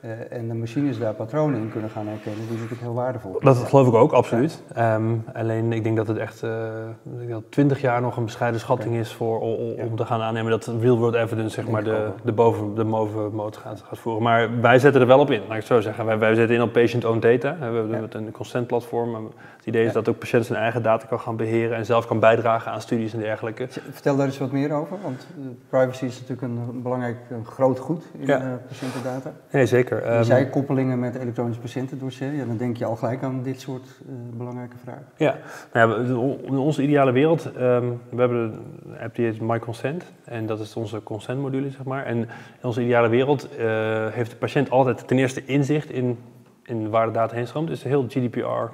Eh, 0.04 0.38
en 0.38 0.48
de 0.48 0.54
machines 0.54 0.98
daar 0.98 1.14
patronen 1.14 1.60
in 1.60 1.70
kunnen 1.70 1.90
gaan 1.90 2.06
herkennen, 2.06 2.40
die 2.40 2.48
is 2.54 2.54
natuurlijk 2.54 2.80
heel 2.80 2.94
waardevol. 2.94 3.36
Dat 3.40 3.56
geloof 3.56 3.88
ik 3.88 3.94
ook, 3.94 4.12
absoluut. 4.12 4.62
Ehm, 4.74 5.02
alleen 5.32 5.72
ik 5.72 5.84
denk 5.84 5.96
dat 5.96 6.06
het 6.06 6.16
echt 6.16 6.42
eh, 6.42 7.36
20 7.48 7.80
jaar 7.80 8.00
nog 8.00 8.16
een 8.16 8.24
bescheiden 8.24 8.60
schatting 8.60 8.96
is 8.96 9.12
voor, 9.12 9.40
om 9.40 9.96
te 9.96 10.04
gaan 10.04 10.20
aannemen 10.20 10.50
dat 10.50 10.70
real 10.80 10.98
world 10.98 11.14
evidence 11.14 11.54
zeg 11.54 11.68
maar, 11.68 11.84
de, 11.84 12.08
de, 12.24 12.32
boven, 12.32 12.74
de 12.74 12.84
bovenmoot 12.84 13.56
gaat, 13.56 13.82
gaat 13.88 13.98
voeren. 13.98 14.22
Maar 14.22 14.60
wij 14.60 14.78
zetten 14.78 15.00
er 15.00 15.06
wel 15.06 15.18
op 15.18 15.30
in, 15.30 15.40
laat 15.40 15.48
ik 15.50 15.56
het 15.56 15.66
zo 15.66 15.80
zeggen. 15.80 16.04
Wij, 16.04 16.18
wij 16.18 16.34
zetten 16.34 16.56
in 16.56 16.62
op 16.62 16.72
patient-owned 16.72 17.22
data. 17.22 17.56
We 17.58 17.64
hebben 17.64 17.90
Ja. 17.90 18.06
een 18.10 18.30
consent 18.30 18.66
platform. 18.66 19.32
Het 19.56 19.66
idee 19.66 19.84
is 19.86 19.92
dat 19.92 20.08
ook 20.08 20.18
patiënt 20.18 20.46
zijn 20.46 20.58
eigen 20.58 20.82
data 20.82 21.06
kan 21.06 21.20
gaan 21.20 21.36
beheren 21.36 21.76
en 21.76 21.86
zelf 21.86 22.06
kan 22.06 22.20
bijdragen 22.20 22.72
aan 22.72 22.80
studies 22.80 23.12
en 23.12 23.18
dergelijke. 23.18 23.66
Vertel 23.90 24.16
daar 24.16 24.26
eens 24.26 24.38
wat 24.38 24.52
meer 24.52 24.72
over, 24.72 24.96
want 25.02 25.26
eh, 25.38 25.46
privacy 25.68 26.04
is 26.04 26.20
natuurlijk 26.20 26.42
een, 26.42 26.82
belangrijk 26.82 27.16
een 27.30 27.44
groot 27.44 27.78
goed 27.78 28.04
in 28.18 28.26
patiëntendata. 28.68 29.32
Nee, 29.50 29.66
zeker. 29.66 29.93
Je 29.96 30.00
Ehm, 30.10 30.22
zei 30.22 30.48
koppelingen 30.48 30.98
met 30.98 31.14
elektronisch 31.14 31.56
patiëntendossier, 31.56 32.32
ja, 32.32 32.44
dan 32.44 32.56
denk 32.56 32.76
je 32.76 32.84
al 32.84 32.96
gelijk 32.96 33.22
aan 33.22 33.42
dit 33.42 33.60
soort 33.60 33.86
eh, 34.08 34.14
belangrijke 34.36 34.76
vragen. 34.84 35.06
Ja, 35.16 35.36
nou 35.72 35.90
ja, 35.90 36.14
in 36.46 36.56
onze 36.56 36.82
ideale 36.82 37.12
wereld, 37.12 37.52
ehm, 37.52 37.84
we 38.10 38.20
hebben 38.20 38.60
de 38.82 38.98
app 39.02 39.14
die 39.14 39.24
heet 39.26 39.40
My 39.40 39.58
Consent 39.58 40.04
en 40.24 40.46
dat 40.46 40.60
is 40.60 40.76
onze 40.76 41.02
consent 41.02 41.40
module, 41.40 41.70
zeg 41.70 41.84
maar. 41.84 42.04
En 42.04 42.16
in 42.18 42.28
onze 42.62 42.82
ideale 42.82 43.08
wereld 43.08 43.48
eh, 43.56 43.66
heeft 44.10 44.30
de 44.30 44.36
patiënt 44.36 44.70
altijd 44.70 45.08
ten 45.08 45.18
eerste 45.18 45.44
inzicht 45.44 45.90
in, 45.90 46.18
in 46.64 46.90
waar 46.90 47.06
de 47.06 47.12
data 47.12 47.34
heen 47.34 47.46
stroomt. 47.46 47.68
Het 47.68 47.76
is 47.78 47.84
heel 47.84 48.04
GDPR 48.08 48.72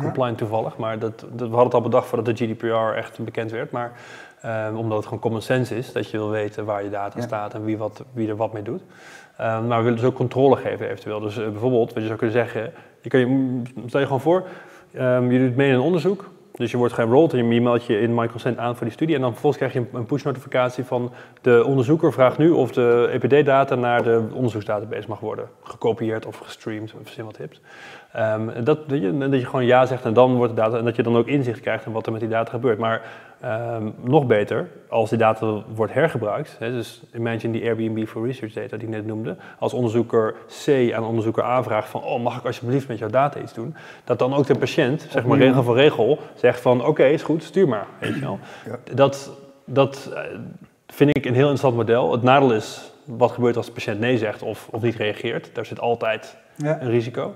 compliant 0.00 0.38
toevallig, 0.38 0.76
maar 0.76 0.98
dat, 0.98 1.20
dat, 1.20 1.30
we 1.32 1.44
hadden 1.44 1.64
het 1.64 1.74
al 1.74 1.80
bedacht 1.80 2.06
voordat 2.06 2.36
de 2.38 2.44
GDPR 2.44 2.96
echt 2.96 3.24
bekend 3.24 3.50
werd. 3.50 3.70
Maar 3.70 3.92
ehm, 4.40 4.76
omdat 4.76 4.96
het 4.96 5.06
gewoon 5.06 5.20
common 5.20 5.42
sense 5.42 5.76
is, 5.76 5.92
dat 5.92 6.10
je 6.10 6.16
wil 6.16 6.30
weten 6.30 6.64
waar 6.64 6.84
je 6.84 6.90
data 6.90 7.18
Ja. 7.18 7.24
staat 7.26 7.54
en 7.54 7.64
wie, 7.64 7.78
wat, 7.78 8.04
wie 8.12 8.28
er 8.28 8.36
wat 8.36 8.52
mee 8.52 8.62
doet. 8.62 8.82
Ehm, 9.36 9.66
maar 9.66 9.78
we 9.78 9.84
willen 9.84 9.98
dus 9.98 10.08
ook 10.08 10.14
controle 10.14 10.56
geven 10.56 10.86
eventueel. 10.88 11.20
Dus 11.20 11.38
eh, 11.38 11.48
bijvoorbeeld, 11.48 11.92
wat 11.92 12.02
je 12.02 12.06
zou 12.06 12.18
kunnen 12.18 12.36
zeggen, 12.36 12.72
je 13.00 13.08
kan 13.08 13.20
je, 13.20 13.62
stel 13.86 14.00
je 14.00 14.06
gewoon 14.06 14.20
voor, 14.20 14.44
ehm, 14.92 15.30
je 15.30 15.38
doet 15.38 15.56
mee 15.56 15.68
in 15.68 15.74
een 15.74 15.80
onderzoek. 15.80 16.32
Dus 16.52 16.70
je 16.70 16.76
wordt 16.76 16.94
geënrolled 16.94 17.32
en 17.32 17.52
je 17.52 17.60
meldt 17.60 17.84
je 17.84 18.00
in 18.00 18.14
My 18.14 18.28
Consent 18.28 18.58
aan 18.58 18.76
voor 18.76 18.84
die 18.86 18.94
studie. 18.94 19.14
En 19.14 19.20
dan 19.20 19.30
vervolgens 19.30 19.62
krijg 19.62 19.86
je 19.86 19.98
een- 19.98 20.06
push-notificatie 20.06 20.84
van 20.84 21.12
de 21.40 21.64
onderzoeker 21.66 22.12
vraagt 22.12 22.38
nu 22.38 22.50
of 22.50 22.72
de 22.72 23.08
EPD-data 23.12 23.74
naar 23.74 24.02
de 24.02 24.22
onderzoeksdatabase 24.32 25.08
mag 25.08 25.20
worden 25.20 25.48
gekopieerd 25.62 26.26
of 26.26 26.38
gestreamd, 26.38 26.92
of 26.94 27.00
verzin 27.02 27.24
wat 27.24 27.36
hebt. 27.36 27.60
Ehm, 28.14 28.64
dat, 28.64 28.88
dat, 28.88 29.00
je, 29.00 29.18
dat 29.18 29.40
je 29.40 29.46
gewoon 29.46 29.64
ja 29.64 29.86
zegt 29.86 30.04
en 30.04 30.12
dan 30.12 30.34
wordt 30.34 30.54
de 30.56 30.60
data, 30.60 30.78
en 30.78 30.84
dat 30.84 30.96
je 30.96 31.02
dan 31.02 31.16
ook 31.16 31.26
inzicht 31.26 31.60
krijgt 31.60 31.86
in 31.86 31.92
wat 31.92 32.06
er 32.06 32.12
met 32.12 32.20
die 32.20 32.30
data 32.30 32.50
gebeurt. 32.50 32.78
Maar 32.78 33.02
ehm, 33.40 33.90
nog 34.00 34.26
beter, 34.26 34.68
als 34.88 35.08
die 35.10 35.18
data 35.18 35.62
wordt 35.74 35.92
hergebruikt, 35.92 36.56
hè, 36.58 36.70
dus 36.70 37.02
imagine 37.14 37.52
die 37.52 37.64
Airbnb 37.64 38.06
for 38.06 38.26
Research 38.26 38.52
data 38.52 38.76
die 38.76 38.88
ik 38.88 38.94
net 38.94 39.06
noemde, 39.06 39.36
als 39.58 39.72
onderzoeker 39.72 40.34
C 40.64 40.92
aan 40.92 41.04
onderzoeker 41.04 41.44
A 41.44 41.62
vraagt 41.62 41.88
van, 41.88 42.02
oh 42.02 42.22
mag 42.22 42.38
ik 42.38 42.44
alsjeblieft 42.44 42.88
met 42.88 42.98
jouw 42.98 43.08
data 43.08 43.40
iets 43.40 43.54
doen, 43.54 43.74
dat 44.04 44.18
dan 44.18 44.34
ook 44.34 44.46
de 44.46 44.58
patiënt, 44.58 45.00
zeg 45.00 45.12
maar 45.12 45.22
Opnieuw. 45.32 45.46
regel 45.46 45.62
voor 45.62 45.76
regel, 45.76 46.18
zegt 46.34 46.60
van 46.60 46.84
oké, 46.86 47.04
is 47.04 47.22
goed, 47.22 47.42
stuur 47.42 47.68
maar, 47.68 47.86
weet 47.98 48.14
je 48.14 48.20
wel. 48.20 48.38
Ja. 48.66 48.94
Dat, 48.94 49.30
dat 49.64 50.10
eh, 50.14 50.20
vind 50.86 51.16
ik 51.16 51.24
een 51.24 51.34
heel 51.34 51.50
interessant 51.50 51.76
model. 51.76 52.12
Het 52.12 52.22
nadeel 52.22 52.52
is, 52.52 52.92
wat 53.04 53.30
gebeurt 53.30 53.56
als 53.56 53.66
de 53.66 53.72
patiënt 53.72 54.00
nee 54.00 54.18
zegt 54.18 54.42
of, 54.42 54.68
of 54.70 54.82
niet 54.82 54.96
reageert? 54.96 55.50
Daar 55.52 55.66
zit 55.66 55.80
altijd 55.80 56.36
Ja. 56.56 56.80
een 56.82 56.90
risico. 56.90 57.34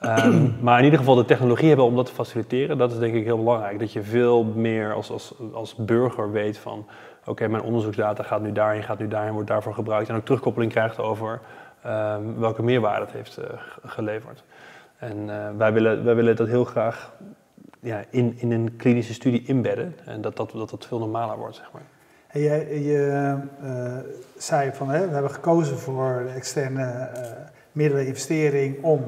Ehm, 0.00 0.48
maar 0.64 0.78
in 0.78 0.84
ieder 0.84 0.98
geval 0.98 1.14
de 1.14 1.24
technologie 1.24 1.68
hebben 1.68 1.86
om 1.86 1.96
dat 1.96 2.06
te 2.06 2.12
faciliteren, 2.12 2.78
dat 2.78 2.92
is 2.92 2.98
denk 2.98 3.14
ik 3.14 3.24
heel 3.24 3.36
belangrijk. 3.36 3.78
Dat 3.78 3.92
je 3.92 4.02
veel 4.02 4.44
meer 4.44 4.92
als, 4.92 5.10
als, 5.10 5.34
als 5.52 5.74
burger 5.74 6.30
weet 6.32 6.58
van, 6.58 6.86
oké, 7.24 7.48
mijn 7.48 7.62
onderzoeksdata 7.62 8.22
gaat 8.22 8.42
nu 8.42 8.52
daarin, 8.52 8.82
gaat 8.82 8.98
nu 8.98 9.08
daarin, 9.08 9.32
wordt 9.32 9.48
daarvoor 9.48 9.74
gebruikt. 9.74 10.08
En 10.08 10.16
ook 10.16 10.24
terugkoppeling 10.24 10.72
krijgt 10.72 10.98
over 10.98 11.40
ehm, 11.82 12.22
welke 12.38 12.62
meerwaarde 12.62 13.04
het 13.04 13.14
heeft 13.14 13.36
eh, 13.36 13.44
ge- 13.56 13.88
geleverd. 13.88 14.44
En 14.98 15.30
eh, 15.30 15.48
wij, 15.56 15.72
willen, 15.72 16.04
wij 16.04 16.14
willen 16.14 16.36
dat 16.36 16.48
heel 16.48 16.64
graag 16.64 17.12
ja, 17.80 18.04
in, 18.10 18.34
in 18.36 18.50
een 18.50 18.76
klinische 18.76 19.14
studie 19.14 19.42
inbedden. 19.46 19.94
En 20.04 20.20
dat 20.20 20.36
dat, 20.36 20.50
dat, 20.50 20.70
dat 20.70 20.86
veel 20.86 20.98
normaler 20.98 21.36
wordt, 21.36 21.56
zeg 21.56 21.70
maar. 21.72 21.82
En 22.28 22.40
je, 22.40 22.84
je 22.84 23.34
eh, 23.62 23.96
zei 24.36 24.70
van, 24.72 24.90
hè, 24.90 25.06
we 25.06 25.12
hebben 25.12 25.30
gekozen 25.30 25.78
voor 25.78 26.22
de 26.26 26.32
externe 26.32 26.82
eh 26.84 27.22
middelen, 27.72 28.06
investering 28.06 28.82
om 28.82 29.04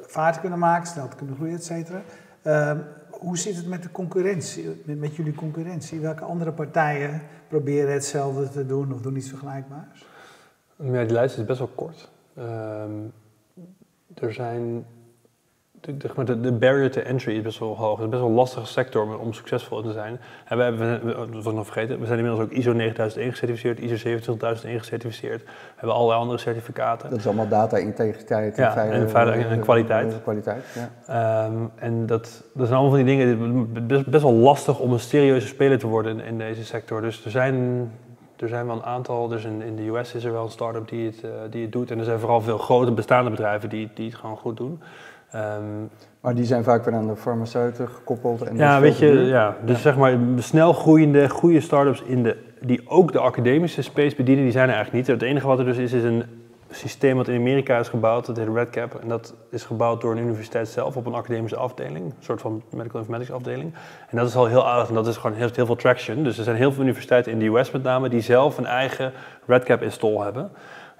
vaart 0.00 0.34
te 0.34 0.40
kunnen 0.40 0.58
maken, 0.58 0.86
snel 0.86 1.08
te 1.08 1.16
kunnen 1.16 1.36
groeien, 1.36 1.54
et 1.54 1.64
cetera. 1.64 2.02
Ehm, 2.42 2.78
hoe 3.10 3.38
zit 3.38 3.56
het 3.56 3.66
met 3.66 3.82
de 3.82 3.90
concurrentie, 3.90 4.82
met, 4.84 4.98
met 4.98 5.16
jullie 5.16 5.34
concurrentie? 5.34 6.00
Welke 6.00 6.24
andere 6.24 6.52
partijen 6.52 7.22
proberen 7.48 7.92
hetzelfde 7.92 8.48
te 8.48 8.66
doen 8.66 8.92
of 8.92 9.00
doen 9.00 9.16
iets 9.16 9.28
vergelijkbaars? 9.28 10.06
Ja, 10.76 11.04
die 11.04 11.12
lijst 11.12 11.38
is 11.38 11.44
best 11.44 11.58
wel 11.58 11.70
kort. 11.74 12.10
Ehm, 12.34 12.90
er 14.14 14.32
zijn 14.32 14.84
de, 15.80 15.96
de, 16.24 16.40
de- 16.40 16.52
barrier 16.52 16.90
to 16.90 17.00
entry 17.00 17.36
is 17.36 17.42
best 17.42 17.58
wel 17.58 17.76
hoog. 17.76 17.96
Het 17.96 18.04
is 18.04 18.08
best 18.10 18.20
wel 18.20 18.30
een 18.30 18.36
lastige 18.36 18.66
sector 18.66 19.02
om, 19.02 19.14
om 19.14 19.32
succesvol 19.32 19.82
te 19.82 19.92
zijn. 19.92 20.20
En 20.44 20.56
we 20.56 20.62
hebben, 20.62 21.04
we- 21.06 21.14
dat 21.32 21.44
was 21.44 21.54
nog 21.54 21.64
vergeten, 21.64 22.00
we 22.00 22.06
zijn 22.06 22.18
inmiddels 22.18 22.44
ook 22.46 22.52
ISO 22.52 22.72
9001 22.72 23.30
gecertificeerd, 23.30 23.78
ISO 23.78 23.96
27001 23.96 24.78
gecertificeerd. 24.78 25.42
We 25.42 25.50
hebben 25.76 25.94
allerlei 25.96 26.20
andere 26.20 26.38
certificaten. 26.38 27.10
Dat 27.10 27.18
is 27.18 27.26
allemaal 27.26 27.48
data-integriteit 27.48 28.56
Ja, 28.56 28.76
en 28.76 29.10
veilig- 29.10 29.46
en 29.50 29.60
kwaliteit. 29.60 30.12
eh, 30.12 30.18
kwaliteit, 30.22 30.64
ja. 30.74 30.90
Ehm, 31.44 31.56
en 31.74 32.06
dat, 32.06 32.20
dat 32.54 32.66
zijn 32.66 32.78
allemaal 32.78 32.96
van 32.96 33.04
die 33.06 33.16
dingen, 33.16 33.28
het 33.28 33.76
is 33.82 33.86
best, 33.86 34.06
best 34.06 34.22
wel 34.22 34.32
lastig 34.34 34.78
om 34.80 34.92
een 34.92 35.00
serieuze 35.00 35.46
speler 35.46 35.78
te 35.78 35.86
worden 35.86 36.18
in, 36.20 36.24
in 36.26 36.38
deze 36.38 36.64
sector. 36.64 37.00
Dus 37.00 37.24
er 37.24 37.30
zijn, 37.30 37.90
er 38.36 38.48
zijn 38.48 38.66
wel 38.66 38.76
een 38.76 38.82
aantal, 38.82 39.28
dus 39.28 39.44
in, 39.44 39.62
in 39.62 39.76
de 39.76 39.82
US 39.88 40.14
is 40.14 40.24
er 40.24 40.32
wel 40.32 40.44
een 40.44 40.50
start-up 40.50 40.88
die 40.88 41.06
het, 41.06 41.24
eh, 41.24 41.30
die 41.50 41.62
het 41.62 41.72
doet. 41.72 41.90
En 41.90 41.98
er 41.98 42.04
zijn 42.04 42.18
vooral 42.18 42.40
veel 42.40 42.58
grote 42.58 42.92
bestaande 42.92 43.30
bedrijven 43.30 43.68
die, 43.68 43.90
die 43.94 44.06
het 44.06 44.14
gewoon 44.18 44.36
goed 44.36 44.56
doen. 44.56 44.80
Ehm, 45.30 45.62
Maar 46.20 46.34
die 46.34 46.44
zijn 46.44 46.64
vaak 46.64 46.84
weer 46.84 46.94
aan 46.94 47.06
de 47.06 47.16
farmaceuten 47.16 47.88
gekoppeld. 47.88 48.42
En 48.42 48.56
ja, 48.56 48.80
weet 48.80 48.98
je, 48.98 49.06
ja, 49.06 49.56
dus 49.64 49.82
zeg 49.82 49.96
maar 49.96 50.18
snel 50.38 50.72
groeiende, 50.72 51.28
goede 51.28 51.60
start-ups 51.60 52.02
in 52.02 52.22
de, 52.22 52.36
die 52.60 52.88
ook 52.88 53.12
de 53.12 53.18
academische 53.18 53.82
space 53.82 54.16
bedienen, 54.16 54.44
die 54.44 54.52
zijn 54.52 54.68
er 54.68 54.74
eigenlijk 54.74 55.06
niet. 55.06 55.16
Het 55.16 55.28
enige 55.28 55.46
wat 55.46 55.58
er 55.58 55.64
dus 55.64 55.76
is, 55.76 55.92
is 55.92 56.02
een 56.02 56.24
systeem 56.70 57.16
wat 57.16 57.28
in 57.28 57.38
Amerika 57.38 57.78
is 57.78 57.88
gebouwd, 57.88 58.26
dat 58.26 58.36
heet 58.36 58.48
RedCap. 58.54 58.94
En 58.94 59.08
dat 59.08 59.34
is 59.50 59.64
gebouwd 59.64 60.00
door 60.00 60.12
een 60.12 60.22
universiteit 60.22 60.68
zelf 60.68 60.96
op 60.96 61.06
een 61.06 61.14
academische 61.14 61.56
afdeling, 61.56 62.04
een 62.04 62.14
soort 62.18 62.40
van 62.40 62.62
medical 62.70 62.98
informatics 62.98 63.30
afdeling. 63.32 63.74
En 64.08 64.16
dat 64.16 64.28
is 64.28 64.36
al 64.36 64.46
heel 64.46 64.68
aardig 64.68 64.88
en 64.88 64.94
dat 64.94 65.06
is 65.06 65.16
gewoon 65.16 65.36
heel, 65.36 65.48
heel 65.54 65.66
veel 65.66 65.76
traction. 65.76 66.22
Dus 66.22 66.38
er 66.38 66.44
zijn 66.44 66.56
heel 66.56 66.72
veel 66.72 66.82
universiteiten 66.82 67.32
in 67.32 67.38
de 67.38 67.46
US 67.46 67.70
met 67.70 67.82
name 67.82 68.08
die 68.08 68.20
zelf 68.20 68.58
een 68.58 68.66
eigen 68.66 69.12
RedCap 69.46 69.82
install 69.82 70.16
hebben. 70.16 70.50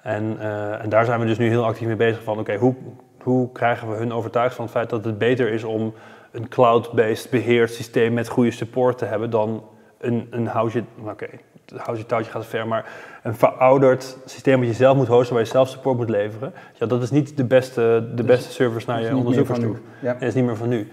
En, 0.01 0.37
eh, 0.39 0.83
en 0.83 0.89
daar 0.89 1.05
zijn 1.05 1.19
we 1.19 1.25
dus 1.25 1.37
nu 1.37 1.47
heel 1.47 1.65
actief 1.65 1.87
mee 1.87 1.95
bezig 1.95 2.23
van, 2.23 2.39
oké, 2.39 2.55
hoe, 2.55 2.75
hoe 3.23 3.51
krijgen 3.51 3.89
we 3.89 3.95
hun 3.95 4.13
overtuigd 4.13 4.55
van 4.55 4.65
het 4.65 4.73
feit 4.73 4.89
dat 4.89 5.05
het 5.05 5.17
beter 5.17 5.49
is 5.49 5.63
om 5.63 5.93
een 6.31 6.47
cloud-based 6.47 7.29
beheerd 7.29 7.73
systeem 7.73 8.13
met 8.13 8.27
goede 8.27 8.51
support 8.51 8.97
te 8.97 9.05
hebben 9.05 9.29
dan 9.29 9.63
een, 9.97 10.27
een 10.29 10.47
house 10.47 10.77
je, 10.77 11.09
oké, 11.09 11.27
house 11.75 12.01
je 12.01 12.07
touwtje 12.07 12.31
gaat 12.31 12.45
ver, 12.45 12.67
maar 12.67 12.85
een 13.23 13.35
verouderd 13.35 14.17
systeem 14.25 14.59
wat 14.59 14.67
je 14.67 14.73
zelf 14.73 14.97
moet 14.97 15.07
hosten, 15.07 15.33
waar 15.33 15.43
je 15.43 15.49
zelf 15.49 15.69
support 15.69 15.97
moet 15.97 16.09
leveren. 16.09 16.53
Ja, 16.73 16.85
dat 16.85 17.01
is 17.01 17.11
niet 17.11 17.37
de 17.37 17.43
beste, 17.43 18.09
de 18.15 18.23
beste 18.23 18.51
service 18.51 18.89
naar 18.89 19.01
je 19.01 19.15
onderzoekers 19.15 19.59
toe. 19.59 19.75
Ja. 20.01 20.13
Dat 20.13 20.21
is 20.21 20.33
niet 20.33 20.45
meer 20.45 20.55
van 20.55 20.69
nu. 20.69 20.91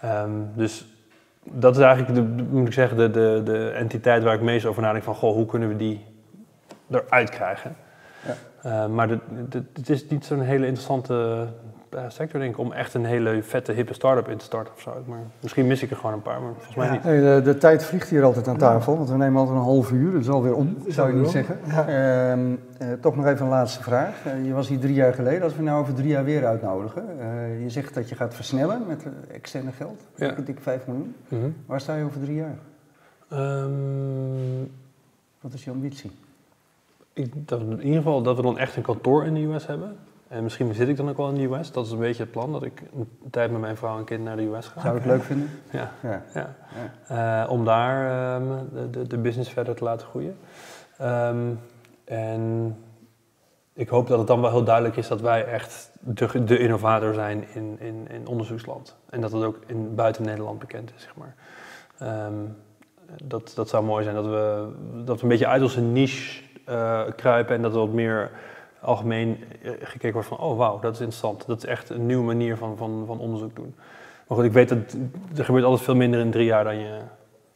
Ehm, 0.00 0.30
dus 0.54 0.86
dat 1.42 1.76
is 1.76 1.82
eigenlijk, 1.82 2.14
de, 2.14 2.44
moet 2.50 2.66
ik 2.66 2.72
zeggen, 2.72 2.96
de, 2.96 3.10
de, 3.10 3.40
de 3.44 3.68
entiteit 3.68 4.22
waar 4.22 4.34
ik 4.34 4.40
meest 4.40 4.66
over 4.66 4.82
nadenk 4.82 5.04
van, 5.04 5.14
goh, 5.14 5.34
hoe 5.34 5.46
kunnen 5.46 5.68
we 5.68 5.76
die 5.76 6.04
eruit 6.90 7.30
krijgen? 7.30 7.76
Ja. 8.26 8.34
Eh, 8.62 8.86
maar 8.88 9.08
het 9.74 9.88
is 9.88 10.08
niet 10.08 10.24
zo'n 10.24 10.40
hele 10.40 10.66
interessante 10.66 11.46
eh, 11.90 12.04
sector, 12.08 12.40
denk 12.40 12.52
ik, 12.52 12.58
om 12.58 12.72
echt 12.72 12.94
een 12.94 13.04
hele 13.04 13.42
vette, 13.42 13.72
hippe 13.72 13.94
start-up 13.94 14.28
in 14.28 14.36
te 14.36 14.44
starten 14.44 14.74
of 14.74 14.80
zo. 14.80 15.02
Maar 15.06 15.18
misschien 15.40 15.66
mis 15.66 15.82
ik 15.82 15.90
er 15.90 15.96
gewoon 15.96 16.12
een 16.12 16.22
paar, 16.22 16.40
maar 16.40 16.52
volgens 16.52 16.76
mij 16.76 16.86
Ja. 16.86 16.92
niet. 16.92 17.02
Hey, 17.02 17.20
de, 17.20 17.40
de 17.44 17.58
tijd 17.58 17.84
vliegt 17.84 18.08
hier 18.08 18.22
altijd 18.22 18.48
aan 18.48 18.56
tafel, 18.56 18.96
want 18.96 19.08
we 19.10 19.16
nemen 19.16 19.40
altijd 19.40 19.56
een 19.58 19.64
half 19.64 19.90
uur. 19.92 20.12
Dat 20.12 20.20
is 20.20 20.28
alweer 20.28 20.54
om, 20.54 20.76
is 20.84 20.94
zou 20.94 21.08
je 21.08 21.14
niet 21.14 21.24
om. 21.26 21.30
zeggen. 21.30 21.58
Ehm, 21.64 22.54
eh, 22.78 22.92
toch 23.00 23.16
nog 23.16 23.26
even 23.26 23.44
een 23.44 23.50
laatste 23.50 23.82
vraag. 23.82 24.24
Je 24.44 24.52
was 24.52 24.68
hier 24.68 24.78
drie 24.78 24.94
jaar 24.94 25.14
geleden. 25.14 25.42
Als 25.42 25.56
we 25.56 25.62
nou 25.62 25.80
over 25.80 25.94
drie 25.94 26.08
jaar 26.08 26.24
weer 26.24 26.46
uitnodigen. 26.46 27.04
eh, 27.20 27.62
je 27.62 27.70
zegt 27.70 27.94
dat 27.94 28.08
je 28.08 28.14
gaat 28.14 28.34
versnellen 28.34 28.82
met 28.88 29.02
externe 29.32 29.72
geld. 29.72 30.00
Ja. 30.16 30.28
Dik, 30.30 30.46
dik 30.46 30.60
5 30.60 30.86
miljoen. 30.86 31.14
Mhm. 31.28 31.50
Waar 31.66 31.80
sta 31.80 31.94
je 31.96 32.04
over 32.04 32.20
drie 32.20 32.36
jaar? 32.36 32.56
Ehm, 33.28 34.64
Wat 35.40 35.52
is 35.52 35.64
je 35.64 35.70
ambitie? 35.70 36.10
Ik, 37.12 37.48
dat, 37.48 37.60
in 37.60 37.82
ieder 37.82 37.96
geval 37.96 38.22
dat 38.22 38.36
we 38.36 38.42
dan 38.42 38.58
echt 38.58 38.76
een 38.76 38.82
kantoor 38.82 39.24
in 39.24 39.34
de 39.34 39.40
US 39.40 39.66
hebben. 39.66 39.96
En 40.28 40.42
misschien 40.42 40.74
zit 40.74 40.88
ik 40.88 40.96
dan 40.96 41.08
ook 41.08 41.16
wel 41.16 41.28
in 41.28 41.34
de 41.34 41.56
US. 41.56 41.72
Dat 41.72 41.86
is 41.86 41.92
een 41.92 41.98
beetje 41.98 42.22
het 42.22 42.32
plan, 42.32 42.52
dat 42.52 42.62
ik 42.62 42.82
een 42.94 43.30
tijd 43.30 43.50
met 43.50 43.60
mijn 43.60 43.76
vrouw 43.76 43.98
en 43.98 44.04
kind 44.04 44.24
naar 44.24 44.36
de 44.36 44.42
US 44.42 44.66
ga. 44.66 44.80
Zou 44.80 44.94
het 44.94 45.04
leuk 45.04 45.22
vinden? 45.22 45.50
Ja, 45.70 45.92
Ja. 46.02 46.22
ja. 46.34 46.54
ja. 47.08 47.42
Eh, 47.42 47.50
om 47.50 47.64
daar 47.64 48.10
ehm, 48.10 48.48
de, 48.72 48.90
de, 48.90 49.06
de 49.06 49.18
business 49.18 49.50
verder 49.50 49.74
te 49.74 49.84
laten 49.84 50.06
groeien. 50.06 50.36
Ehm, 50.98 51.54
en 52.04 52.76
ik 53.72 53.88
hoop 53.88 54.06
dat 54.06 54.18
het 54.18 54.26
dan 54.26 54.40
wel 54.40 54.50
heel 54.50 54.64
duidelijk 54.64 54.96
is 54.96 55.08
dat 55.08 55.20
wij 55.20 55.44
echt 55.44 55.90
de, 56.00 56.44
de 56.44 56.58
innovator 56.58 57.14
zijn 57.14 57.44
in, 57.54 57.76
in, 57.80 58.06
in 58.10 58.26
onderzoeksland. 58.26 58.96
En 59.10 59.20
dat 59.20 59.32
het 59.32 59.42
ook 59.42 59.58
in, 59.66 59.94
buiten 59.94 60.24
Nederland 60.24 60.58
bekend 60.58 60.92
is, 60.96 61.02
zeg 61.02 61.14
maar. 61.16 61.34
Ehm, 61.98 62.34
dat, 63.24 63.52
dat 63.54 63.68
zou 63.68 63.84
mooi 63.84 64.04
zijn, 64.04 64.14
dat 64.14 64.26
we, 64.26 64.68
dat 65.04 65.16
we 65.16 65.22
een 65.22 65.28
beetje 65.28 65.46
uit 65.46 65.62
onze 65.62 65.80
niche 65.80 66.42
eh, 66.64 67.00
kruipen 67.16 67.56
en 67.56 67.62
dat 67.62 67.72
er 67.72 67.78
wat 67.78 67.92
meer 67.92 68.30
algemeen 68.80 69.44
eh, 69.62 69.70
gekeken 69.82 70.12
wordt 70.12 70.28
van, 70.28 70.38
oh 70.38 70.56
wauw, 70.58 70.78
dat 70.80 70.92
is 70.94 71.00
interessant. 71.00 71.46
Dat 71.46 71.58
is 71.58 71.64
echt 71.64 71.90
een 71.90 72.06
nieuwe 72.06 72.24
manier 72.24 72.56
van, 72.56 72.76
van, 72.76 73.04
van 73.06 73.18
onderzoek 73.18 73.56
doen. 73.56 73.74
Maar 74.26 74.38
goed, 74.38 74.46
ik 74.46 74.52
weet 74.52 74.68
dat 74.68 74.78
er 75.36 75.44
gebeurt 75.44 75.64
altijd 75.64 75.82
veel 75.84 75.94
minder 75.96 76.20
in 76.20 76.30
drie 76.30 76.44
jaar 76.44 76.64
dan 76.64 76.78
je, 76.78 76.98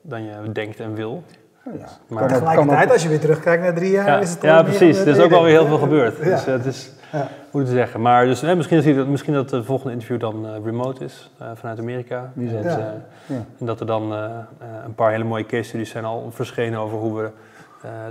dan 0.03 0.23
je 0.25 0.53
denkt 0.53 0.81
en 0.81 0.95
wil. 0.95 1.23
Ja. 1.65 1.71
Maar- 2.07 2.29
Tegelijkertijd, 2.29 2.91
als 2.93 3.03
je 3.03 3.09
weer 3.09 3.21
terugkijkt 3.21 3.63
naar 3.63 3.75
drie 3.75 3.91
jaar, 3.91 4.07
Ja, 4.07 4.19
is 4.21 4.31
het 4.31 4.43
ja 4.43 4.63
precies. 4.63 4.99
Er 4.99 5.07
is 5.09 5.19
ook 5.19 5.33
alweer 5.33 5.53
heel 5.59 5.67
veel 5.67 5.79
gebeurd. 5.79 6.17
Ja. 6.17 6.25
Dus 6.25 6.47
eh, 6.47 6.53
het 6.53 6.65
is 6.67 6.93
Ja. 7.13 7.29
hoe 7.51 7.63
te 7.63 7.71
zeggen. 7.71 8.01
Maar 8.01 8.25
dus, 8.25 8.43
eh, 8.43 8.57
misschien, 8.57 8.77
is 8.79 8.85
het, 8.97 9.09
misschien 9.09 9.35
dat 9.35 9.51
het 9.51 9.65
volgende 9.65 9.93
interview 9.93 10.21
dan 10.21 10.47
eh, 10.47 10.53
remote 10.65 11.05
is, 11.05 11.31
eh, 11.39 11.51
vanuit 11.55 11.79
Amerika. 11.79 12.33
En, 12.37 12.49
Ja. 12.49 12.61
Ja. 13.27 13.45
en 13.59 13.67
dat 13.67 13.81
er 13.81 13.87
dan 13.87 14.13
een 14.85 14.95
paar 14.95 15.11
hele 15.11 15.25
mooie 15.25 15.47
case 15.47 15.63
studies 15.69 15.91
zijn 15.91 16.05
al 16.05 16.29
verschenen 16.31 16.79
over 16.81 16.99
hoe 16.99 17.21
we 17.23 17.31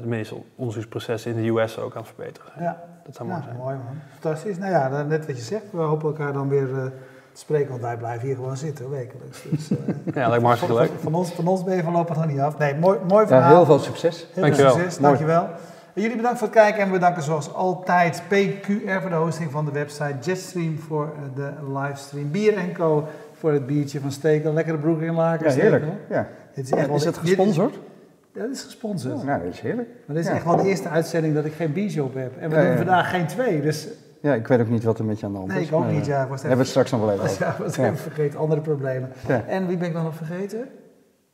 de 0.01 0.07
meeste 0.07 0.35
onderzoeksprocessen 0.55 1.35
in 1.35 1.43
de 1.43 1.49
US 1.61 1.79
ook 1.79 1.95
aan 1.95 2.01
het 2.01 2.11
verbeteren 2.15 2.51
zijn. 2.53 2.63
Ja. 2.63 2.81
Dat 3.05 3.15
zou 3.15 3.27
mooi 3.29 3.39
Ja, 3.41 3.45
zijn. 3.47 3.57
mooi 3.57 3.75
man. 3.75 3.85
Fantastisch. 4.19 4.57
Nou 4.57 4.71
ja, 4.71 5.03
net 5.03 5.25
wat 5.25 5.35
je 5.37 5.41
zegt, 5.43 5.63
we 5.71 5.77
hopen 5.81 6.07
elkaar 6.07 6.33
dan 6.33 6.49
weer 6.49 6.69
eh, 6.77 6.83
te 7.31 7.39
spreken, 7.39 7.69
want 7.69 7.81
wij 7.81 7.97
blijven 7.97 8.27
hier 8.27 8.35
gewoon 8.35 8.57
zitten 8.57 8.89
wekelijks. 8.89 9.43
Dus, 9.49 9.69
eh, 9.71 9.77
Ja, 10.15 10.27
lijkt 10.27 10.41
me 10.41 10.47
hartstikke 10.47 10.75
leuk. 10.75 10.87
van, 10.89 10.99
van, 10.99 11.13
ons, 11.15 11.31
van 11.31 11.47
ons 11.47 11.63
ben 11.63 11.75
je 11.75 11.83
voorlopig 11.83 12.15
nog 12.15 12.27
niet 12.27 12.39
af. 12.39 12.57
Nee, 12.57 12.75
mooi, 12.75 12.99
mooi 13.07 13.21
Ja, 13.21 13.27
verhaal. 13.27 13.55
heel 13.55 13.65
veel 13.65 13.79
succes. 13.79 14.17
Heel 14.19 14.27
veel 14.33 14.41
Dankjewel. 14.43 14.71
succes, 14.73 14.99
Mooi. 14.99 15.07
dankjewel. 15.17 15.47
En 15.93 16.01
jullie 16.01 16.17
bedankt 16.17 16.37
voor 16.37 16.47
het 16.47 16.55
kijken 16.57 16.79
en 16.81 16.85
we 16.87 16.93
bedanken 16.93 17.23
zoals 17.23 17.53
altijd 17.53 18.23
PQR 18.27 19.01
voor 19.01 19.09
de 19.09 19.15
hosting 19.15 19.51
van 19.51 19.65
de 19.65 19.71
website, 19.71 20.15
Jetstream 20.21 20.79
voor 20.79 21.03
eh, 21.05 21.35
de 21.35 21.51
livestream, 21.79 22.31
Bier 22.31 22.71
Co 22.73 23.07
voor 23.33 23.51
het 23.51 23.65
biertje 23.65 23.99
van 23.99 24.11
Stekel. 24.11 24.53
Lekkere 24.53 24.77
broek 24.77 25.01
in 25.01 25.13
laken. 25.13 25.47
Ja, 25.47 25.53
heerlijk. 25.61 25.83
Stekel. 25.83 25.99
Ja. 26.15 26.27
Dit 26.53 26.65
is, 26.65 26.71
echt 26.71 26.87
wel 26.87 26.95
Is 26.95 27.03
het 27.05 27.13
dit 27.15 27.23
gesponsord? 27.23 27.79
Dat 28.33 28.49
is 28.49 28.61
gesponsord. 28.63 29.23
Nou, 29.23 29.43
dat 29.43 29.53
is 29.53 29.59
heerlijk. 29.59 29.89
Maar 30.05 30.15
dit 30.15 30.25
is 30.25 30.29
Ja. 30.31 30.35
echt 30.35 30.45
wel 30.45 30.55
de 30.55 30.67
eerste 30.67 30.89
uitzending 30.89 31.33
dat 31.35 31.45
ik 31.45 31.53
geen 31.53 31.73
biershop 31.73 32.13
heb. 32.13 32.37
En 32.37 32.49
we 32.49 32.55
Ja, 32.55 32.61
doen 32.61 32.71
ja. 32.71 32.77
vandaag 32.77 33.09
geen 33.09 33.27
twee, 33.27 33.61
dus 33.61 33.87
Ja, 34.21 34.33
ik 34.33 34.47
weet 34.47 34.59
ook 34.59 34.67
niet 34.69 34.83
wat 34.83 34.99
er 34.99 35.05
met 35.05 35.19
je 35.19 35.25
aan 35.25 35.31
de 35.31 35.37
hand 35.37 35.49
is. 35.49 35.55
nee, 35.55 35.65
ik 35.65 35.73
ook 35.73 35.85
niet. 35.85 36.01
eh, 36.01 36.07
Ja, 36.07 36.17
Hebben 36.27 36.49
we 36.49 36.55
het 36.57 36.67
straks 36.67 36.91
nog 36.91 36.99
wel 37.01 37.11
even 37.11 37.29
ja, 37.45 37.55
Ja. 37.59 37.65
even 37.83 37.97
vergeten, 37.97 38.39
andere 38.39 38.61
problemen. 38.61 39.09
En 39.47 39.67
wie 39.67 39.77
ben 39.77 39.87
ik 39.87 39.93
dan 39.93 40.03
nog 40.03 40.15
vergeten? 40.15 40.65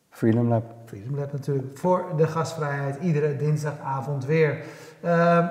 Freedom 0.09 0.47
Lab. 0.47 0.63
Freedom 0.85 1.15
Lab 1.15 1.31
natuurlijk, 1.31 1.77
voor 1.77 2.05
de 2.17 2.27
gastvrijheid, 2.27 2.97
iedere 3.01 3.35
dinsdagavond 3.35 4.25
weer. 4.25 4.57
Ehm, 5.01 5.45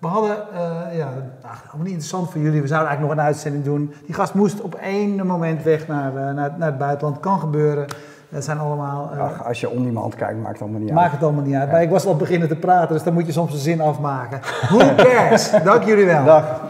we 0.00 0.06
hadden, 0.06 0.36
eh, 0.52 0.96
ja, 0.96 1.06
allemaal 1.42 1.76
niet 1.76 1.86
interessant 1.86 2.30
voor 2.30 2.40
jullie, 2.40 2.60
we 2.60 2.66
zouden 2.66 2.88
eigenlijk 2.88 3.00
nog 3.00 3.12
een 3.12 3.32
uitzending 3.32 3.64
doen. 3.64 3.92
Die 4.06 4.14
gast 4.14 4.34
moest 4.34 4.60
op 4.60 4.74
één 4.74 5.26
moment 5.26 5.62
weg 5.62 5.86
naar, 5.88 6.16
eh, 6.16 6.34
naar, 6.34 6.54
naar 6.58 6.68
het 6.68 6.78
buitenland, 6.78 7.20
kan 7.20 7.38
gebeuren. 7.40 7.86
Dat 8.30 8.44
zijn 8.44 8.58
allemaal, 8.58 9.10
eh, 9.14 9.20
Ach, 9.22 9.46
als 9.46 9.60
je 9.60 9.70
on-demand 9.70 10.14
kijkt, 10.14 10.38
maakt 10.38 10.52
het 10.52 10.62
allemaal 10.62 10.80
niet 10.80 10.90
maakt 10.90 11.02
uit. 11.02 11.12
het 11.12 11.22
allemaal 11.22 11.42
niet 11.44 11.54
uit. 11.54 11.70
Maar 11.70 11.82
ik 11.82 11.90
was 11.90 12.06
al 12.06 12.16
beginnen 12.16 12.48
te 12.48 12.56
praten, 12.56 12.94
dus 12.94 13.02
dan 13.02 13.12
moet 13.12 13.26
je 13.26 13.32
soms 13.32 13.52
een 13.52 13.58
zin 13.58 13.80
afmaken. 13.80 14.40
Who 14.68 14.94
cares? 14.96 15.50
Dank 15.64 15.82
jullie 15.82 16.04
wel. 16.06 16.24
Dag. 16.24 16.60